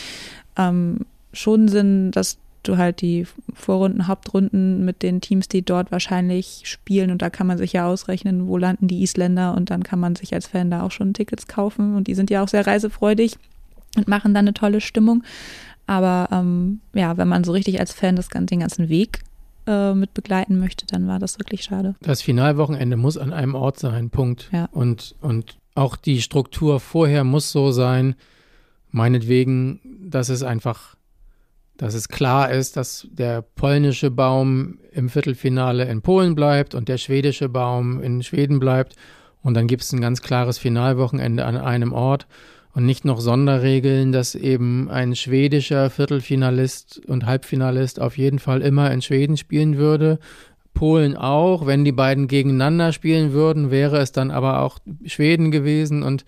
ähm, 0.57 1.01
schon 1.35 1.69
Sinn, 1.69 2.11
dass 2.11 2.39
du 2.63 2.79
halt 2.79 3.03
die 3.03 3.27
Vorrunden, 3.53 4.09
Hauptrunden 4.09 4.85
mit 4.85 5.03
den 5.03 5.21
Teams, 5.21 5.49
die 5.49 5.63
dort 5.63 5.93
wahrscheinlich 5.93 6.63
spielen. 6.65 7.11
Und 7.11 7.21
da 7.21 7.29
kann 7.29 7.47
man 7.47 7.59
sich 7.59 7.75
ja 7.75 7.87
ausrechnen, 7.87 8.47
wo 8.47 8.57
landen 8.57 8.89
die 8.89 9.03
Isländer. 9.03 9.55
Und 9.55 9.71
dann 9.71 9.83
kann 9.83 10.01
man 10.01 10.17
sich 10.17 10.33
als 10.33 10.47
Fan 10.47 10.71
da 10.71 10.83
auch 10.83 10.91
schon 10.91 11.13
Tickets 11.13 11.47
kaufen. 11.47 11.95
Und 11.95 12.07
die 12.07 12.15
sind 12.15 12.31
ja 12.31 12.43
auch 12.43 12.49
sehr 12.49 12.67
reisefreudig 12.67 13.37
und 13.97 14.09
machen 14.09 14.35
dann 14.35 14.45
eine 14.45 14.55
tolle 14.55 14.81
Stimmung. 14.81 15.23
Aber 15.87 16.29
ähm, 16.33 16.81
ja, 16.95 17.17
wenn 17.17 17.29
man 17.29 17.45
so 17.45 17.53
richtig 17.53 17.79
als 17.79 17.93
Fan 17.93 18.17
das, 18.17 18.29
den 18.29 18.61
ganzen 18.61 18.89
Weg 18.89 19.21
äh, 19.67 19.95
mit 19.95 20.15
begleiten 20.15 20.59
möchte, 20.59 20.87
dann 20.87 21.07
war 21.07 21.19
das 21.19 21.39
wirklich 21.39 21.65
schade. 21.65 21.95
Das 22.01 22.23
Finalwochenende 22.23 22.97
muss 22.97 23.19
an 23.19 23.33
einem 23.33 23.55
Ort 23.55 23.79
sein, 23.79 24.11
Punkt. 24.11 24.49
Ja. 24.53 24.69
Und, 24.73 25.15
und 25.21 25.59
auch 25.75 25.97
die 25.97 26.23
Struktur 26.23 26.81
vorher 26.81 27.25
muss 27.25 27.53
so 27.53 27.71
sein, 27.71 28.15
meinetwegen, 28.91 29.81
dass 30.09 30.29
es 30.29 30.43
einfach, 30.43 30.97
dass 31.77 31.95
es 31.95 32.09
klar 32.09 32.51
ist, 32.51 32.77
dass 32.77 33.09
der 33.11 33.43
polnische 33.43 34.11
Baum 34.11 34.79
im 34.93 35.09
Viertelfinale 35.09 35.85
in 35.87 36.03
Polen 36.03 36.35
bleibt 36.35 36.75
und 36.75 36.89
der 36.89 36.99
schwedische 36.99 37.49
Baum 37.49 38.01
in 38.01 38.23
Schweden 38.23 38.61
bleibt. 38.61 38.95
Und 39.43 39.55
dann 39.55 39.67
gibt 39.67 39.83
es 39.83 39.93
ein 39.93 40.01
ganz 40.01 40.23
klares 40.23 40.59
Finalwochenende 40.59 41.45
an 41.45 41.57
einem 41.57 41.93
Ort 41.93 42.27
und 42.75 42.87
nicht 42.87 43.05
noch 43.05 43.21
Sonderregeln, 43.21 44.13
dass 44.13 44.35
eben 44.35 44.91
ein 44.91 45.15
schwedischer 45.15 45.91
Viertelfinalist 45.91 47.03
und 47.07 47.27
Halbfinalist 47.27 48.01
auf 48.01 48.19
jeden 48.19 48.39
Fall 48.39 48.63
immer 48.63 48.91
in 48.91 49.03
Schweden 49.03 49.37
spielen 49.37 49.77
würde. 49.77 50.19
Polen 50.75 51.17
auch. 51.17 51.67
Wenn 51.67 51.85
die 51.85 51.93
beiden 51.93 52.27
gegeneinander 52.27 52.93
spielen 52.93 53.33
würden, 53.33 53.71
wäre 53.71 53.99
es 53.99 54.11
dann 54.11 54.31
aber 54.31 54.61
auch 54.61 54.79
Schweden 55.07 55.53
gewesen 55.53 56.03
und 56.03 56.25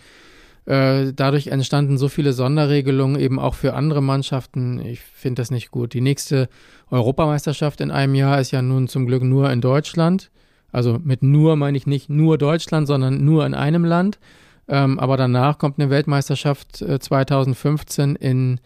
äh, 0.66 1.12
dadurch 1.14 1.46
entstanden 1.46 1.96
so 1.96 2.08
viele 2.08 2.32
Sonderregelungen 2.32 3.20
eben 3.20 3.38
auch 3.38 3.54
für 3.54 3.74
andere 3.74 4.02
Mannschaften. 4.02 4.80
Ich 4.84 5.00
finde 5.00 5.40
das 5.40 5.50
nicht 5.50 5.70
gut. 5.70 5.94
Die 5.94 6.00
nächste 6.00 6.48
Europameisterschaft 6.90 7.80
in 7.80 7.90
einem 7.90 8.14
Jahr 8.14 8.40
ist 8.40 8.50
ja 8.50 8.62
nun 8.62 8.88
zum 8.88 9.06
Glück 9.06 9.22
nur 9.22 9.50
in 9.50 9.60
Deutschland. 9.60 10.30
Also 10.72 10.98
mit 11.02 11.22
nur 11.22 11.56
meine 11.56 11.76
ich 11.76 11.86
nicht 11.86 12.10
nur 12.10 12.36
Deutschland, 12.36 12.88
sondern 12.88 13.24
nur 13.24 13.46
in 13.46 13.54
einem 13.54 13.84
Land. 13.84 14.18
Ähm, 14.68 14.98
aber 14.98 15.16
danach 15.16 15.58
kommt 15.58 15.78
eine 15.78 15.90
Weltmeisterschaft 15.90 16.82
äh, 16.82 16.98
2015 16.98 18.16
in 18.16 18.60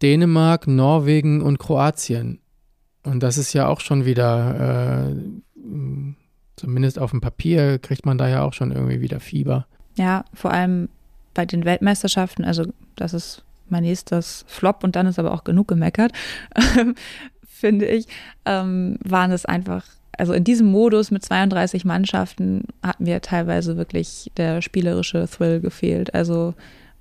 Dänemark, 0.00 0.66
Norwegen 0.66 1.42
und 1.42 1.58
Kroatien. 1.58 2.40
Und 3.04 3.22
das 3.22 3.36
ist 3.36 3.52
ja 3.52 3.68
auch 3.68 3.80
schon 3.80 4.06
wieder, 4.06 5.10
äh, 5.10 5.14
zumindest 6.56 6.98
auf 6.98 7.10
dem 7.10 7.20
Papier, 7.20 7.78
kriegt 7.78 8.06
man 8.06 8.16
da 8.16 8.28
ja 8.28 8.42
auch 8.42 8.54
schon 8.54 8.72
irgendwie 8.72 9.02
wieder 9.02 9.20
Fieber. 9.20 9.66
Ja, 9.96 10.24
vor 10.34 10.52
allem 10.52 10.88
bei 11.34 11.46
den 11.46 11.64
Weltmeisterschaften, 11.64 12.44
also 12.44 12.64
das 12.96 13.14
ist 13.14 13.42
mein 13.68 13.84
nächstes 13.84 14.44
Flop 14.48 14.84
und 14.84 14.96
dann 14.96 15.06
ist 15.06 15.18
aber 15.18 15.32
auch 15.32 15.44
genug 15.44 15.68
gemeckert, 15.68 16.12
finde 17.46 17.86
ich, 17.86 18.06
ähm, 18.44 18.98
waren 19.02 19.32
es 19.32 19.46
einfach 19.46 19.84
also 20.18 20.34
in 20.34 20.44
diesem 20.44 20.70
Modus 20.70 21.10
mit 21.10 21.24
32 21.24 21.84
Mannschaften 21.84 22.64
hat 22.82 23.00
mir 23.00 23.20
teilweise 23.20 23.76
wirklich 23.76 24.30
der 24.36 24.62
spielerische 24.62 25.26
Thrill 25.26 25.60
gefehlt. 25.60 26.14
Also 26.14 26.54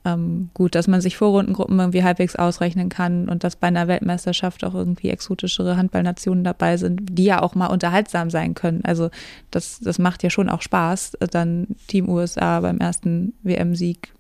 ähm, 0.06 0.50
gut, 0.54 0.76
dass 0.76 0.88
man 0.88 1.02
sich 1.02 1.18
Vorrundengruppen 1.18 1.80
irgendwie 1.80 2.04
halbwegs 2.04 2.36
ausrechnen 2.36 2.90
kann 2.90 3.30
und 3.30 3.44
dass 3.44 3.56
bei 3.56 3.68
einer 3.68 3.88
Weltmeisterschaft 3.88 4.64
auch 4.64 4.74
irgendwie 4.74 5.10
exotischere 5.10 5.78
Handballnationen 5.78 6.44
dabei 6.44 6.78
sind, 6.78 7.02
die 7.12 7.26
ja 7.26 7.42
auch 7.42 7.56
mal 7.56 7.68
unterhaltsam 7.68 8.30
sein 8.30 8.56
können. 8.56 8.82
Also 8.84 9.10
das, 9.52 9.80
das 9.80 10.00
macht 10.00 10.24
ja 10.24 10.30
schon 10.30 10.50
auch 10.50 10.62
Spaß, 10.62 11.18
dann 11.32 11.68
Team 11.88 12.10
USA 12.10 12.60
beim 12.62 12.80
ersten 12.80 13.34
WM-Sieg 13.44 14.14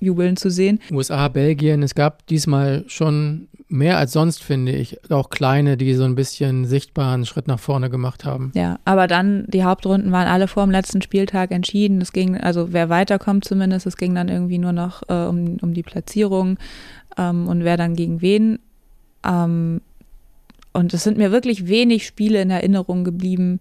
jubeln 0.00 0.36
zu 0.36 0.50
sehen. 0.50 0.80
USA, 0.90 1.28
Belgien, 1.28 1.82
es 1.82 1.94
gab 1.94 2.26
diesmal 2.26 2.84
schon 2.86 3.48
mehr 3.68 3.98
als 3.98 4.12
sonst, 4.12 4.42
finde 4.42 4.72
ich, 4.72 4.98
auch 5.10 5.30
kleine, 5.30 5.76
die 5.76 5.94
so 5.94 6.04
ein 6.04 6.14
bisschen 6.14 6.64
sichtbaren 6.64 7.26
Schritt 7.26 7.46
nach 7.46 7.60
vorne 7.60 7.90
gemacht 7.90 8.24
haben. 8.24 8.50
Ja, 8.54 8.78
aber 8.84 9.06
dann, 9.06 9.44
die 9.48 9.62
Hauptrunden 9.62 10.10
waren 10.10 10.26
alle 10.26 10.48
vor 10.48 10.64
dem 10.64 10.70
letzten 10.70 11.02
Spieltag 11.02 11.50
entschieden. 11.50 12.00
Es 12.00 12.12
ging, 12.12 12.36
also 12.38 12.72
wer 12.72 12.88
weiterkommt 12.88 13.44
zumindest, 13.44 13.86
es 13.86 13.96
ging 13.96 14.14
dann 14.14 14.28
irgendwie 14.28 14.58
nur 14.58 14.72
noch 14.72 15.02
äh, 15.08 15.26
um, 15.26 15.58
um 15.60 15.74
die 15.74 15.82
Platzierung 15.82 16.58
ähm, 17.18 17.46
und 17.46 17.64
wer 17.64 17.76
dann 17.76 17.94
gegen 17.94 18.22
wen. 18.22 18.58
Ähm, 19.26 19.82
und 20.72 20.94
es 20.94 21.04
sind 21.04 21.18
mir 21.18 21.32
wirklich 21.32 21.68
wenig 21.68 22.06
Spiele 22.06 22.40
in 22.40 22.50
Erinnerung 22.50 23.04
geblieben, 23.04 23.60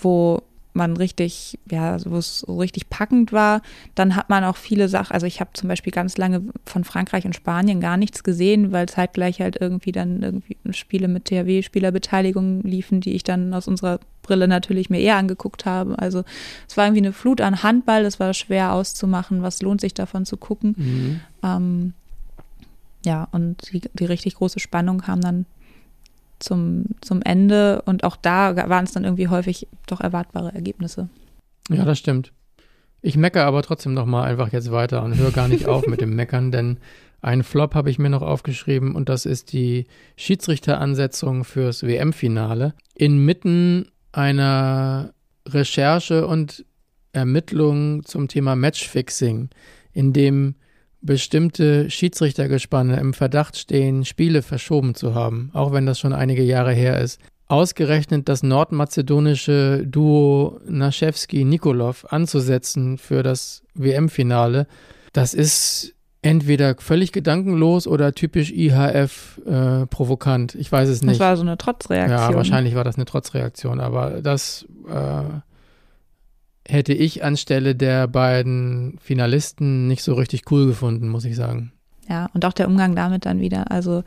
wo 0.00 0.42
man 0.74 0.96
richtig, 0.96 1.58
ja, 1.70 1.98
wo 2.04 2.16
es 2.16 2.40
so 2.40 2.58
richtig 2.58 2.88
packend 2.88 3.32
war. 3.32 3.62
Dann 3.94 4.16
hat 4.16 4.30
man 4.30 4.44
auch 4.44 4.56
viele 4.56 4.88
Sachen, 4.88 5.12
also 5.12 5.26
ich 5.26 5.40
habe 5.40 5.50
zum 5.54 5.68
Beispiel 5.68 5.92
ganz 5.92 6.16
lange 6.16 6.42
von 6.64 6.84
Frankreich 6.84 7.24
und 7.24 7.34
Spanien 7.34 7.80
gar 7.80 7.96
nichts 7.96 8.24
gesehen, 8.24 8.72
weil 8.72 8.88
zeitgleich 8.88 9.40
halt 9.40 9.60
irgendwie 9.60 9.92
dann 9.92 10.22
irgendwie 10.22 10.56
Spiele 10.70 11.08
mit 11.08 11.26
THW-Spielerbeteiligung 11.26 12.62
liefen, 12.62 13.00
die 13.00 13.12
ich 13.12 13.24
dann 13.24 13.52
aus 13.54 13.68
unserer 13.68 14.00
Brille 14.22 14.48
natürlich 14.48 14.88
mir 14.88 15.00
eher 15.00 15.16
angeguckt 15.16 15.66
habe. 15.66 15.98
Also 15.98 16.24
es 16.68 16.76
war 16.76 16.86
irgendwie 16.86 17.02
eine 17.02 17.12
Flut 17.12 17.40
an 17.40 17.62
Handball, 17.62 18.04
es 18.04 18.20
war 18.20 18.32
schwer 18.34 18.72
auszumachen, 18.72 19.42
was 19.42 19.62
lohnt 19.62 19.80
sich 19.80 19.94
davon 19.94 20.24
zu 20.24 20.36
gucken. 20.36 20.74
Mhm. 20.76 21.20
Ähm, 21.42 21.92
ja, 23.04 23.28
und 23.32 23.72
die, 23.72 23.82
die 23.92 24.04
richtig 24.04 24.36
große 24.36 24.60
Spannung 24.60 24.98
kam 24.98 25.20
dann 25.20 25.46
zum, 26.42 26.86
zum 27.00 27.22
Ende 27.22 27.82
und 27.82 28.04
auch 28.04 28.16
da 28.16 28.56
waren 28.68 28.84
es 28.84 28.92
dann 28.92 29.04
irgendwie 29.04 29.28
häufig 29.28 29.68
doch 29.86 30.00
erwartbare 30.00 30.52
Ergebnisse. 30.54 31.08
Ja, 31.70 31.84
das 31.84 31.98
stimmt. 31.98 32.32
Ich 33.00 33.16
meckere 33.16 33.44
aber 33.44 33.62
trotzdem 33.62 33.94
noch 33.94 34.06
mal 34.06 34.24
einfach 34.24 34.52
jetzt 34.52 34.70
weiter 34.70 35.02
und 35.02 35.16
höre 35.16 35.32
gar 35.32 35.48
nicht 35.48 35.66
auf 35.66 35.86
mit 35.86 36.00
dem 36.00 36.14
Meckern, 36.14 36.52
denn 36.52 36.78
Ein 37.22 37.44
Flop 37.44 37.76
habe 37.76 37.88
ich 37.88 38.00
mir 38.00 38.10
noch 38.10 38.22
aufgeschrieben 38.22 38.96
und 38.96 39.08
das 39.08 39.26
ist 39.26 39.52
die 39.52 39.86
Schiedsrichteransetzung 40.16 41.44
fürs 41.44 41.84
WM-Finale. 41.84 42.74
Inmitten 42.96 43.86
einer 44.10 45.14
Recherche 45.46 46.26
und 46.26 46.64
Ermittlung 47.12 48.04
zum 48.04 48.26
Thema 48.26 48.56
Matchfixing, 48.56 49.50
in 49.92 50.12
dem 50.12 50.56
bestimmte 51.02 51.90
Schiedsrichtergespanne 51.90 52.98
im 52.98 53.12
Verdacht 53.12 53.56
stehen, 53.56 54.04
Spiele 54.04 54.42
verschoben 54.42 54.94
zu 54.94 55.14
haben, 55.14 55.50
auch 55.52 55.72
wenn 55.72 55.86
das 55.86 55.98
schon 55.98 56.12
einige 56.12 56.42
Jahre 56.42 56.72
her 56.72 57.00
ist. 57.00 57.20
Ausgerechnet 57.48 58.28
das 58.28 58.42
nordmazedonische 58.42 59.84
Duo 59.86 60.60
Naschewski-Nikolov 60.66 62.06
anzusetzen 62.10 62.96
für 62.96 63.22
das 63.22 63.62
WM-Finale, 63.74 64.66
das 65.12 65.34
ist 65.34 65.94
entweder 66.22 66.76
völlig 66.78 67.12
gedankenlos 67.12 67.86
oder 67.86 68.14
typisch 68.14 68.52
IHF 68.52 69.40
äh, 69.44 69.86
provokant. 69.86 70.54
Ich 70.54 70.70
weiß 70.70 70.88
es 70.88 71.02
nicht. 71.02 71.14
Das 71.14 71.20
war 71.20 71.36
so 71.36 71.42
eine 71.42 71.58
Trotzreaktion. 71.58 72.18
Ja, 72.18 72.34
wahrscheinlich 72.34 72.74
war 72.74 72.84
das 72.84 72.94
eine 72.94 73.04
Trotzreaktion, 73.04 73.80
aber 73.80 74.22
das 74.22 74.66
äh, 74.88 75.22
hätte 76.66 76.92
ich 76.92 77.24
anstelle 77.24 77.74
der 77.74 78.06
beiden 78.08 78.98
Finalisten 79.00 79.88
nicht 79.88 80.02
so 80.02 80.14
richtig 80.14 80.50
cool 80.50 80.66
gefunden, 80.66 81.08
muss 81.08 81.24
ich 81.24 81.36
sagen. 81.36 81.72
Ja, 82.08 82.28
und 82.34 82.44
auch 82.44 82.52
der 82.52 82.68
Umgang 82.68 82.94
damit 82.94 83.26
dann 83.26 83.40
wieder. 83.40 83.70
Also 83.70 84.04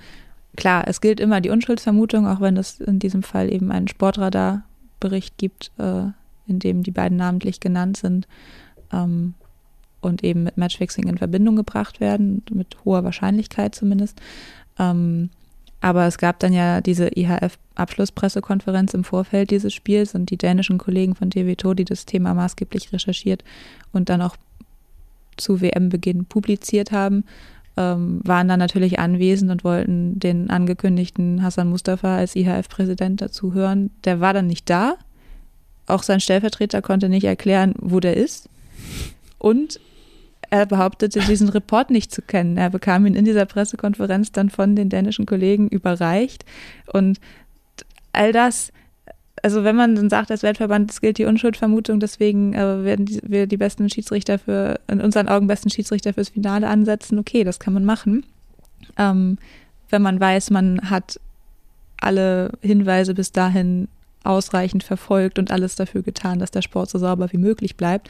klar, 0.55 0.87
es 0.87 1.01
gilt 1.01 1.19
immer 1.19 1.41
die 1.41 1.49
Unschuldsvermutung, 1.49 2.27
auch 2.27 2.41
wenn 2.41 2.57
es 2.57 2.79
in 2.79 2.99
diesem 2.99 3.23
Fall 3.23 3.51
eben 3.51 3.71
einen 3.71 3.87
Sportradar-Bericht 3.87 5.37
gibt, 5.37 5.71
äh, 5.77 6.05
in 6.47 6.59
dem 6.59 6.83
die 6.83 6.91
beiden 6.91 7.17
namentlich 7.17 7.59
genannt 7.59 7.97
sind. 7.97 8.27
Ähm, 8.91 9.33
und 10.01 10.23
eben 10.23 10.43
mit 10.43 10.57
Matchfixing 10.57 11.07
in 11.07 11.17
Verbindung 11.17 11.55
gebracht 11.55 11.99
werden, 11.99 12.43
mit 12.51 12.77
hoher 12.85 13.03
Wahrscheinlichkeit 13.03 13.73
zumindest. 13.73 14.21
Ähm, 14.77 15.31
aber 15.85 16.07
es 16.07 16.17
gab 16.17 16.39
dann 16.39 16.51
ja 16.51 16.81
diese 16.81 17.09
IHF-Abschlusspressekonferenz 17.15 18.95
im 18.95 19.03
Vorfeld 19.03 19.51
dieses 19.51 19.71
Spiels 19.71 20.15
und 20.15 20.31
die 20.31 20.37
dänischen 20.37 20.79
Kollegen 20.79 21.13
von 21.13 21.29
TV2, 21.29 21.75
die 21.75 21.85
das 21.85 22.07
Thema 22.07 22.33
maßgeblich 22.33 22.91
recherchiert 22.91 23.43
und 23.93 24.09
dann 24.09 24.23
auch 24.23 24.35
zu 25.37 25.61
WM-Beginn 25.61 26.25
publiziert 26.25 26.91
haben, 26.91 27.23
ähm, 27.77 28.19
waren 28.23 28.47
dann 28.47 28.57
natürlich 28.57 28.97
anwesend 28.97 29.51
und 29.51 29.63
wollten 29.63 30.19
den 30.19 30.49
angekündigten 30.49 31.43
Hassan 31.43 31.69
Mustafa 31.69 32.17
als 32.17 32.35
IHF-Präsident 32.35 33.21
dazu 33.21 33.53
hören. 33.53 33.91
Der 34.05 34.19
war 34.19 34.33
dann 34.33 34.47
nicht 34.47 34.67
da. 34.71 34.95
Auch 35.85 36.01
sein 36.01 36.19
Stellvertreter 36.19 36.81
konnte 36.81 37.09
nicht 37.09 37.25
erklären, 37.25 37.75
wo 37.77 37.99
der 37.99 38.17
ist. 38.17 38.49
Und 39.37 39.79
er 40.49 40.65
behauptete, 40.65 41.19
diesen 41.19 41.49
Report 41.49 41.89
nicht 41.89 42.11
zu 42.11 42.21
kennen. 42.21 42.57
Er 42.57 42.69
bekam 42.69 43.05
ihn 43.05 43.15
in 43.15 43.25
dieser 43.25 43.45
Pressekonferenz 43.45 44.31
dann 44.31 44.49
von 44.49 44.75
den 44.75 44.89
dänischen 44.89 45.25
Kollegen 45.25 45.67
überreicht. 45.67 46.45
Und 46.91 47.19
all 48.13 48.31
das, 48.31 48.71
also 49.43 49.63
wenn 49.63 49.75
man 49.75 49.95
dann 49.95 50.09
sagt, 50.09 50.31
als 50.31 50.43
Weltverband, 50.43 50.91
es 50.91 51.01
gilt 51.01 51.17
die 51.17 51.25
Unschuldvermutung, 51.25 51.99
deswegen 51.99 52.53
äh, 52.53 52.83
werden 52.83 53.07
wir 53.23 53.47
die 53.47 53.57
besten 53.57 53.89
Schiedsrichter 53.89 54.39
für, 54.39 54.79
in 54.87 55.01
unseren 55.01 55.27
Augen 55.27 55.47
besten 55.47 55.69
Schiedsrichter 55.69 56.13
fürs 56.13 56.29
Finale 56.29 56.67
ansetzen, 56.67 57.19
okay, 57.19 57.43
das 57.43 57.59
kann 57.59 57.73
man 57.73 57.85
machen. 57.85 58.25
Ähm, 58.97 59.37
wenn 59.89 60.01
man 60.01 60.19
weiß, 60.19 60.49
man 60.51 60.89
hat 60.89 61.19
alle 61.97 62.51
Hinweise 62.61 63.13
bis 63.13 63.31
dahin 63.31 63.87
ausreichend 64.25 64.83
verfolgt 64.83 65.39
und 65.39 65.51
alles 65.51 65.75
dafür 65.75 66.01
getan, 66.01 66.39
dass 66.39 66.51
der 66.51 66.61
Sport 66.61 66.89
so 66.89 66.97
sauber 66.99 67.31
wie 67.31 67.37
möglich 67.37 67.75
bleibt. 67.75 68.09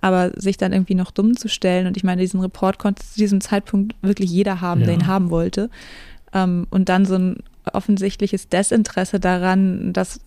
Aber 0.00 0.30
sich 0.36 0.56
dann 0.56 0.72
irgendwie 0.72 0.94
noch 0.94 1.10
dumm 1.10 1.36
zu 1.36 1.48
stellen, 1.48 1.86
und 1.86 1.96
ich 1.96 2.04
meine, 2.04 2.20
diesen 2.20 2.40
Report 2.40 2.78
konnte 2.78 3.02
zu 3.04 3.18
diesem 3.18 3.40
Zeitpunkt 3.40 3.94
wirklich 4.02 4.30
jeder 4.30 4.60
haben, 4.60 4.80
ja. 4.80 4.86
der 4.86 4.94
ihn 4.94 5.06
haben 5.06 5.30
wollte. 5.30 5.70
Ähm, 6.32 6.66
und 6.70 6.88
dann 6.88 7.06
so 7.06 7.14
ein 7.14 7.36
offensichtliches 7.72 8.48
Desinteresse 8.48 9.20
daran, 9.20 9.92
das 9.92 10.20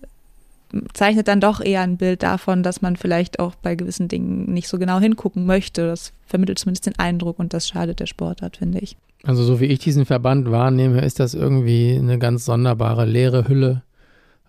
zeichnet 0.94 1.28
dann 1.28 1.40
doch 1.40 1.62
eher 1.62 1.82
ein 1.82 1.98
Bild 1.98 2.24
davon, 2.24 2.64
dass 2.64 2.82
man 2.82 2.96
vielleicht 2.96 3.40
auch 3.40 3.56
bei 3.56 3.76
gewissen 3.76 4.08
Dingen 4.08 4.52
nicht 4.52 4.68
so 4.68 4.78
genau 4.78 5.00
hingucken 5.00 5.46
möchte. 5.46 5.88
Das 5.88 6.14
vermittelt 6.26 6.60
zumindest 6.60 6.86
den 6.86 7.00
Eindruck 7.00 7.40
und 7.40 7.54
das 7.54 7.68
schadet 7.68 8.00
der 8.00 8.06
Sportart, 8.06 8.58
finde 8.58 8.80
ich. 8.80 8.98
Also 9.24 9.44
so 9.44 9.60
wie 9.60 9.66
ich 9.66 9.80
diesen 9.80 10.06
Verband 10.06 10.52
wahrnehme, 10.52 11.02
ist 11.02 11.20
das 11.20 11.34
irgendwie 11.34 11.98
eine 11.98 12.20
ganz 12.20 12.46
sonderbare 12.46 13.06
leere 13.06 13.48
Hülle 13.48 13.82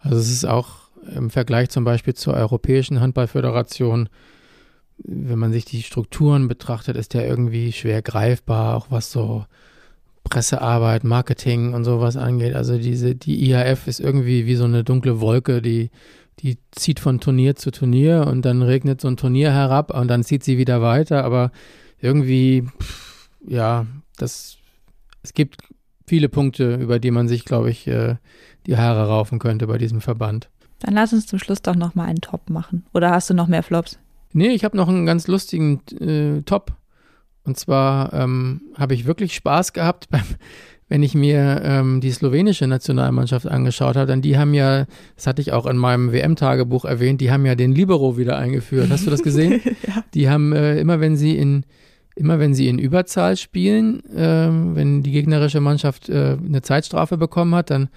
also 0.01 0.17
es 0.17 0.31
ist 0.31 0.45
auch 0.45 0.89
im 1.15 1.31
Vergleich 1.31 1.71
zum 1.71 1.85
Beispiel 1.85 2.15
zur 2.15 2.35
Europäischen 2.35 3.01
Handballföderation, 3.01 4.09
wenn 4.99 5.39
man 5.39 5.53
sich 5.53 5.65
die 5.65 5.83
Strukturen 5.83 6.49
betrachtet, 6.49 6.97
ist 6.97 7.15
der 7.15 7.27
irgendwie 7.27 7.73
schwer 7.73 8.03
greifbar, 8.03 8.77
auch 8.77 8.87
was 8.91 9.13
so 9.13 9.47
Pressearbeit, 10.25 11.05
Marketing 11.05 11.75
und 11.75 11.85
sowas 11.85 12.17
angeht. 12.17 12.55
Also 12.55 12.79
diese, 12.79 13.15
die 13.15 13.51
IHF 13.51 13.87
ist 13.87 14.01
irgendwie 14.01 14.47
wie 14.47 14.57
so 14.57 14.65
eine 14.65 14.85
dunkle 14.85 15.21
Wolke, 15.21 15.63
die, 15.63 15.91
die 16.41 16.59
zieht 16.73 17.01
von 17.01 17.21
Turnier 17.21 17.57
zu 17.57 17.71
Turnier 17.71 18.27
und 18.27 18.45
dann 18.45 18.63
regnet 18.63 19.01
so 19.01 19.09
ein 19.09 19.17
Turnier 19.17 19.53
herab 19.53 19.95
und 19.95 20.09
dann 20.09 20.25
zieht 20.25 20.45
sie 20.45 20.59
wieder 20.59 20.83
weiter, 20.83 21.25
aber 21.25 21.53
irgendwie, 22.01 22.69
ja, 23.47 23.87
das, 24.17 24.59
es 25.23 25.33
gibt 25.33 25.63
viele 26.07 26.29
Punkte, 26.29 26.75
über 26.75 26.99
die 26.99 27.11
man 27.11 27.29
sich, 27.29 27.45
glaube 27.45 27.71
ich, 27.71 27.87
äh, 27.87 28.17
die 28.67 28.77
Haare 28.77 29.09
raufen 29.09 29.39
könnte 29.39 29.67
bei 29.67 29.79
diesem 29.79 30.01
Verband. 30.01 30.51
Dann 30.81 30.95
lass 30.95 31.13
uns 31.13 31.27
zum 31.27 31.39
Schluss 31.39 31.63
doch 31.63 31.75
noch 31.75 31.95
mal 31.95 32.05
einen 32.05 32.21
Top 32.21 32.51
machen. 32.51 32.85
Oder 32.95 33.11
hast 33.11 33.31
du 33.31 33.35
noch 33.35 33.49
mehr 33.49 33.63
Flops? 33.63 33.99
Nee, 34.33 34.49
ich 34.49 34.65
habe 34.65 34.77
noch 34.77 34.89
einen 34.89 35.07
ganz 35.07 35.27
lustigen 35.27 35.81
äh, 36.01 36.43
Top. 36.43 36.73
Und 37.45 37.59
zwar 37.59 38.13
ähm, 38.13 38.61
habe 38.77 38.95
ich 38.95 39.07
wirklich 39.07 39.35
Spaß 39.35 39.73
gehabt, 39.73 40.09
beim, 40.11 40.23
wenn 40.89 41.03
ich 41.03 41.15
mir 41.15 41.61
ähm, 41.65 42.01
die 42.01 42.11
slowenische 42.11 42.67
Nationalmannschaft 42.67 43.47
angeschaut 43.47 43.97
habe. 43.97 44.07
Denn 44.07 44.23
die 44.23 44.39
haben 44.39 44.55
ja, 44.55 44.87
das 45.17 45.27
hatte 45.27 45.43
ich 45.43 45.53
auch 45.53 45.67
in 45.67 45.77
meinem 45.77 46.13
WM-Tagebuch 46.13 46.85
erwähnt, 46.85 47.21
die 47.21 47.31
haben 47.31 47.45
ja 47.45 47.55
den 47.55 47.73
Libero 47.73 48.17
wieder 48.17 48.39
eingeführt. 48.39 48.91
Hast 48.91 49.07
du 49.07 49.11
das 49.11 49.23
gesehen? 49.23 49.61
ja. 49.87 50.05
Die 50.15 50.31
haben 50.31 50.53
äh, 50.53 50.79
immer, 50.79 51.01
wenn 51.01 51.17
sie 51.17 51.37
in 51.37 51.65
immer 52.15 52.41
wenn 52.41 52.53
sie 52.53 52.67
in 52.67 52.81
Überzahl 52.81 53.37
spielen, 53.37 54.05
äh, 54.07 54.49
wenn 54.51 55.05
die 55.05 55.13
gegnerische 55.13 55.61
Mannschaft 55.61 56.09
äh, 56.09 56.37
eine 56.45 56.63
Zeitstrafe 56.63 57.17
bekommen 57.17 57.55
hat, 57.55 57.71
dann 57.71 57.91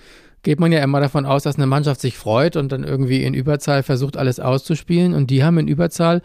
geht 0.44 0.60
man 0.60 0.72
ja 0.72 0.84
immer 0.84 1.00
davon 1.00 1.26
aus, 1.26 1.44
dass 1.44 1.56
eine 1.56 1.68
Mannschaft 1.68 2.02
sich 2.02 2.18
freut 2.18 2.56
und 2.56 2.72
dann 2.72 2.84
irgendwie 2.84 3.24
in 3.24 3.34
Überzahl 3.34 3.84
versucht, 3.84 4.18
alles 4.18 4.40
auszuspielen. 4.40 5.14
Und 5.14 5.30
die 5.30 5.44
haben 5.44 5.58
in 5.58 5.68
Überzahl 5.68 6.22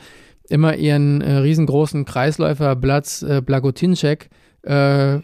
immer 0.48 0.76
ihren 0.76 1.20
äh, 1.20 1.36
riesengroßen 1.36 2.04
Kreisläufer 2.04 2.76
Blatz 2.76 3.22
äh, 3.22 3.42
Blagotinczek 3.44 4.30
äh, 4.62 5.18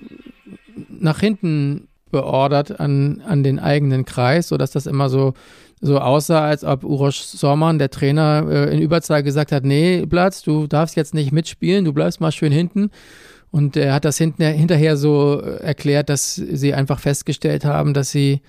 nach 0.89 1.21
hinten 1.21 1.89
beordert 2.11 2.79
an, 2.79 3.23
an 3.27 3.43
den 3.43 3.59
eigenen 3.59 4.05
Kreis, 4.05 4.49
sodass 4.49 4.71
das 4.71 4.87
immer 4.87 5.09
so, 5.09 5.33
so 5.81 5.99
aussah, 5.99 6.45
als 6.45 6.65
ob 6.65 6.85
Uroš 6.85 7.23
Sorman, 7.23 7.79
der 7.79 7.91
Trainer, 7.91 8.47
äh, 8.49 8.75
in 8.75 8.83
Überzahl 8.83 9.23
gesagt 9.23 9.53
hat, 9.53 9.65
nee, 9.65 10.05
Blatz, 10.07 10.43
du 10.43 10.67
darfst 10.67 10.97
jetzt 10.97 11.15
nicht 11.15 11.33
mitspielen, 11.33 11.85
du 11.85 11.93
bleibst 11.93 12.21
mal 12.21 12.33
schön 12.33 12.53
hinten. 12.53 12.91
Und 13.51 13.77
er 13.77 13.93
hat 13.93 14.05
das 14.05 14.17
hinten, 14.17 14.43
hinterher 14.45 14.97
so 14.97 15.43
äh, 15.43 15.63
erklärt, 15.63 16.09
dass 16.09 16.37
sie 16.37 16.75
einfach 16.75 17.01
festgestellt 17.01 17.65
haben, 17.65 17.95
dass 17.95 18.11
sie 18.11 18.41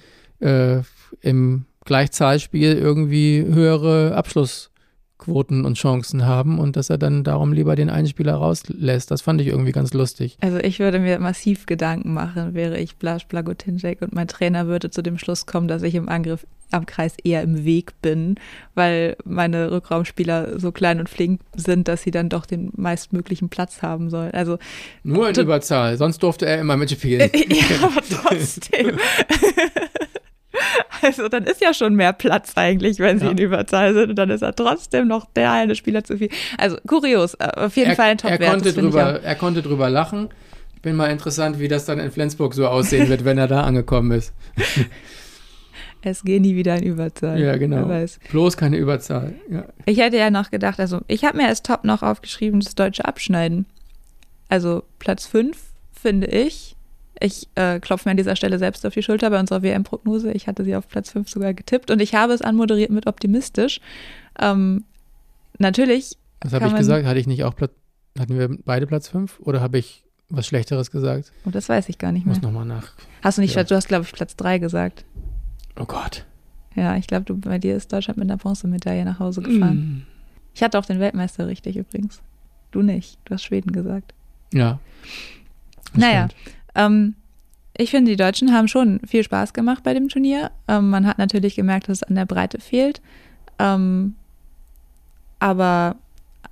äh, 0.43 0.82
im 1.21 1.65
Gleichzahlspiel 1.86 2.73
irgendwie 2.73 3.43
höhere 3.45 4.15
Abschlussquoten 4.15 5.65
und 5.65 5.75
Chancen 5.75 6.25
haben 6.25 6.60
und 6.60 6.75
dass 6.75 6.89
er 6.89 6.98
dann 6.98 7.23
darum 7.23 7.54
lieber 7.54 7.75
den 7.75 7.89
einen 7.89 8.08
Spieler 8.08 8.35
rauslässt. 8.35 9.12
Das 9.12 9.21
fand 9.21 9.41
ich 9.41 9.48
irgendwie 9.48 9.71
ganz 9.71 9.94
lustig. 9.94 10.37
Also 10.41 10.58
ich 10.58 10.79
würde 10.79 11.00
mir 11.00 11.19
massiv 11.19 11.65
Gedanken 11.65 12.13
machen, 12.13 12.54
wäre 12.54 12.77
ich 12.77 12.96
Blaž 12.98 13.27
Blagotinjek 13.27 14.02
und 14.02 14.13
mein 14.13 14.27
Trainer 14.27 14.67
würde 14.67 14.91
zu 14.91 15.02
dem 15.02 15.17
Schluss 15.17 15.46
kommen, 15.46 15.67
dass 15.67 15.83
ich 15.83 15.96
im 15.96 16.08
Angriff 16.10 16.46
am 16.71 16.85
Kreis 16.85 17.15
eher 17.23 17.44
im 17.44 17.65
Weg 17.65 17.94
bin, 18.02 18.35
weil 18.73 19.15
meine 19.25 19.71
Rückraumspieler 19.71 20.60
so 20.60 20.71
klein 20.71 21.00
und 21.00 21.08
flink 21.08 21.41
sind, 21.56 21.87
dass 21.87 22.02
sie 22.02 22.12
dann 22.12 22.29
doch 22.29 22.46
den 22.46 22.71
meistmöglichen 22.75 23.50
Platz 23.50 23.81
haben 23.81 24.10
sollen. 24.10 24.31
Also 24.31 24.58
nur 25.04 25.29
in 25.29 25.35
Überzahl, 25.35 25.98
sonst 25.98 26.23
durfte 26.23 26.48
er 26.48 26.60
immer 26.60 26.77
mitspielen. 26.77 27.29
ja, 27.50 27.83
aber 27.83 28.02
trotzdem. 28.02 28.98
Also 31.04 31.27
dann 31.27 31.43
ist 31.43 31.62
ja 31.62 31.73
schon 31.73 31.95
mehr 31.95 32.13
Platz 32.13 32.54
eigentlich, 32.56 32.99
wenn 32.99 33.19
sie 33.19 33.25
ja. 33.25 33.31
in 33.31 33.37
Überzahl 33.37 33.93
sind 33.93 34.12
und 34.12 34.15
dann 34.15 34.29
ist 34.29 34.41
er 34.41 34.56
trotzdem 34.56 35.08
noch 35.08 35.25
der 35.35 35.51
eine 35.51 35.75
Spieler 35.75 36.04
zu 36.04 36.17
viel. 36.17 36.29
Also 36.58 36.77
kurios, 36.87 37.33
äh, 37.35 37.49
auf 37.56 37.75
jeden 37.75 37.91
er, 37.91 37.95
Fall 37.95 38.12
ein 38.12 38.17
Top-Wert. 38.17 38.41
Er, 38.41 38.49
konnte 38.49 38.73
drüber, 38.73 39.21
er 39.21 39.35
konnte 39.35 39.62
drüber 39.62 39.89
lachen. 39.89 40.29
Bin 40.81 40.95
mal 40.95 41.08
interessant, 41.08 41.60
wie 41.60 41.67
das 41.67 41.85
dann 41.85 41.99
in 41.99 42.12
Flensburg 42.12 42.54
so 42.54 42.67
aussehen 42.67 43.10
wird, 43.10 43.25
wenn 43.25 43.37
er 43.37 43.47
da 43.47 43.62
angekommen 43.62 44.12
ist. 44.12 44.33
Es 46.06 46.23
geht 46.23 46.41
nie 46.41 46.56
wieder 46.56 46.75
in 46.75 46.83
Überzahl. 46.83 47.39
Ja, 47.39 47.56
genau. 47.56 47.89
Bloß 48.29 48.58
keine 48.58 48.75
Überzahl. 48.77 49.35
Ja. 49.49 49.65
Ich 49.85 49.99
hätte 49.99 50.17
ja 50.17 50.29
noch 50.29 50.51
gedacht, 50.51 50.79
also 50.79 50.99
ich 51.08 51.23
habe 51.23 51.37
mir 51.37 51.47
als 51.47 51.63
Top 51.63 51.85
noch 51.85 52.04
aufgeschrieben, 52.04 52.60
das 52.60 52.75
deutsche 52.75 53.06
Abschneiden. 53.06 53.65
Also 54.49 54.83
Platz 54.99 55.25
5, 55.25 55.58
finde 55.93 56.27
ich, 56.27 56.75
ich 57.24 57.48
äh, 57.56 57.80
klopfe 57.80 58.10
mir 58.10 58.12
an 58.12 58.17
dieser 58.17 58.36
Stelle 58.36 58.60
selbst 58.60 58.86
auf 58.86 58.94
die 58.94 59.02
Schulter 59.02 59.30
bei 59.30 59.40
unserer 59.40 59.63
WM-Prognose. 59.63 60.34
Ich 60.34 60.48
hatte 60.48 60.65
sie 60.65 60.76
auf 60.76 60.90
Platz 60.90 61.12
5 61.12 61.30
sogar 61.30 61.54
getippt 61.54 61.90
und 61.90 62.02
ich 62.02 62.15
habe 62.15 62.34
es 62.34 62.42
anmoderiert 62.42 62.92
mit 62.92 63.08
optimistisch. 63.08 63.80
Ähm, 64.38 64.84
natürlich. 65.58 66.17
Was 66.42 66.52
habe 66.52 66.67
ich 66.67 66.76
gesagt? 66.76 67.06
Hatte 67.06 67.19
ich 67.19 67.28
nicht 67.28 67.46
auch 67.46 67.56
Platz, 67.56 67.71
hatten 68.19 68.38
wir 68.38 68.50
beide 68.65 68.88
Platz 68.88 69.08
5 69.08 69.40
oder 69.40 69.62
habe 69.62 69.78
ich 69.78 70.04
was 70.28 70.48
Schlechteres 70.48 70.92
gesagt? 70.92 71.32
Oh, 71.46 71.50
das 71.50 71.69
weiß 71.69 71.88
ich 71.88 71.98
gar 71.98 72.12
nicht 72.12 72.26
mehr. 72.26 72.36
Muss 72.36 72.44
nochmal 72.44 72.65
nach. 72.65 72.92
Hast 73.24 73.38
du 73.38 73.42
nicht, 73.42 73.56
Ja. 73.56 73.63
du 73.63 73.74
hast, 73.76 73.88
glaube 73.88 74.04
ich, 74.04 74.12
Platz 74.12 74.36
drei 74.36 74.58
gesagt. 74.58 75.06
Oh 75.80 75.86
Gott. 75.86 76.26
Ja, 76.76 76.98
ich 76.98 77.08
glaube, 77.08 77.34
bei 77.36 77.58
dir 77.58 77.78
ist 77.78 77.94
Deutschland 77.94 78.17
mit 78.17 78.30
einer 78.30 78.38
Bronzemedaille 78.38 79.06
nach 79.06 79.19
Hause 79.19 79.42
gefahren. 79.42 79.78
Mm. 79.78 80.08
Ich 80.54 80.62
hatte 80.62 80.78
auch 80.78 80.86
den 80.86 81.00
Weltmeister 81.00 81.48
richtig 81.48 81.78
übrigens. 81.78 82.21
Du 82.71 82.82
nicht. 82.82 83.17
Du 83.26 83.34
hast 83.36 83.44
Schweden 83.44 83.71
gesagt. 83.71 84.13
Ja. 84.52 84.80
Naja. 85.94 86.28
stimmt. 86.30 86.56
Ähm, 86.76 87.15
ich 87.76 87.92
finde, 87.92 88.12
die 88.12 88.17
Deutschen 88.17 88.54
haben 88.54 88.67
schon 88.67 89.00
viel 89.06 89.24
Spaß 89.24 89.54
gemacht 89.54 89.84
bei 89.84 89.94
dem 89.94 90.10
Turnier. 90.10 90.52
Ähm, 90.67 90.90
man 90.90 91.08
hat 91.08 91.17
natürlich 91.17 91.56
gemerkt, 91.56 91.90
dass 91.90 92.00
es 92.00 92.04
an 92.04 92.15
der 92.15 92.26
Breite 92.26 92.60
fehlt. 92.60 93.02
Ähm, 93.58 94.15
aber 95.40 95.96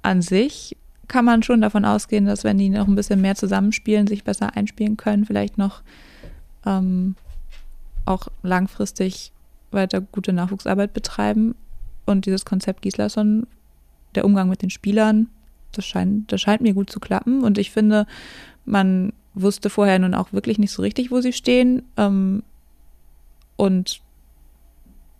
an 0.01 0.21
sich 0.21 0.75
kann 1.07 1.25
man 1.25 1.43
schon 1.43 1.61
davon 1.61 1.85
ausgehen, 1.85 2.25
dass 2.25 2.43
wenn 2.43 2.57
die 2.57 2.69
noch 2.69 2.87
ein 2.87 2.95
bisschen 2.95 3.21
mehr 3.21 3.35
zusammenspielen, 3.35 4.07
sich 4.07 4.23
besser 4.23 4.55
einspielen 4.55 4.97
können, 4.97 5.25
vielleicht 5.25 5.57
noch 5.57 5.81
ähm, 6.65 7.15
auch 8.05 8.27
langfristig 8.43 9.31
weiter 9.71 10.01
gute 10.01 10.33
Nachwuchsarbeit 10.33 10.93
betreiben. 10.93 11.55
Und 12.05 12.25
dieses 12.25 12.45
Konzept 12.45 12.81
Gislason, 12.81 13.45
der 14.15 14.25
Umgang 14.25 14.49
mit 14.49 14.61
den 14.61 14.69
Spielern, 14.69 15.27
das 15.71 15.85
scheint, 15.85 16.31
das 16.31 16.41
scheint 16.41 16.61
mir 16.61 16.73
gut 16.73 16.89
zu 16.89 16.99
klappen. 16.99 17.43
Und 17.43 17.57
ich 17.57 17.71
finde, 17.71 18.07
man 18.65 19.13
wusste 19.33 19.69
vorher 19.69 19.99
nun 19.99 20.13
auch 20.13 20.33
wirklich 20.33 20.59
nicht 20.59 20.71
so 20.71 20.81
richtig, 20.81 21.11
wo 21.11 21.21
sie 21.21 21.33
stehen. 21.33 21.83
Ähm, 21.97 22.43
und 23.55 24.01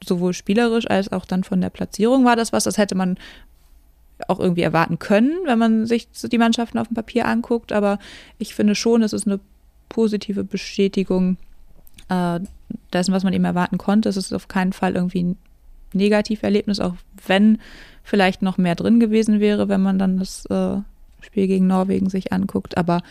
sowohl 0.04 0.34
spielerisch 0.34 0.90
als 0.90 1.12
auch 1.12 1.26
dann 1.26 1.44
von 1.44 1.62
der 1.62 1.70
Platzierung 1.70 2.26
war 2.26 2.36
das 2.36 2.52
was, 2.52 2.64
das 2.64 2.78
hätte 2.78 2.96
man 2.96 3.18
auch 4.28 4.40
irgendwie 4.40 4.62
erwarten 4.62 5.00
können, 5.00 5.32
wenn 5.46 5.60
man 5.60 5.86
sich 5.86 6.08
die 6.12 6.38
Mannschaften 6.38 6.78
auf 6.78 6.88
dem 6.88 6.96
Papier 6.96 7.28
anguckt. 7.28 7.72
Aber 7.72 8.00
ich 8.38 8.54
finde 8.56 8.76
schon, 8.76 9.02
es 9.02 9.14
ist 9.14 9.28
eine 9.28 9.40
positive 9.90 10.44
Bestätigung 10.44 11.38
äh, 12.10 12.40
dessen, 12.94 13.14
was 13.14 13.24
man 13.24 13.34
eben 13.34 13.46
erwarten 13.46 13.78
konnte. 13.78 14.10
Es 14.10 14.18
ist 14.18 14.34
auf 14.34 14.48
keinen 14.48 14.74
Fall 14.74 14.96
irgendwie 14.96 15.24
ein 15.24 15.38
Negativerlebnis, 15.94 16.80
auch 16.80 16.96
wenn 17.28 17.60
vielleicht 18.04 18.42
noch 18.42 18.58
mehr 18.58 18.76
drin 18.76 19.00
gewesen 19.00 19.40
wäre, 19.40 19.70
wenn 19.70 19.82
man 19.82 20.00
dann 20.00 20.18
das 20.18 20.46
äh, 20.48 20.78
Spiel 21.22 21.48
gegen 21.48 21.68
Norwegen 21.68 22.10
sich 22.10 22.32
anguckt. 22.32 22.78
Aber 22.78 23.02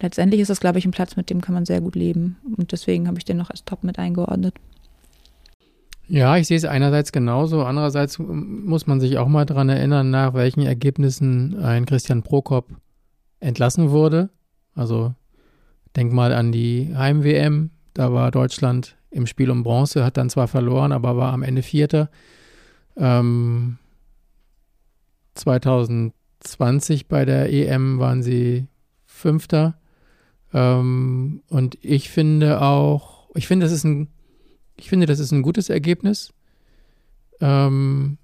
letztendlich 0.00 0.40
ist 0.40 0.48
das, 0.48 0.60
glaube 0.60 0.78
ich, 0.78 0.84
ein 0.84 0.90
Platz, 0.90 1.16
mit 1.16 1.30
dem 1.30 1.40
kann 1.40 1.54
man 1.54 1.66
sehr 1.66 1.80
gut 1.80 1.94
leben. 1.94 2.36
Und 2.56 2.72
deswegen 2.72 3.06
habe 3.06 3.18
ich 3.18 3.24
den 3.24 3.36
noch 3.36 3.50
als 3.50 3.64
Top 3.64 3.84
mit 3.84 3.98
eingeordnet. 3.98 4.54
Ja, 6.10 6.36
ich 6.36 6.48
sehe 6.48 6.56
es 6.56 6.64
einerseits 6.64 7.12
genauso. 7.12 7.62
Andererseits 7.62 8.18
ähm, 8.18 8.64
muss 8.64 8.88
man 8.88 9.00
sich 9.00 9.16
auch 9.18 9.28
mal 9.28 9.46
daran 9.46 9.68
erinnern, 9.68 10.10
nach 10.10 10.34
welchen 10.34 10.62
Ergebnissen 10.62 11.56
ein 11.62 11.86
Christian 11.86 12.24
Prokop 12.24 12.66
entlassen 13.38 13.90
wurde. 13.90 14.30
Also 14.74 15.14
denk 15.94 16.12
mal 16.12 16.32
an 16.32 16.50
die 16.50 16.92
Heim-WM. 16.96 17.70
Da 17.94 18.12
war 18.12 18.32
Deutschland 18.32 18.96
im 19.10 19.26
Spiel 19.26 19.50
um 19.50 19.62
Bronze, 19.62 20.04
hat 20.04 20.16
dann 20.16 20.30
zwar 20.30 20.48
verloren, 20.48 20.90
aber 20.90 21.16
war 21.16 21.32
am 21.32 21.44
Ende 21.44 21.62
Vierter. 21.62 22.10
Ähm, 22.96 23.78
2020 25.34 27.06
bei 27.06 27.24
der 27.24 27.52
EM 27.52 28.00
waren 28.00 28.22
sie 28.22 28.66
Fünfter. 29.06 29.79
Ähm, 30.52 31.42
und 31.48 31.78
ich 31.82 32.10
finde 32.10 32.60
auch, 32.60 33.28
ich 33.34 33.46
finde, 33.46 33.66
das 33.66 33.72
ist 33.72 33.84
ein 33.84 34.08
ich 34.80 34.88
finde, 34.88 35.06
das 35.06 35.18
ist 35.18 35.30
ein 35.30 35.42
gutes 35.42 35.68
Ergebnis. 35.68 36.32
Ähm, 37.40 38.18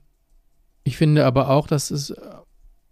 ich 0.84 0.96
finde 0.96 1.26
aber 1.26 1.50
auch, 1.50 1.66
dass 1.66 1.90
es 1.90 2.14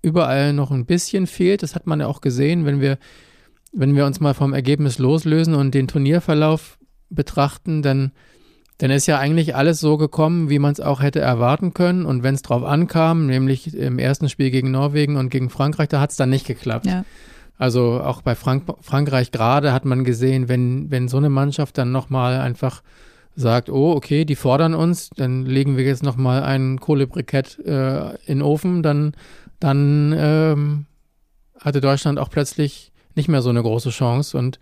überall 0.03 0.53
noch 0.53 0.71
ein 0.71 0.87
bisschen 0.87 1.27
fehlt. 1.27 1.63
Das 1.63 1.75
hat 1.75 1.87
man 1.87 2.01
ja 2.01 2.07
auch 2.07 2.21
gesehen, 2.21 2.67
wenn 2.67 2.81
wir, 2.81 2.99
wenn 3.73 3.97
wir 3.97 4.05
uns 4.05 4.21
mal 4.21 4.35
vom 4.35 4.53
Ergebnis 4.53 4.99
loslösen 4.99 5.55
und 5.55 5.75
den 5.75 5.89
Turnierverlauf 5.89 6.79
betrachten, 7.09 7.83
dann, 7.83 8.13
dann 8.79 8.91
ist 8.91 9.07
ja 9.07 9.19
eigentlich 9.19 9.57
alles 9.57 9.81
so 9.81 9.97
gekommen, 9.97 10.51
wie 10.51 10.59
man 10.59 10.73
es 10.73 10.81
auch 10.81 11.01
hätte 11.01 11.21
erwarten 11.21 11.73
können. 11.73 12.05
Und 12.05 12.23
wenn 12.23 12.35
es 12.35 12.43
drauf 12.43 12.65
ankam, 12.65 13.27
nämlich 13.27 13.75
im 13.75 13.99
ersten 13.99 14.29
Spiel 14.29 14.51
gegen 14.51 14.71
Norwegen 14.71 15.17
und 15.17 15.31
gegen 15.31 15.49
Frankreich, 15.49 15.89
da 15.89 16.01
hat 16.01 16.11
es 16.11 16.17
dann 16.17 16.31
nicht 16.31 16.47
geklappt. 16.47 16.87
Ja. 16.87 17.05
Also 17.57 18.01
auch 18.01 18.23
bei 18.23 18.35
Frank 18.35 18.65
Frankreich 18.81 19.31
gerade 19.31 19.73
hat 19.73 19.85
man 19.85 20.05
gesehen, 20.05 20.49
wenn, 20.49 20.91
wenn 20.91 21.09
so 21.09 21.17
eine 21.19 21.29
Mannschaft 21.29 21.79
dann 21.79 21.93
nochmal 21.93 22.41
einfach 22.41 22.83
sagt, 23.37 23.69
oh, 23.69 23.93
okay, 23.93 24.25
die 24.25 24.37
fordern 24.37 24.75
uns, 24.75 25.11
dann 25.17 25.45
legen 25.45 25.77
wir 25.77 25.85
jetzt 25.85 26.03
nochmal 26.03 26.43
ein 26.43 26.79
Kohlebrikett 26.81 27.59
äh, 27.61 28.15
in 28.27 28.39
den 28.39 28.43
Ofen, 28.43 28.83
dann, 28.83 29.13
dann 29.61 30.15
ähm, 30.17 30.87
hatte 31.61 31.81
Deutschland 31.81 32.19
auch 32.19 32.31
plötzlich 32.31 32.93
nicht 33.17 33.29
mehr 33.29 33.43
so 33.43 33.51
eine 33.51 33.63
große 33.63 33.91
Chance. 33.91 34.37
Und 34.37 34.59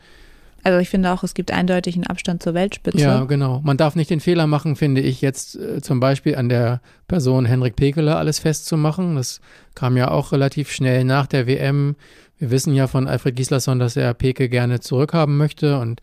Also 0.62 0.78
ich 0.78 0.88
finde 0.88 1.10
auch, 1.10 1.24
es 1.24 1.34
gibt 1.34 1.50
eindeutig 1.50 1.96
einen 1.96 2.06
Abstand 2.06 2.42
zur 2.42 2.54
Weltspitze. 2.54 2.98
ja, 2.98 3.24
genau. 3.24 3.60
Man 3.64 3.76
darf 3.76 3.96
nicht 3.96 4.10
den 4.10 4.20
Fehler 4.20 4.46
machen, 4.46 4.76
finde 4.76 5.00
ich, 5.00 5.20
jetzt 5.20 5.56
äh, 5.56 5.80
zum 5.80 5.98
Beispiel 5.98 6.36
an 6.36 6.48
der 6.48 6.80
Person 7.08 7.44
Henrik 7.44 7.76
Pekeler 7.76 8.18
alles 8.18 8.38
festzumachen. 8.38 9.16
Das 9.16 9.40
kam 9.74 9.96
ja 9.96 10.10
auch 10.10 10.32
relativ 10.32 10.70
schnell 10.70 11.04
nach 11.04 11.26
der 11.26 11.46
WM. 11.46 11.96
Wir 12.38 12.50
wissen 12.50 12.74
ja 12.74 12.86
von 12.86 13.08
Alfred 13.08 13.36
Gislason, 13.36 13.78
dass 13.78 13.96
er 13.96 14.14
Peke 14.14 14.48
gerne 14.48 14.80
zurückhaben 14.80 15.36
möchte 15.36 15.78
und 15.78 16.00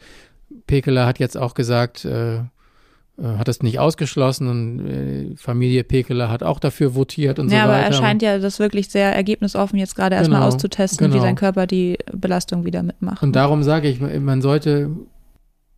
Pekeler 0.67 1.05
hat 1.05 1.19
jetzt 1.19 1.37
auch 1.37 1.53
gesagt, 1.53 2.05
äh, 2.05 2.39
hat 3.21 3.47
es 3.49 3.61
nicht 3.61 3.79
ausgeschlossen 3.79 4.47
und 4.47 4.87
äh, 4.87 5.35
Familie 5.35 5.83
Pekeler 5.83 6.29
hat 6.29 6.43
auch 6.43 6.59
dafür 6.59 6.95
votiert 6.95 7.39
und 7.39 7.51
ja, 7.51 7.59
so 7.59 7.63
aber 7.63 7.73
weiter. 7.73 7.85
er 7.87 7.93
scheint 7.93 8.21
ja 8.21 8.39
das 8.39 8.59
wirklich 8.59 8.89
sehr 8.89 9.13
ergebnisoffen 9.13 9.77
jetzt 9.77 9.95
gerade 9.95 10.15
erstmal 10.15 10.39
Genau, 10.39 10.47
auszutesten, 10.47 11.07
wie 11.07 11.11
genau. 11.11 11.23
sein 11.23 11.35
Körper 11.35 11.67
die 11.67 11.97
Belastung 12.13 12.65
wieder 12.65 12.83
mitmacht. 12.83 13.21
Und 13.23 13.35
darum 13.35 13.63
sage 13.63 13.89
ich, 13.89 13.99
man 13.99 14.41
sollte 14.41 14.91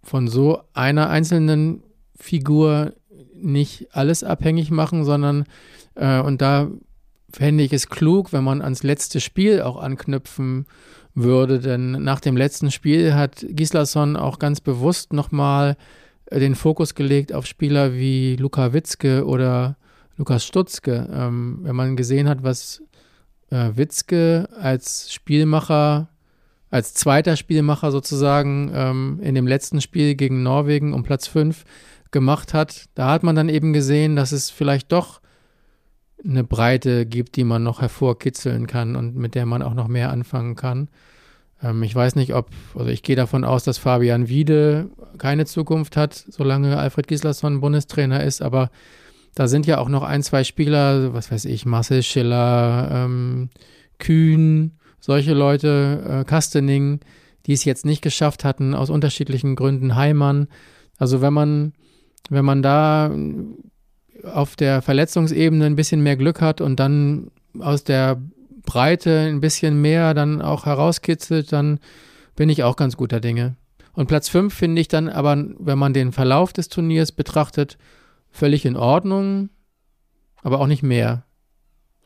von 0.03 0.27
so 0.27 0.61
einer 0.73 1.09
einzelnen 1.09 1.83
Figur 2.15 2.93
nicht 3.35 3.87
alles 3.91 4.23
abhängig 4.23 4.71
machen, 4.71 5.03
sondern 5.03 5.45
äh, 5.95 6.19
und 6.21 6.41
da 6.41 6.67
fände 7.33 7.63
ich 7.63 7.73
es 7.73 7.87
klug, 7.87 8.33
wenn 8.33 8.43
man 8.43 8.61
ans 8.61 8.83
letzte 8.83 9.19
Spiel 9.19 9.61
auch 9.61 9.81
anknüpfen 9.81 10.65
würde, 11.13 11.59
denn 11.59 11.91
nach 11.91 12.19
dem 12.19 12.37
letzten 12.37 12.71
Spiel 12.71 13.13
hat 13.13 13.45
Gislason 13.49 14.15
auch 14.15 14.39
ganz 14.39 14.61
bewusst 14.61 15.13
nochmal 15.13 15.75
den 16.31 16.55
Fokus 16.55 16.95
gelegt 16.95 17.33
auf 17.33 17.45
Spieler 17.45 17.93
wie 17.93 18.35
Luka 18.37 18.73
Witzke 18.73 19.25
oder 19.25 19.77
Lukas 20.17 20.45
Stutzke. 20.45 21.09
Ähm, 21.11 21.59
wenn 21.63 21.75
man 21.75 21.95
gesehen 21.95 22.29
hat, 22.29 22.43
was 22.43 22.81
äh, 23.49 23.71
Witzke 23.75 24.49
als 24.59 25.11
Spielmacher 25.13 26.07
als 26.71 26.93
zweiter 26.93 27.35
Spielmacher 27.35 27.91
sozusagen 27.91 28.71
ähm, 28.73 29.19
in 29.21 29.35
dem 29.35 29.45
letzten 29.45 29.81
Spiel 29.81 30.15
gegen 30.15 30.41
Norwegen 30.41 30.93
um 30.93 31.03
Platz 31.03 31.27
5 31.27 31.65
gemacht 32.11 32.53
hat, 32.53 32.85
da 32.95 33.11
hat 33.11 33.23
man 33.23 33.35
dann 33.35 33.49
eben 33.49 33.73
gesehen, 33.73 34.15
dass 34.15 34.31
es 34.31 34.49
vielleicht 34.49 34.91
doch 34.91 35.19
eine 36.23 36.43
Breite 36.43 37.05
gibt, 37.05 37.35
die 37.35 37.43
man 37.43 37.63
noch 37.63 37.81
hervorkitzeln 37.81 38.67
kann 38.67 38.95
und 38.95 39.15
mit 39.15 39.35
der 39.35 39.45
man 39.45 39.61
auch 39.61 39.73
noch 39.73 39.87
mehr 39.87 40.11
anfangen 40.11 40.55
kann. 40.55 40.89
Ähm, 41.63 41.83
ich 41.83 41.95
weiß 41.95 42.15
nicht, 42.15 42.33
ob, 42.33 42.49
also 42.75 42.89
ich 42.89 43.03
gehe 43.03 43.15
davon 43.15 43.43
aus, 43.43 43.63
dass 43.63 43.77
Fabian 43.77 44.27
Wiede 44.27 44.89
keine 45.17 45.45
Zukunft 45.45 45.97
hat, 45.97 46.13
solange 46.13 46.77
Alfred 46.77 47.07
Gislason 47.07 47.61
Bundestrainer 47.61 48.23
ist, 48.23 48.41
aber 48.41 48.69
da 49.35 49.47
sind 49.47 49.65
ja 49.65 49.77
auch 49.77 49.89
noch 49.89 50.03
ein, 50.03 50.23
zwei 50.23 50.43
Spieler, 50.43 51.13
was 51.13 51.31
weiß 51.31 51.45
ich, 51.45 51.65
Marcel 51.65 52.03
Schiller, 52.03 52.89
ähm, 52.91 53.49
Kühn, 53.97 54.77
solche 54.99 55.33
Leute, 55.33 56.21
äh, 56.21 56.23
Kastening, 56.25 56.99
die 57.45 57.53
es 57.53 57.65
jetzt 57.65 57.85
nicht 57.85 58.01
geschafft 58.01 58.43
hatten, 58.43 58.75
aus 58.75 58.89
unterschiedlichen 58.89 59.55
Gründen, 59.55 59.95
Heimann. 59.95 60.47
Also 60.97 61.21
wenn 61.21 61.33
man, 61.33 61.73
wenn 62.29 62.45
man 62.45 62.61
da 62.61 63.15
auf 64.23 64.55
der 64.55 64.81
Verletzungsebene 64.81 65.65
ein 65.65 65.75
bisschen 65.75 66.03
mehr 66.03 66.17
Glück 66.17 66.41
hat 66.41 66.61
und 66.61 66.79
dann 66.79 67.31
aus 67.59 67.83
der 67.83 68.21
Breite 68.71 69.27
ein 69.27 69.41
bisschen 69.41 69.81
mehr 69.81 70.13
dann 70.13 70.41
auch 70.41 70.65
herauskitzelt, 70.65 71.51
dann 71.51 71.79
bin 72.37 72.47
ich 72.47 72.63
auch 72.63 72.77
ganz 72.77 72.95
guter 72.95 73.19
Dinge. 73.19 73.57
Und 73.91 74.07
Platz 74.07 74.29
5 74.29 74.53
finde 74.53 74.79
ich 74.79 74.87
dann 74.87 75.09
aber, 75.09 75.43
wenn 75.59 75.77
man 75.77 75.93
den 75.93 76.13
Verlauf 76.13 76.53
des 76.53 76.69
Turniers 76.69 77.11
betrachtet, 77.11 77.77
völlig 78.29 78.65
in 78.65 78.77
Ordnung, 78.77 79.49
aber 80.41 80.61
auch 80.61 80.67
nicht 80.67 80.83
mehr. 80.83 81.25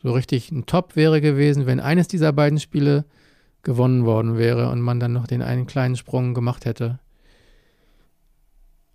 So 0.02 0.12
richtig 0.12 0.52
ein 0.52 0.66
Top 0.66 0.96
wäre 0.96 1.22
gewesen, 1.22 1.68
wenn 1.68 1.80
eines 1.80 2.08
dieser 2.08 2.34
beiden 2.34 2.60
Spiele 2.60 3.06
gewonnen 3.62 4.04
worden 4.04 4.36
wäre 4.40 4.72
und 4.72 4.82
man 4.82 5.00
dann 5.00 5.14
noch 5.14 5.28
den 5.28 5.44
einen 5.44 5.68
kleinen 5.68 5.96
Sprung 5.96 6.34
gemacht 6.34 6.66
hätte. 6.66 6.98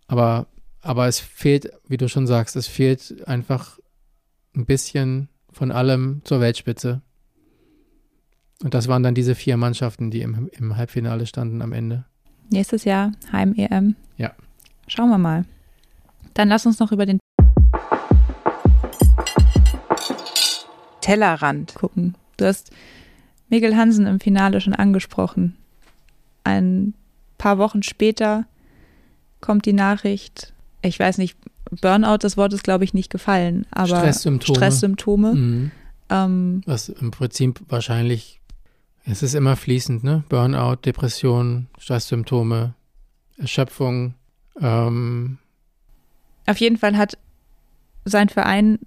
Aber, 0.09 0.49
aber 0.81 1.07
es 1.07 1.21
fehlt, 1.21 1.71
wie 1.87 1.99
du 1.99 2.09
schon 2.09 2.27
sagst, 2.27 2.57
es 2.57 2.67
fehlt 2.67 3.29
einfach 3.29 3.79
ein 4.57 4.67
bisschen 4.67 5.29
von 5.53 5.71
allem 5.71 6.23
zur 6.25 6.41
Weltspitze. 6.41 7.03
Und 8.63 8.75
das 8.75 8.89
waren 8.89 9.03
dann 9.03 9.15
diese 9.15 9.35
vier 9.35 9.57
Mannschaften, 9.57 10.11
die 10.11 10.21
im, 10.21 10.49
im 10.53 10.77
Halbfinale 10.77 11.27
standen 11.27 11.63
am 11.63 11.73
Ende. 11.73 12.05
Nächstes 12.51 12.85
Jahr 12.85 13.13
Heim-EM. 13.33 13.95
Ja. 14.19 14.33
Schauen 14.87 15.09
wir 15.11 15.19
mal. 15.19 15.45
Dann 16.35 16.49
lass 16.49 16.67
uns 16.67 16.79
noch 16.79 16.93
über 16.93 17.07
den 17.07 17.19
Tellerrand. 21.01 21.75
gucken. 21.75 22.15
Du 22.37 22.45
hast 22.45 22.71
Mikkel 23.49 23.77
Hansen 23.77 24.07
im 24.07 24.21
Finale 24.21 24.61
schon 24.61 24.75
angesprochen. 24.75 25.57
ein 26.45 26.95
paar 27.39 27.59
Wochen 27.59 27.83
später 27.83 28.45
kommt 29.41 29.65
die 29.65 29.73
Nachricht, 29.73 30.53
ich 30.83 30.99
weiß 30.99 31.17
nicht, 31.19 31.37
Burnout, 31.81 32.19
das 32.19 32.37
Wort 32.37 32.53
ist, 32.53 32.65
glaube 32.65 32.85
ich, 32.85 32.93
nicht 32.95 33.11
gefallen, 33.11 33.67
aber 33.71 33.87
Stresssymptome. 33.99 34.57
Stresssymptome. 34.57 35.33
Mhm. 35.35 35.71
Ähm, 36.11 36.63
Was 36.67 36.89
im 36.89 37.11
Prinzip 37.11 37.61
wahrscheinlich, 37.69 38.40
es 39.05 39.23
ist 39.23 39.35
immer 39.35 39.57
fließend, 39.57 40.05
ne? 40.05 40.25
Burnout, 40.29 40.77
Depression, 40.85 41.69
Stresssymptome, 41.79 42.75
Erschöpfung. 43.39 44.15
Ähm, 44.61 45.39
auf 46.47 46.59
jeden 46.59 46.77
Fall 46.77 46.97
hat 46.97 47.17
sein 48.05 48.29
Verein 48.29 48.79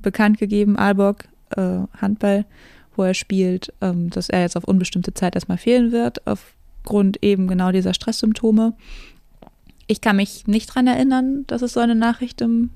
bekannt 0.00 0.38
gegeben, 0.38 0.78
Aalborg 0.78 1.28
äh, 1.50 1.80
Handball, 2.00 2.44
wo 2.96 3.02
er 3.02 3.14
spielt, 3.14 3.72
ähm, 3.80 4.10
dass 4.10 4.28
er 4.28 4.40
jetzt 4.40 4.56
auf 4.56 4.64
unbestimmte 4.64 5.14
Zeit 5.14 5.34
erstmal 5.34 5.58
fehlen 5.58 5.92
wird, 5.92 6.26
aufgrund 6.26 7.22
eben 7.22 7.48
genau 7.48 7.72
dieser 7.72 7.94
Stresssymptome. 7.94 8.74
Ich 9.86 10.00
kann 10.00 10.16
mich 10.16 10.46
nicht 10.46 10.66
dran 10.66 10.86
erinnern, 10.86 11.44
dass 11.46 11.62
es 11.62 11.72
so 11.72 11.80
eine 11.80 11.94
Nachricht 11.94 12.40
im 12.40 12.70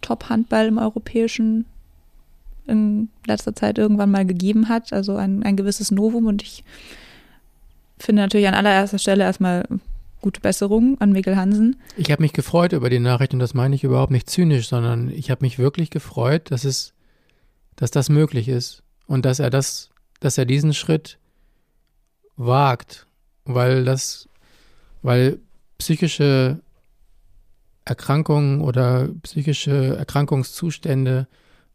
Top-Handball 0.00 0.66
im 0.66 0.78
europäischen 0.78 1.66
in 2.68 3.08
letzter 3.26 3.54
Zeit 3.54 3.78
irgendwann 3.78 4.10
mal 4.10 4.26
gegeben 4.26 4.68
hat. 4.68 4.92
Also 4.92 5.16
ein, 5.16 5.42
ein 5.42 5.56
gewisses 5.56 5.90
Novum 5.90 6.26
und 6.26 6.42
ich 6.42 6.64
finde 7.98 8.22
natürlich 8.22 8.48
an 8.48 8.54
allererster 8.54 8.98
Stelle 8.98 9.24
erstmal 9.24 9.66
gute 10.20 10.40
Besserung 10.40 11.00
an 11.00 11.12
Mikkel 11.12 11.36
Hansen. 11.36 11.76
ich 11.96 12.10
habe 12.10 12.22
mich 12.22 12.32
gefreut 12.32 12.72
über 12.72 12.90
die 12.90 12.98
Nachricht 12.98 13.34
und 13.34 13.38
das 13.38 13.54
meine 13.54 13.74
ich 13.74 13.84
überhaupt 13.84 14.10
nicht 14.10 14.28
zynisch, 14.28 14.68
sondern 14.68 15.10
ich 15.10 15.30
habe 15.30 15.44
mich 15.44 15.58
wirklich 15.58 15.90
gefreut, 15.90 16.50
dass 16.50 16.64
es, 16.64 16.92
dass 17.76 17.90
das 17.90 18.08
möglich 18.08 18.48
ist 18.48 18.82
und 19.06 19.24
dass 19.24 19.38
er 19.38 19.50
das, 19.50 19.90
dass 20.20 20.36
er 20.36 20.44
diesen 20.44 20.74
Schritt 20.74 21.18
wagt, 22.36 23.06
weil 23.44 23.84
das, 23.84 24.28
weil 25.02 25.38
psychische 25.78 26.60
Erkrankungen 27.84 28.60
oder 28.60 29.08
psychische 29.22 29.96
Erkrankungszustände 29.96 31.26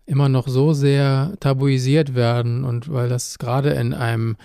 immer 0.05 0.29
noch 0.29 0.47
so 0.47 0.73
sehr 0.73 1.33
tabuisiert 1.39 2.15
werden 2.15 2.63
und 2.63 2.91
weil 2.91 3.09
das 3.09 3.39
gerade 3.39 3.71
in 3.71 3.93
einem 3.93 4.35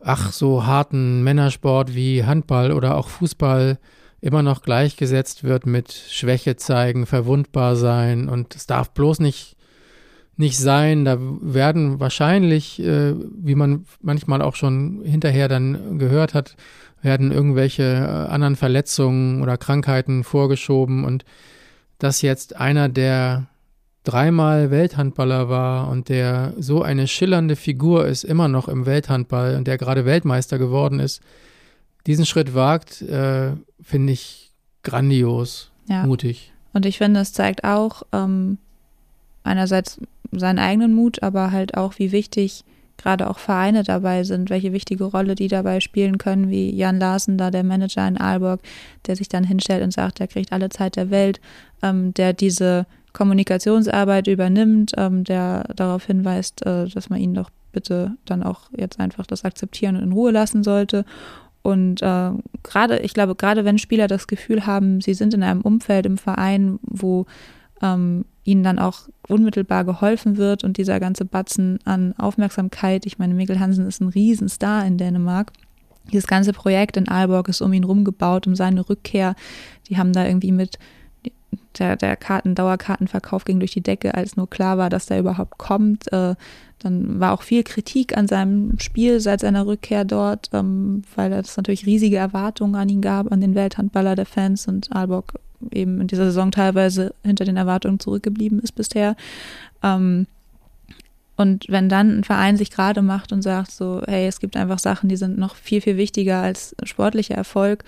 ach 0.00 0.32
so 0.32 0.66
harten 0.66 1.22
Männersport 1.22 1.94
wie 1.94 2.24
Handball 2.24 2.72
oder 2.72 2.96
auch 2.96 3.08
Fußball 3.08 3.78
immer 4.20 4.42
noch 4.42 4.62
gleichgesetzt 4.62 5.44
wird 5.44 5.66
mit 5.66 5.92
Schwäche 5.92 6.56
zeigen, 6.56 7.06
verwundbar 7.06 7.76
sein 7.76 8.28
und 8.28 8.54
es 8.54 8.66
darf 8.66 8.90
bloß 8.90 9.20
nicht 9.20 9.56
nicht 10.40 10.58
sein. 10.58 11.04
Da 11.04 11.18
werden 11.20 12.00
wahrscheinlich, 12.00 12.80
äh, 12.82 13.14
wie 13.14 13.54
man 13.54 13.84
manchmal 14.00 14.42
auch 14.42 14.56
schon 14.56 15.02
hinterher 15.04 15.46
dann 15.48 15.98
gehört 15.98 16.34
hat, 16.34 16.56
werden 17.02 17.30
irgendwelche 17.30 17.82
äh, 17.82 18.32
anderen 18.32 18.56
Verletzungen 18.56 19.42
oder 19.42 19.56
Krankheiten 19.56 20.24
vorgeschoben 20.24 21.04
und 21.04 21.24
dass 21.98 22.22
jetzt 22.22 22.56
einer, 22.56 22.88
der 22.88 23.49
dreimal 24.04 24.70
Welthandballer 24.70 25.48
war 25.48 25.88
und 25.88 26.08
der 26.08 26.54
so 26.58 26.82
eine 26.82 27.06
schillernde 27.06 27.56
Figur 27.56 28.06
ist, 28.06 28.24
immer 28.24 28.48
noch 28.48 28.68
im 28.68 28.86
Welthandball 28.86 29.56
und 29.56 29.66
der 29.66 29.78
gerade 29.78 30.04
Weltmeister 30.06 30.58
geworden 30.58 31.00
ist, 31.00 31.20
diesen 32.06 32.24
Schritt 32.24 32.54
wagt, 32.54 33.02
äh, 33.02 33.52
finde 33.82 34.12
ich 34.12 34.52
grandios, 34.82 35.70
Ja. 35.88 36.06
mutig. 36.06 36.52
Und 36.72 36.86
ich 36.86 36.98
finde, 36.98 37.20
es 37.20 37.32
zeigt 37.32 37.64
auch 37.64 38.02
ähm, 38.12 38.58
einerseits 39.42 40.00
seinen 40.32 40.58
eigenen 40.58 40.94
Mut, 40.94 41.22
aber 41.22 41.50
halt 41.50 41.76
auch, 41.76 41.98
wie 41.98 42.12
wichtig 42.12 42.64
gerade 42.96 43.28
auch 43.28 43.38
Vereine 43.38 43.82
dabei 43.82 44.24
sind, 44.24 44.50
welche 44.50 44.72
wichtige 44.72 45.04
Rolle 45.04 45.34
die 45.34 45.48
dabei 45.48 45.80
spielen 45.80 46.18
können, 46.18 46.50
wie 46.50 46.70
Jan 46.70 46.98
Larsen, 47.00 47.38
da 47.38 47.50
der 47.50 47.64
Manager 47.64 48.06
in 48.06 48.18
Aalborg, 48.18 48.60
der 49.06 49.16
sich 49.16 49.28
dann 49.28 49.42
hinstellt 49.44 49.82
und 49.82 49.92
sagt, 49.92 50.20
er 50.20 50.28
kriegt 50.28 50.52
alle 50.52 50.68
Zeit 50.68 50.96
der 50.96 51.10
Welt, 51.10 51.40
ähm, 51.82 52.12
der 52.14 52.32
diese 52.34 52.86
Kommunikationsarbeit 53.12 54.26
übernimmt, 54.28 54.92
ähm, 54.96 55.24
der 55.24 55.64
darauf 55.74 56.06
hinweist, 56.06 56.64
äh, 56.66 56.86
dass 56.88 57.10
man 57.10 57.20
ihn 57.20 57.34
doch 57.34 57.50
bitte 57.72 58.16
dann 58.24 58.42
auch 58.42 58.70
jetzt 58.76 58.98
einfach 59.00 59.26
das 59.26 59.44
akzeptieren 59.44 59.96
und 59.96 60.02
in 60.02 60.12
Ruhe 60.12 60.30
lassen 60.30 60.62
sollte. 60.62 61.04
Und 61.62 62.02
äh, 62.02 62.30
gerade, 62.62 62.98
ich 63.00 63.12
glaube, 63.12 63.34
gerade 63.34 63.64
wenn 63.64 63.78
Spieler 63.78 64.06
das 64.06 64.26
Gefühl 64.26 64.66
haben, 64.66 65.00
sie 65.00 65.14
sind 65.14 65.34
in 65.34 65.42
einem 65.42 65.60
Umfeld 65.60 66.06
im 66.06 66.16
Verein, 66.16 66.78
wo 66.82 67.26
ähm, 67.82 68.24
ihnen 68.44 68.62
dann 68.62 68.78
auch 68.78 69.08
unmittelbar 69.28 69.84
geholfen 69.84 70.36
wird 70.36 70.64
und 70.64 70.78
dieser 70.78 71.00
ganze 71.00 71.24
Batzen 71.24 71.78
an 71.84 72.14
Aufmerksamkeit, 72.16 73.06
ich 73.06 73.18
meine, 73.18 73.34
Mikkel 73.34 73.60
Hansen 73.60 73.86
ist 73.86 74.00
ein 74.00 74.08
Riesenstar 74.08 74.86
in 74.86 74.96
Dänemark. 74.96 75.52
Dieses 76.12 76.26
ganze 76.26 76.52
Projekt 76.52 76.96
in 76.96 77.08
Aalborg 77.08 77.48
ist 77.48 77.60
um 77.60 77.72
ihn 77.72 77.84
rumgebaut, 77.84 78.46
um 78.46 78.56
seine 78.56 78.88
Rückkehr. 78.88 79.34
Die 79.88 79.98
haben 79.98 80.12
da 80.12 80.26
irgendwie 80.26 80.52
mit 80.52 80.78
der, 81.78 81.96
der 81.96 82.16
Karten, 82.16 82.54
Dauerkartenverkauf 82.54 83.44
ging 83.44 83.60
durch 83.60 83.72
die 83.72 83.82
Decke, 83.82 84.14
als 84.14 84.36
nur 84.36 84.48
klar 84.48 84.78
war, 84.78 84.90
dass 84.90 85.06
der 85.06 85.20
überhaupt 85.20 85.58
kommt. 85.58 86.12
Äh, 86.12 86.34
dann 86.78 87.20
war 87.20 87.32
auch 87.32 87.42
viel 87.42 87.62
Kritik 87.62 88.16
an 88.16 88.26
seinem 88.26 88.78
Spiel 88.78 89.20
seit 89.20 89.40
seiner 89.40 89.66
Rückkehr 89.66 90.04
dort, 90.04 90.50
ähm, 90.52 91.02
weil 91.14 91.32
es 91.32 91.56
natürlich 91.56 91.86
riesige 91.86 92.16
Erwartungen 92.16 92.74
an 92.74 92.88
ihn 92.88 93.02
gab, 93.02 93.30
an 93.30 93.40
den 93.40 93.54
Welthandballer 93.54 94.16
der 94.16 94.26
Fans 94.26 94.66
und 94.66 94.90
Aalborg 94.94 95.34
eben 95.70 96.00
in 96.00 96.06
dieser 96.06 96.24
Saison 96.24 96.50
teilweise 96.50 97.14
hinter 97.22 97.44
den 97.44 97.56
Erwartungen 97.56 98.00
zurückgeblieben 98.00 98.60
ist 98.60 98.72
bisher. 98.72 99.14
Ähm, 99.82 100.26
und 101.36 101.66
wenn 101.68 101.88
dann 101.88 102.18
ein 102.18 102.24
Verein 102.24 102.56
sich 102.56 102.70
gerade 102.70 103.00
macht 103.02 103.32
und 103.32 103.42
sagt 103.42 103.70
so, 103.70 104.02
hey, 104.06 104.26
es 104.26 104.40
gibt 104.40 104.56
einfach 104.56 104.78
Sachen, 104.78 105.08
die 105.08 105.16
sind 105.16 105.38
noch 105.38 105.54
viel, 105.54 105.80
viel 105.80 105.96
wichtiger 105.96 106.42
als 106.42 106.74
sportlicher 106.82 107.34
Erfolg, 107.34 107.84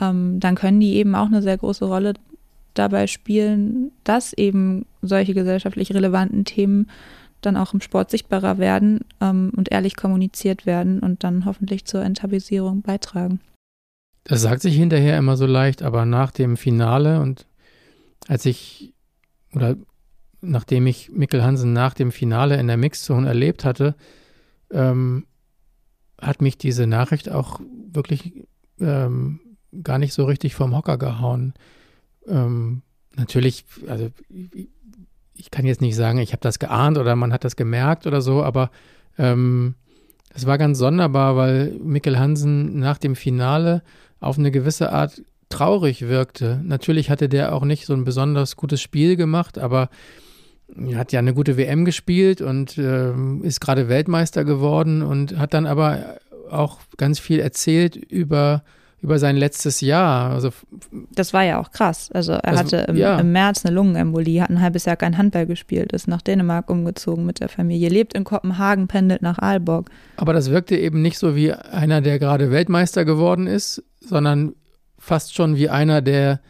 ähm, 0.00 0.40
dann 0.40 0.54
können 0.54 0.80
die 0.80 0.94
eben 0.94 1.14
auch 1.14 1.26
eine 1.26 1.42
sehr 1.42 1.56
große 1.58 1.84
Rolle 1.84 2.14
dabei 2.78 3.06
spielen, 3.06 3.92
dass 4.04 4.32
eben 4.32 4.86
solche 5.02 5.34
gesellschaftlich 5.34 5.92
relevanten 5.92 6.44
Themen 6.44 6.88
dann 7.40 7.56
auch 7.56 7.72
im 7.72 7.80
Sport 7.80 8.10
sichtbarer 8.10 8.58
werden 8.58 9.00
ähm, 9.20 9.52
und 9.56 9.70
ehrlich 9.70 9.96
kommuniziert 9.96 10.66
werden 10.66 11.00
und 11.00 11.24
dann 11.24 11.44
hoffentlich 11.44 11.84
zur 11.84 12.02
Enttabuisierung 12.02 12.82
beitragen. 12.82 13.40
Das 14.24 14.42
sagt 14.42 14.62
sich 14.62 14.76
hinterher 14.76 15.16
immer 15.16 15.36
so 15.36 15.46
leicht, 15.46 15.82
aber 15.82 16.04
nach 16.04 16.32
dem 16.32 16.56
Finale 16.56 17.20
und 17.20 17.46
als 18.26 18.44
ich 18.44 18.92
oder 19.54 19.76
nachdem 20.40 20.86
ich 20.86 21.10
Mikkel 21.10 21.42
Hansen 21.42 21.72
nach 21.72 21.94
dem 21.94 22.12
Finale 22.12 22.58
in 22.58 22.66
der 22.66 22.76
Mixzone 22.76 23.26
erlebt 23.26 23.64
hatte, 23.64 23.94
ähm, 24.70 25.26
hat 26.20 26.42
mich 26.42 26.58
diese 26.58 26.86
Nachricht 26.86 27.30
auch 27.30 27.60
wirklich 27.90 28.44
ähm, 28.80 29.40
gar 29.82 29.98
nicht 29.98 30.12
so 30.12 30.24
richtig 30.24 30.54
vom 30.54 30.76
Hocker 30.76 30.98
gehauen. 30.98 31.54
Ähm, 32.28 32.82
natürlich, 33.16 33.64
also 33.86 34.10
ich, 35.34 35.50
kann 35.50 35.66
jetzt 35.66 35.80
nicht 35.80 35.96
sagen, 35.96 36.18
ich 36.18 36.32
habe 36.32 36.42
das 36.42 36.58
geahnt 36.58 36.98
oder 36.98 37.16
man 37.16 37.32
hat 37.32 37.44
das 37.44 37.56
gemerkt 37.56 38.06
oder 38.06 38.20
so, 38.20 38.42
aber 38.42 38.70
ähm, 39.18 39.74
es 40.34 40.46
war 40.46 40.58
ganz 40.58 40.78
sonderbar, 40.78 41.36
weil 41.36 41.72
Mikkel 41.82 42.18
Hansen 42.18 42.78
nach 42.78 42.98
dem 42.98 43.16
Finale 43.16 43.82
auf 44.20 44.38
eine 44.38 44.50
gewisse 44.50 44.92
Art 44.92 45.22
traurig 45.48 46.02
wirkte. 46.02 46.60
Natürlich 46.62 47.10
hatte 47.10 47.28
der 47.28 47.54
auch 47.54 47.64
nicht 47.64 47.86
so 47.86 47.94
ein 47.94 48.04
besonders 48.04 48.56
gutes 48.56 48.82
Spiel 48.82 49.16
gemacht, 49.16 49.58
aber 49.58 49.88
er 50.76 50.98
hat 50.98 51.12
ja 51.12 51.18
eine 51.18 51.34
gute 51.34 51.56
WM 51.56 51.84
gespielt 51.84 52.42
und 52.42 52.76
äh, 52.76 53.12
ist 53.42 53.60
gerade 53.60 53.88
Weltmeister 53.88 54.44
geworden 54.44 55.02
und 55.02 55.38
hat 55.38 55.54
dann 55.54 55.66
aber 55.66 56.18
auch 56.50 56.78
ganz 56.96 57.18
viel 57.18 57.40
erzählt 57.40 57.96
über, 57.96 58.62
über 59.00 59.18
sein 59.20 59.36
letztes 59.36 59.80
Jahr. 59.80 60.30
Also 60.32 60.50
Das 61.14 61.32
war 61.32 61.44
ja 61.44 61.60
auch 61.60 61.70
krass. 61.70 62.10
Also 62.12 62.32
er 62.32 62.40
Das- 62.52 62.58
hatte 62.60 62.76
im, 62.88 62.96
ja. 62.96 63.18
im 63.18 63.30
März 63.32 63.64
eine 63.64 63.74
Lungenembolie, 63.74 64.42
hat 64.42 64.50
ein 64.50 64.60
halbes 64.60 64.84
Jahr 64.86 64.96
kein 64.96 65.16
Handball 65.16 65.46
gespielt, 65.46 65.92
ist 65.92 66.08
nach 66.08 66.20
Dänemark 66.22 66.68
umgezogen 66.68 67.24
mit 67.24 67.40
der 67.40 67.48
Familie, 67.48 67.88
lebt 67.90 68.14
in 68.14 68.24
Kopenhagen, 68.24 68.88
pendelt 68.88 69.22
nach 69.22 69.38
Aalborg. 69.38 69.88
Aber 70.16 70.32
das 70.32 70.50
wirkte 70.50 70.76
eben 70.76 71.00
nicht 71.02 71.18
so 71.18 71.36
wie 71.36 71.52
einer, 71.52 72.00
der 72.00 72.18
gerade 72.18 72.50
Weltmeister 72.50 73.04
geworden 73.04 73.46
ist, 73.46 73.82
sondern 74.00 74.54
fast 74.98 75.34
schon 75.34 75.56
wie 75.56 75.68
einer, 75.68 76.02
der, 76.02 76.40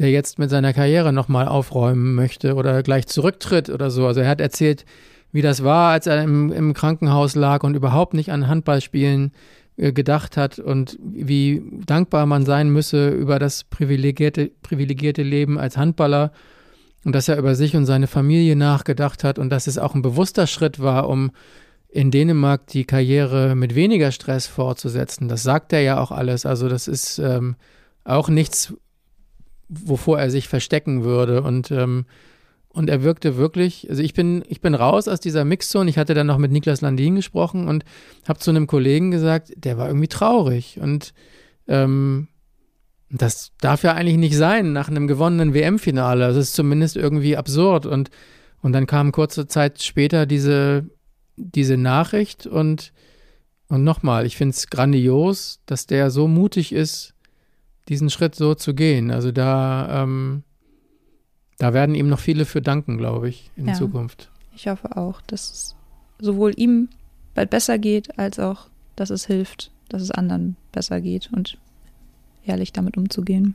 der 0.00 0.10
jetzt 0.10 0.40
mit 0.40 0.50
seiner 0.50 0.72
Karriere 0.72 1.12
nochmal 1.12 1.46
aufräumen 1.46 2.16
möchte 2.16 2.56
oder 2.56 2.82
gleich 2.82 3.06
zurücktritt 3.06 3.70
oder 3.70 3.90
so. 3.90 4.04
Also 4.08 4.20
er 4.20 4.28
hat 4.28 4.40
erzählt, 4.40 4.84
wie 5.30 5.42
das 5.42 5.62
war, 5.62 5.92
als 5.92 6.08
er 6.08 6.22
im, 6.24 6.50
im 6.52 6.74
Krankenhaus 6.74 7.36
lag 7.36 7.62
und 7.62 7.74
überhaupt 7.76 8.14
nicht 8.14 8.32
an 8.32 8.48
Handballspielen 8.48 9.32
gedacht 9.76 10.36
hat 10.36 10.58
und 10.58 10.98
wie 11.02 11.62
dankbar 11.84 12.26
man 12.26 12.44
sein 12.44 12.70
müsse 12.70 13.08
über 13.08 13.38
das 13.38 13.64
privilegierte, 13.64 14.52
privilegierte 14.62 15.22
Leben 15.22 15.58
als 15.58 15.76
Handballer 15.76 16.32
und 17.04 17.14
dass 17.14 17.28
er 17.28 17.38
über 17.38 17.54
sich 17.54 17.74
und 17.76 17.84
seine 17.84 18.06
Familie 18.06 18.56
nachgedacht 18.56 19.24
hat 19.24 19.38
und 19.38 19.50
dass 19.50 19.66
es 19.66 19.78
auch 19.78 19.94
ein 19.94 20.02
bewusster 20.02 20.46
Schritt 20.46 20.80
war, 20.80 21.08
um 21.08 21.32
in 21.88 22.10
Dänemark 22.10 22.66
die 22.68 22.84
Karriere 22.84 23.54
mit 23.54 23.74
weniger 23.74 24.10
Stress 24.10 24.46
fortzusetzen. 24.46 25.28
Das 25.28 25.42
sagt 25.42 25.72
er 25.72 25.80
ja 25.80 26.00
auch 26.00 26.10
alles. 26.10 26.46
Also 26.46 26.68
das 26.68 26.88
ist 26.88 27.18
ähm, 27.18 27.56
auch 28.04 28.28
nichts, 28.28 28.74
wovor 29.68 30.18
er 30.18 30.30
sich 30.30 30.48
verstecken 30.48 31.04
würde. 31.04 31.42
Und, 31.42 31.70
ähm, 31.70 32.06
und 32.74 32.90
er 32.90 33.04
wirkte 33.04 33.36
wirklich, 33.36 33.88
also 33.88 34.02
ich 34.02 34.14
bin, 34.14 34.42
ich 34.48 34.60
bin 34.60 34.74
raus 34.74 35.06
aus 35.06 35.20
dieser 35.20 35.44
Mixzone. 35.44 35.88
Ich 35.88 35.96
hatte 35.96 36.12
dann 36.12 36.26
noch 36.26 36.38
mit 36.38 36.50
Niklas 36.50 36.80
Landin 36.80 37.14
gesprochen 37.14 37.68
und 37.68 37.84
habe 38.26 38.40
zu 38.40 38.50
einem 38.50 38.66
Kollegen 38.66 39.12
gesagt, 39.12 39.52
der 39.56 39.78
war 39.78 39.86
irgendwie 39.86 40.08
traurig. 40.08 40.80
Und 40.80 41.14
ähm, 41.68 42.26
das 43.10 43.52
darf 43.60 43.84
ja 43.84 43.94
eigentlich 43.94 44.16
nicht 44.16 44.36
sein 44.36 44.72
nach 44.72 44.88
einem 44.88 45.06
gewonnenen 45.06 45.54
WM-Finale. 45.54 46.26
Das 46.26 46.36
ist 46.36 46.54
zumindest 46.54 46.96
irgendwie 46.96 47.36
absurd. 47.36 47.86
Und, 47.86 48.10
und 48.60 48.72
dann 48.72 48.88
kam 48.88 49.12
kurze 49.12 49.46
Zeit 49.46 49.80
später 49.80 50.26
diese, 50.26 50.90
diese 51.36 51.76
Nachricht 51.76 52.44
und, 52.44 52.92
und 53.68 53.84
nochmal, 53.84 54.26
ich 54.26 54.36
finde 54.36 54.50
es 54.50 54.68
grandios, 54.68 55.60
dass 55.66 55.86
der 55.86 56.10
so 56.10 56.26
mutig 56.26 56.72
ist, 56.72 57.14
diesen 57.88 58.10
Schritt 58.10 58.34
so 58.34 58.56
zu 58.56 58.74
gehen. 58.74 59.12
Also 59.12 59.30
da, 59.30 60.02
ähm, 60.02 60.42
da 61.58 61.72
werden 61.72 61.94
ihm 61.94 62.08
noch 62.08 62.18
viele 62.18 62.44
für 62.44 62.60
danken, 62.62 62.98
glaube 62.98 63.28
ich, 63.28 63.50
in 63.56 63.68
Ja. 63.68 63.74
Zukunft. 63.74 64.30
Ich 64.56 64.68
hoffe 64.68 64.96
auch, 64.96 65.20
dass 65.22 65.50
es 65.50 65.76
sowohl 66.20 66.52
ihm 66.56 66.88
bald 67.34 67.50
besser 67.50 67.78
geht, 67.78 68.18
als 68.18 68.38
auch, 68.38 68.66
dass 68.96 69.10
es 69.10 69.26
hilft, 69.26 69.70
dass 69.88 70.02
es 70.02 70.10
anderen 70.10 70.56
besser 70.72 71.00
geht 71.00 71.30
und 71.32 71.58
ehrlich 72.44 72.72
damit 72.72 72.96
umzugehen. 72.96 73.54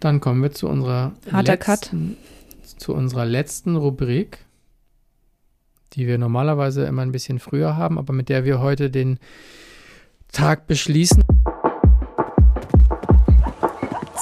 Dann 0.00 0.20
kommen 0.20 0.42
wir 0.42 0.52
zu 0.52 0.68
unserer 0.68 1.12
Harter 1.32 1.56
Cut. 1.56 1.80
letzten, 1.80 2.16
zu 2.76 2.94
unserer 2.94 3.24
letzten 3.24 3.76
Rubrik, 3.76 4.38
die 5.94 6.06
wir 6.06 6.18
normalerweise 6.18 6.84
immer 6.84 7.02
ein 7.02 7.12
bisschen 7.12 7.38
früher 7.38 7.76
haben, 7.76 7.98
aber 7.98 8.12
mit 8.12 8.28
der 8.28 8.44
wir 8.44 8.60
heute 8.60 8.90
den 8.90 9.18
Tag 10.30 10.66
beschließen. 10.66 11.24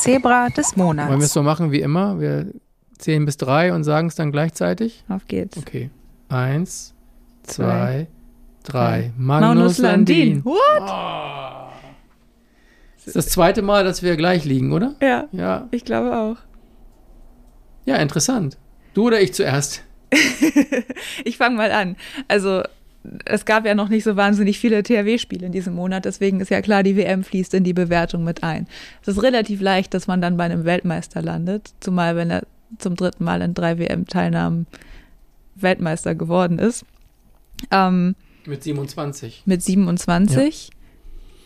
Zebra 0.07 0.49
des 0.49 0.77
Wollen 0.77 0.97
wir 0.97 1.03
es 1.05 1.09
Monats. 1.11 1.33
so 1.33 1.43
machen 1.43 1.71
wie 1.73 1.81
immer? 1.81 2.19
Wir 2.21 2.47
zählen 2.99 3.25
bis 3.27 3.37
drei 3.37 3.73
und 3.73 3.85
sagen 3.85 4.09
es 4.09 4.15
dann 4.15 4.33
gleichzeitig? 4.33 5.05
Auf 5.09 5.27
geht's. 5.29 5.57
Okay. 5.59 5.91
Eins, 6.29 6.95
zwei, 7.43 8.07
drei. 8.65 9.09
drei. 9.09 9.13
Magnus, 9.17 9.79
Landin. 9.79 10.45
What? 10.45 10.57
Oh. 10.81 11.71
Das 12.97 13.07
ist 13.09 13.17
das 13.17 13.29
zweite 13.29 13.63
Mal, 13.63 13.85
dass 13.85 14.03
wir 14.03 14.17
gleich 14.17 14.45
liegen, 14.45 14.73
oder? 14.73 14.95
Ja, 15.01 15.29
Ja. 15.33 15.69
ich 15.71 15.85
glaube 15.85 16.17
auch. 16.17 16.37
Ja, 17.85 17.97
interessant. 17.97 18.59
Du 18.95 19.07
oder 19.07 19.21
ich 19.21 19.33
zuerst? 19.35 19.83
Ich 21.25 21.37
fange 21.37 21.57
mal 21.57 21.71
an. 21.73 21.97
Also, 22.29 22.63
es 23.25 23.45
gab 23.45 23.67
ja 23.67 23.75
noch 23.75 23.89
nicht 23.89 24.05
so 24.05 24.17
wahnsinnig 24.17 24.59
viele 24.59 24.83
THW-Spiele 24.83 25.47
in 25.47 25.53
diesem 25.53 25.75
Monat, 25.75 26.05
deswegen 26.05 26.41
ist 26.41 26.51
ja 26.51 26.63
klar, 26.63 26.83
die 26.83 26.97
WM 26.97 27.25
fließt 27.25 27.55
in 27.55 27.65
die 27.65 27.73
Bewertung 27.73 28.25
mit 28.25 28.43
ein. 28.43 28.67
Es 29.03 29.09
ist 29.09 29.23
relativ 29.23 29.61
leicht, 29.61 29.95
dass 29.95 30.07
man 30.07 30.21
dann 30.21 30.37
bei 30.37 30.45
einem 30.45 30.65
Weltmeister 30.65 31.23
landet, 31.23 31.73
zumal 31.81 32.17
wenn 32.17 32.31
er 32.31 32.43
zum 32.79 32.97
dritten 32.97 33.25
Mal 33.25 33.43
in 33.43 33.55
drei 33.55 33.79
WM-Teilnahmen 33.79 34.67
Weltmeister 35.55 36.15
geworden 36.15 36.59
ist. 36.59 36.85
Ähm, 37.71 38.15
Mit 38.45 38.63
27. 38.63 39.43
mit 39.47 39.63
27. 39.63 40.71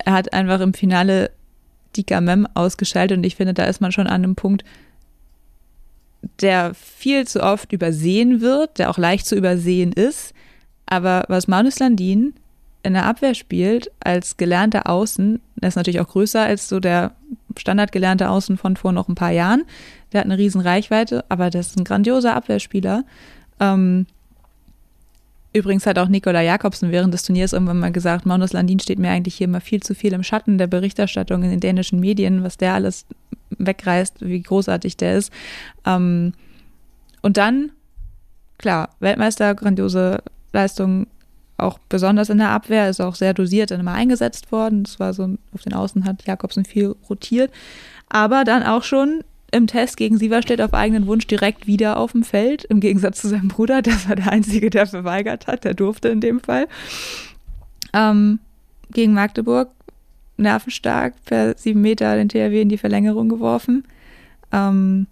Er 0.05 0.13
hat 0.13 0.33
einfach 0.33 0.61
im 0.61 0.75
Finale 0.75 1.31
die 1.97 2.07
Gamem 2.07 2.47
ausgeschaltet 2.55 3.19
und 3.19 3.25
ich 3.25 3.37
finde, 3.37 3.55
da 3.55 3.65
ist 3.65 3.81
man 3.81 3.93
schon 3.93 4.07
an 4.07 4.25
einem 4.25 4.35
Punkt, 4.35 4.65
der 6.41 6.75
viel 6.75 7.27
zu 7.27 7.43
oft 7.43 7.73
übersehen 7.73 8.41
wird, 8.41 8.79
der 8.79 8.91
auch 8.91 8.99
leicht 8.99 9.27
zu 9.27 9.37
übersehen 9.37 9.93
ist. 9.93 10.35
Aber 10.91 11.25
was 11.29 11.49
Magnus 11.49 11.79
Landin 11.79 12.35
in 12.83 12.93
der 12.93 13.07
Abwehr 13.07 13.35
spielt, 13.35 13.91
als 14.01 14.37
gelernter 14.37 14.89
Außen, 14.89 15.41
der 15.57 15.69
ist 15.69 15.77
natürlich 15.77 16.01
auch 16.01 16.09
größer 16.09 16.43
als 16.43 16.69
so 16.69 16.81
der 16.81 17.13
standardgelernte 17.57 18.29
Außen 18.29 18.59
von 18.59 18.77
vor 18.77 18.93
noch 18.93 19.09
ein 19.09 19.15
paar 19.15 19.31
Jahren. 19.31 19.65
Der 20.13 20.21
hat 20.21 20.27
eine 20.27 20.37
riesen 20.37 20.61
Reichweite, 20.61 21.25
aber 21.29 21.49
das 21.51 21.69
ist 21.69 21.79
ein 21.79 21.85
grandioser 21.85 22.35
Abwehrspieler. 22.35 23.05
Ähm, 23.59 24.07
Übrigens 25.53 25.85
hat 25.85 25.99
auch 25.99 26.07
Nikola 26.07 26.43
Jakobsen 26.43 26.93
während 26.93 27.13
des 27.13 27.25
Turniers 27.25 27.53
irgendwann 27.53 27.81
mal 27.81 27.91
gesagt, 27.91 28.25
Magnus 28.25 28.53
Landin 28.53 28.79
steht 28.79 29.01
mir 29.01 29.11
eigentlich 29.11 29.35
hier 29.35 29.49
immer 29.49 29.61
viel 29.61 29.83
zu 29.83 29.97
viel 29.97 30.13
im 30.13 30.23
Schatten 30.23 30.59
der 30.59 30.69
Berichterstattung 30.69 31.43
in 31.43 31.51
den 31.51 31.59
dänischen 31.59 31.99
Medien, 31.99 32.45
was 32.45 32.57
der 32.57 32.75
alles 32.75 33.05
wegreißt, 33.59 34.21
wie 34.21 34.41
großartig 34.41 34.97
der 34.97 35.17
ist. 35.17 35.33
Ähm, 35.85 36.35
und 37.21 37.37
dann, 37.37 37.73
klar, 38.59 38.91
Weltmeister, 39.01 39.57
grandiose 39.57 40.23
Leistung, 40.53 41.07
auch 41.57 41.79
besonders 41.89 42.31
in 42.31 42.39
der 42.39 42.51
Abwehr, 42.51 42.89
ist 42.89 43.01
auch 43.01 43.15
sehr 43.15 43.35
dosiert 43.35 43.71
dann 43.71 43.81
immer 43.81 43.93
eingesetzt 43.93 44.51
worden. 44.51 44.85
Das 44.85 44.99
war 44.99 45.13
so, 45.13 45.37
auf 45.53 45.63
den 45.63 45.75
Außen 45.75 46.05
hat 46.05 46.27
Jakobsen 46.27 46.65
viel 46.65 46.95
rotiert. 47.09 47.51
Aber 48.09 48.45
dann 48.45 48.63
auch 48.63 48.83
schon 48.83 49.23
im 49.53 49.67
Test 49.67 49.97
gegen 49.97 50.17
Sieverstedt 50.17 50.61
auf 50.61 50.75
eigenen 50.75 51.07
Wunsch 51.07 51.27
direkt 51.27 51.67
wieder 51.67 51.97
auf 51.97 52.13
dem 52.13 52.23
Feld, 52.23 52.65
im 52.65 52.81
Gegensatz 52.81 53.21
zu 53.21 53.29
seinem 53.29 53.49
Bruder. 53.49 53.83
Das 53.91 54.09
war 54.09 54.17
der 54.17 54.33
Einzige, 54.33 54.71
der 54.71 54.87
verweigert 54.87 55.47
hat. 55.47 55.65
Der 55.65 55.75
durfte 55.75 56.09
in 56.09 56.21
dem 56.21 56.41
Fall. 56.41 56.69
Ähm, 57.93 58.39
gegen 58.93 59.15
Magdeburg 59.15 59.71
nervenstark 60.37 61.15
per 61.25 61.57
sieben 61.57 61.81
Meter 61.83 62.17
den 62.17 62.29
THW 62.29 62.63
in 62.63 62.69
die 62.69 62.79
Verlängerung 62.79 63.29
geworfen. 63.29 63.85
Ähm, 64.53 65.07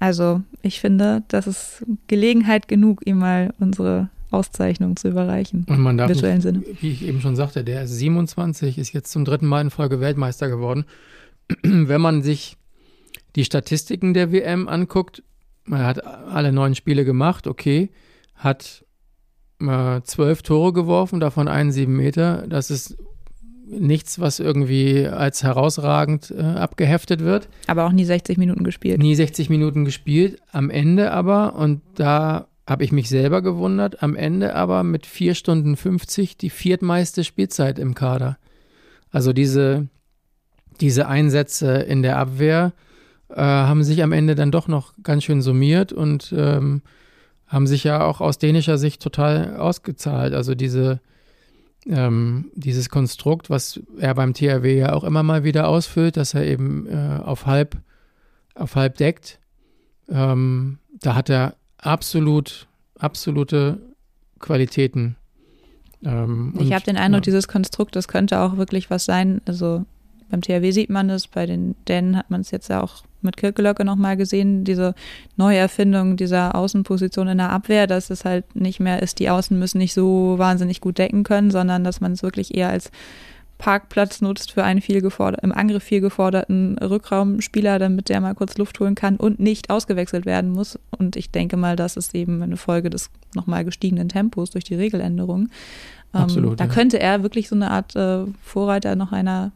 also 0.00 0.40
ich 0.62 0.80
finde, 0.80 1.22
das 1.28 1.46
ist 1.46 1.84
Gelegenheit 2.08 2.66
genug, 2.68 3.06
ihm 3.06 3.18
mal 3.18 3.54
unsere 3.60 4.08
Auszeichnung 4.30 4.96
zu 4.96 5.08
überreichen. 5.08 5.66
Und 5.68 5.80
man 5.80 5.98
darf 5.98 6.08
Im 6.08 6.12
nicht, 6.12 6.22
virtuellen 6.22 6.40
Sinne. 6.40 6.62
wie 6.80 6.90
ich 6.90 7.04
eben 7.04 7.20
schon 7.20 7.36
sagte, 7.36 7.62
der 7.64 7.82
ist 7.82 7.90
27, 7.90 8.78
ist 8.78 8.92
jetzt 8.92 9.12
zum 9.12 9.24
dritten 9.24 9.46
Mal 9.46 9.60
in 9.60 9.70
Folge 9.70 10.00
Weltmeister 10.00 10.48
geworden. 10.48 10.84
Wenn 11.62 12.00
man 12.00 12.22
sich 12.22 12.56
die 13.36 13.44
Statistiken 13.44 14.14
der 14.14 14.32
WM 14.32 14.68
anguckt, 14.68 15.22
er 15.70 15.86
hat 15.86 16.04
alle 16.04 16.52
neun 16.52 16.74
Spiele 16.74 17.04
gemacht, 17.04 17.46
okay, 17.46 17.90
hat 18.34 18.84
äh, 19.60 20.00
zwölf 20.02 20.42
Tore 20.42 20.72
geworfen, 20.72 21.20
davon 21.20 21.46
einen 21.46 21.72
sieben 21.72 21.96
Meter. 21.96 22.46
Das 22.48 22.70
ist 22.70 22.96
nichts, 23.70 24.18
was 24.18 24.40
irgendwie 24.40 25.06
als 25.06 25.42
herausragend 25.42 26.32
äh, 26.36 26.40
abgeheftet 26.40 27.20
wird. 27.20 27.48
Aber 27.66 27.86
auch 27.86 27.92
nie 27.92 28.04
60 28.04 28.38
Minuten 28.38 28.64
gespielt. 28.64 28.98
Nie 28.98 29.14
60 29.14 29.50
Minuten 29.50 29.84
gespielt, 29.84 30.40
am 30.52 30.70
Ende 30.70 31.12
aber, 31.12 31.54
und 31.54 31.80
da 31.94 32.48
habe 32.66 32.84
ich 32.84 32.92
mich 32.92 33.08
selber 33.08 33.42
gewundert, 33.42 34.02
am 34.02 34.16
Ende 34.16 34.54
aber 34.54 34.82
mit 34.82 35.06
4 35.06 35.34
Stunden 35.34 35.76
50 35.76 36.36
die 36.36 36.50
viertmeiste 36.50 37.24
Spielzeit 37.24 37.78
im 37.78 37.94
Kader. 37.94 38.38
Also 39.10 39.32
diese, 39.32 39.88
diese 40.80 41.08
Einsätze 41.08 41.78
in 41.78 42.02
der 42.02 42.18
Abwehr 42.18 42.72
äh, 43.28 43.40
haben 43.40 43.82
sich 43.82 44.02
am 44.02 44.12
Ende 44.12 44.34
dann 44.34 44.52
doch 44.52 44.68
noch 44.68 44.94
ganz 45.02 45.24
schön 45.24 45.42
summiert 45.42 45.92
und 45.92 46.32
ähm, 46.36 46.82
haben 47.46 47.66
sich 47.66 47.82
ja 47.82 48.04
auch 48.04 48.20
aus 48.20 48.38
dänischer 48.38 48.78
Sicht 48.78 49.02
total 49.02 49.56
ausgezahlt. 49.56 50.34
Also 50.34 50.54
diese, 50.54 51.00
ähm, 51.86 52.50
dieses 52.54 52.88
Konstrukt, 52.88 53.50
was 53.50 53.80
er 53.98 54.14
beim 54.14 54.34
THW 54.34 54.78
ja 54.78 54.92
auch 54.92 55.04
immer 55.04 55.22
mal 55.22 55.44
wieder 55.44 55.68
ausfüllt, 55.68 56.16
dass 56.16 56.34
er 56.34 56.44
eben 56.46 56.86
äh, 56.86 57.20
auf 57.22 57.46
halb 57.46 57.76
auf 58.54 58.76
halb 58.76 58.96
deckt. 58.96 59.38
Ähm, 60.08 60.78
da 61.00 61.14
hat 61.14 61.30
er 61.30 61.54
absolut, 61.78 62.66
absolute 62.98 63.80
Qualitäten. 64.38 65.16
Ähm, 66.04 66.54
Ich 66.58 66.72
habe 66.72 66.84
den 66.84 66.96
Eindruck, 66.96 67.22
ja. 67.22 67.30
dieses 67.30 67.48
Konstrukt, 67.48 67.96
das 67.96 68.08
könnte 68.08 68.40
auch 68.40 68.56
wirklich 68.56 68.90
was 68.90 69.04
sein. 69.04 69.40
Also 69.46 69.84
beim 70.30 70.42
THW 70.42 70.70
sieht 70.72 70.90
man 70.90 71.08
das, 71.08 71.26
bei 71.26 71.46
den 71.46 71.74
Dänen 71.88 72.16
hat 72.16 72.30
man 72.30 72.42
es 72.42 72.50
jetzt 72.50 72.68
ja 72.68 72.82
auch 72.82 73.02
mit 73.22 73.36
Kirkelöcke 73.36 73.84
nochmal 73.84 74.16
gesehen, 74.16 74.64
diese 74.64 74.94
Neuerfindung 75.36 76.16
dieser 76.16 76.54
Außenposition 76.54 77.28
in 77.28 77.38
der 77.38 77.50
Abwehr, 77.50 77.86
dass 77.86 78.10
es 78.10 78.24
halt 78.24 78.54
nicht 78.54 78.80
mehr 78.80 79.02
ist, 79.02 79.18
die 79.18 79.30
Außen 79.30 79.58
müssen 79.58 79.78
nicht 79.78 79.94
so 79.94 80.34
wahnsinnig 80.38 80.80
gut 80.80 80.98
decken 80.98 81.24
können, 81.24 81.50
sondern 81.50 81.84
dass 81.84 82.00
man 82.00 82.12
es 82.12 82.22
wirklich 82.22 82.54
eher 82.54 82.70
als 82.70 82.90
Parkplatz 83.60 84.22
nutzt 84.22 84.52
für 84.52 84.64
einen 84.64 84.80
viel 84.80 85.02
geforder 85.02 85.42
im 85.42 85.52
Angriff 85.52 85.84
viel 85.84 86.00
geforderten 86.00 86.78
Rückraumspieler, 86.78 87.78
damit 87.78 88.08
der 88.08 88.20
mal 88.20 88.34
kurz 88.34 88.56
Luft 88.56 88.80
holen 88.80 88.94
kann 88.94 89.16
und 89.16 89.38
nicht 89.38 89.70
ausgewechselt 89.70 90.24
werden 90.24 90.50
muss. 90.50 90.78
Und 90.98 91.14
ich 91.14 91.30
denke 91.30 91.56
mal, 91.56 91.76
das 91.76 91.96
ist 91.96 92.14
eben 92.14 92.42
eine 92.42 92.56
Folge 92.56 92.90
des 92.90 93.10
nochmal 93.34 93.64
gestiegenen 93.64 94.08
Tempos 94.08 94.50
durch 94.50 94.64
die 94.64 94.74
Regeländerung. 94.74 95.50
Ähm, 96.14 96.20
Absolut, 96.22 96.58
da 96.58 96.64
ja. 96.64 96.72
könnte 96.72 96.98
er 96.98 97.22
wirklich 97.22 97.48
so 97.48 97.54
eine 97.54 97.70
Art 97.70 97.94
äh, 97.94 98.24
Vorreiter 98.42 98.96
noch 98.96 99.12
einer 99.12 99.52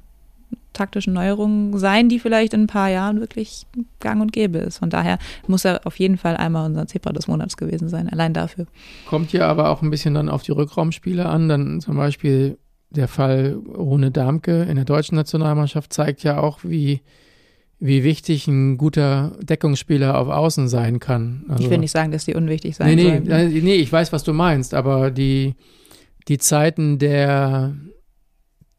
taktischen 0.73 1.15
Neuerung 1.15 1.79
sein, 1.79 2.09
die 2.09 2.19
vielleicht 2.19 2.53
in 2.53 2.63
ein 2.63 2.67
paar 2.67 2.91
Jahren 2.91 3.21
wirklich 3.21 3.67
gang 4.01 4.21
und 4.21 4.33
gäbe 4.33 4.59
ist. 4.59 4.79
Von 4.79 4.91
daher 4.91 5.19
muss 5.47 5.65
er 5.65 5.87
auf 5.87 5.99
jeden 5.99 6.19
Fall 6.19 6.37
einmal 6.37 6.67
unser 6.67 6.87
Zebra 6.87 7.13
des 7.13 7.29
Monats 7.29 7.57
gewesen 7.57 7.89
sein, 7.89 8.09
allein 8.09 8.35
dafür. 8.35 8.67
Kommt 9.07 9.33
ja 9.33 9.49
aber 9.49 9.71
auch 9.71 9.83
ein 9.83 9.91
bisschen 9.91 10.15
dann 10.15 10.29
auf 10.29 10.43
die 10.43 10.53
Rückraumspiele 10.53 11.27
an. 11.27 11.49
Dann 11.49 11.81
zum 11.81 11.97
Beispiel 11.97 12.59
der 12.91 13.09
Fall 13.09 13.59
Rune 13.77 14.11
Darmke 14.11 14.63
in 14.63 14.77
der 14.77 14.85
deutschen 14.85 15.17
Nationalmannschaft 15.17 15.93
zeigt 15.93 16.23
ja 16.23 16.39
auch, 16.39 16.61
wie, 16.63 17.01
wie 17.79 18.05
wichtig 18.05 18.47
ein 18.47 18.79
guter 18.79 19.37
Deckungsspieler 19.43 20.19
auf 20.19 20.29
Außen 20.29 20.69
sein 20.69 21.01
kann. 21.01 21.45
Also, 21.49 21.65
ich 21.65 21.71
will 21.71 21.79
nicht 21.79 21.91
sagen, 21.91 22.13
dass 22.13 22.25
die 22.25 22.35
unwichtig 22.35 22.77
sein 22.77 22.95
nee, 22.95 22.97
nee, 22.97 23.11
sollen. 23.25 23.29
äh, 23.29 23.61
nee, 23.61 23.77
ich 23.77 23.93
weiß, 23.93 24.13
was 24.13 24.25
du 24.25 24.33
meinst, 24.33 24.75
aber 24.75 25.11
die, 25.11 25.55
die 26.29 26.39
Zeiten 26.39 26.99
der, 26.99 27.75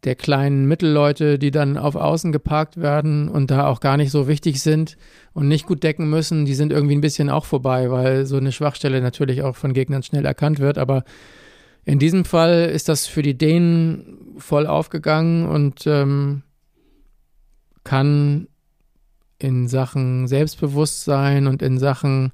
der 0.06 0.16
kleinen 0.16 0.66
Mittelleute, 0.66 1.40
die 1.40 1.52
dann 1.52 1.78
auf 1.78 1.96
Außen 1.96 2.32
geparkt 2.32 2.78
werden 2.78 3.28
und 3.28 3.50
da 3.50 3.68
auch 3.68 3.80
gar 3.80 3.98
nicht 3.98 4.12
so 4.12 4.28
wichtig 4.28 4.62
sind 4.62 4.98
und 5.34 5.48
nicht 5.48 5.66
gut 5.66 5.84
decken 5.84 6.10
müssen, 6.10 6.46
die 6.46 6.54
sind 6.54 6.72
irgendwie 6.72 6.96
ein 6.96 7.02
bisschen 7.02 7.30
auch 7.30 7.46
vorbei, 7.46 7.90
weil 7.90 8.26
so 8.28 8.38
eine 8.38 8.52
Schwachstelle 8.52 9.02
natürlich 9.02 9.42
auch 9.42 9.56
von 9.56 9.74
Gegnern 9.74 10.04
schnell 10.04 10.26
erkannt 10.26 10.60
wird. 10.60 10.78
Aber 10.78 11.04
in 11.84 11.98
diesem 11.98 12.24
Fall 12.24 12.70
ist 12.70 12.88
das 12.88 13.08
für 13.08 13.24
die 13.24 13.38
Dänen 13.38 14.36
voll 14.38 14.68
aufgegangen 14.68 15.48
und 15.48 15.88
ähm, 15.88 16.44
kann 17.84 18.48
in 19.40 19.68
Sachen 19.68 20.28
Selbstbewusstsein 20.28 21.48
und 21.48 21.62
in 21.64 21.80
Sachen 21.80 22.32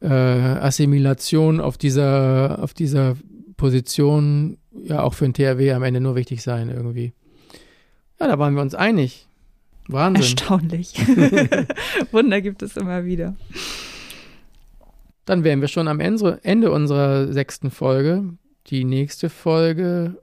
äh, 0.00 0.08
Assimilation 0.08 1.60
auf 1.60 1.76
dieser, 1.76 2.58
auf 2.62 2.72
dieser 2.72 3.16
Position 3.60 4.56
ja 4.72 5.02
auch 5.02 5.12
für 5.12 5.26
ein 5.26 5.34
THW 5.34 5.72
am 5.72 5.82
Ende 5.82 6.00
nur 6.00 6.16
wichtig 6.16 6.42
sein 6.42 6.70
irgendwie. 6.70 7.12
Ja, 8.18 8.26
da 8.26 8.38
waren 8.38 8.54
wir 8.54 8.62
uns 8.62 8.74
einig. 8.74 9.28
Wahnsinn. 9.86 10.22
Erstaunlich. 10.22 10.94
Wunder 12.10 12.40
gibt 12.40 12.62
es 12.62 12.78
immer 12.78 13.04
wieder. 13.04 13.36
Dann 15.26 15.44
wären 15.44 15.60
wir 15.60 15.68
schon 15.68 15.88
am 15.88 16.00
Ende 16.00 16.70
unserer 16.70 17.30
sechsten 17.34 17.70
Folge. 17.70 18.24
Die 18.68 18.84
nächste 18.84 19.28
Folge 19.28 20.22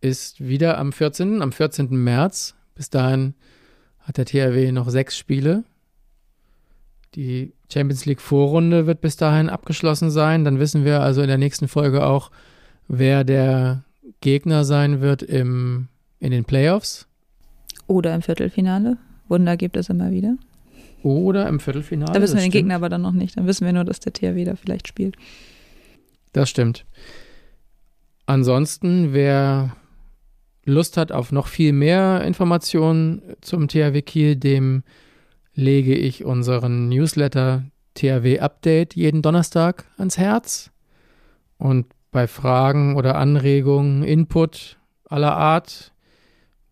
ist 0.00 0.46
wieder 0.46 0.78
am 0.78 0.92
14. 0.92 1.42
am 1.42 1.50
14. 1.50 1.88
März. 1.88 2.54
Bis 2.76 2.88
dahin 2.88 3.34
hat 3.98 4.16
der 4.16 4.26
THW 4.26 4.70
noch 4.70 4.90
sechs 4.90 5.18
Spiele. 5.18 5.64
Die 7.16 7.52
Champions 7.72 8.06
League 8.06 8.20
Vorrunde 8.20 8.86
wird 8.86 9.00
bis 9.00 9.16
dahin 9.16 9.48
abgeschlossen 9.48 10.12
sein. 10.12 10.44
Dann 10.44 10.60
wissen 10.60 10.84
wir 10.84 11.00
also 11.00 11.20
in 11.22 11.28
der 11.28 11.38
nächsten 11.38 11.66
Folge 11.66 12.06
auch, 12.06 12.30
wer 12.88 13.24
der 13.24 13.84
Gegner 14.20 14.64
sein 14.64 15.00
wird 15.00 15.22
im, 15.22 15.88
in 16.18 16.30
den 16.30 16.44
Playoffs. 16.44 17.06
Oder 17.86 18.14
im 18.14 18.22
Viertelfinale. 18.22 18.98
Wunder 19.28 19.56
gibt 19.56 19.76
es 19.76 19.88
immer 19.88 20.10
wieder. 20.10 20.36
Oder 21.02 21.48
im 21.48 21.60
Viertelfinale. 21.60 22.12
Da 22.12 22.20
wissen 22.20 22.34
wir 22.34 22.42
den 22.42 22.50
stimmt. 22.50 22.52
Gegner 22.52 22.74
aber 22.76 22.88
dann 22.88 23.02
noch 23.02 23.12
nicht. 23.12 23.36
Dann 23.36 23.46
wissen 23.46 23.64
wir 23.64 23.72
nur, 23.72 23.84
dass 23.84 24.00
der 24.00 24.12
THW 24.12 24.44
da 24.44 24.56
vielleicht 24.56 24.88
spielt. 24.88 25.16
Das 26.32 26.48
stimmt. 26.48 26.84
Ansonsten, 28.26 29.12
wer 29.12 29.76
Lust 30.64 30.96
hat 30.96 31.12
auf 31.12 31.30
noch 31.30 31.46
viel 31.46 31.72
mehr 31.72 32.22
Informationen 32.22 33.22
zum 33.40 33.68
THW 33.68 34.02
Kiel, 34.02 34.36
dem 34.36 34.82
lege 35.54 35.94
ich 35.94 36.24
unseren 36.24 36.88
Newsletter 36.88 37.64
THW 37.94 38.40
Update 38.40 38.94
jeden 38.94 39.22
Donnerstag 39.22 39.84
ans 39.96 40.18
Herz. 40.18 40.70
Und 41.56 41.86
bei 42.16 42.26
Fragen 42.26 42.96
oder 42.96 43.16
Anregungen, 43.16 44.02
Input 44.02 44.78
aller 45.04 45.36
Art 45.36 45.92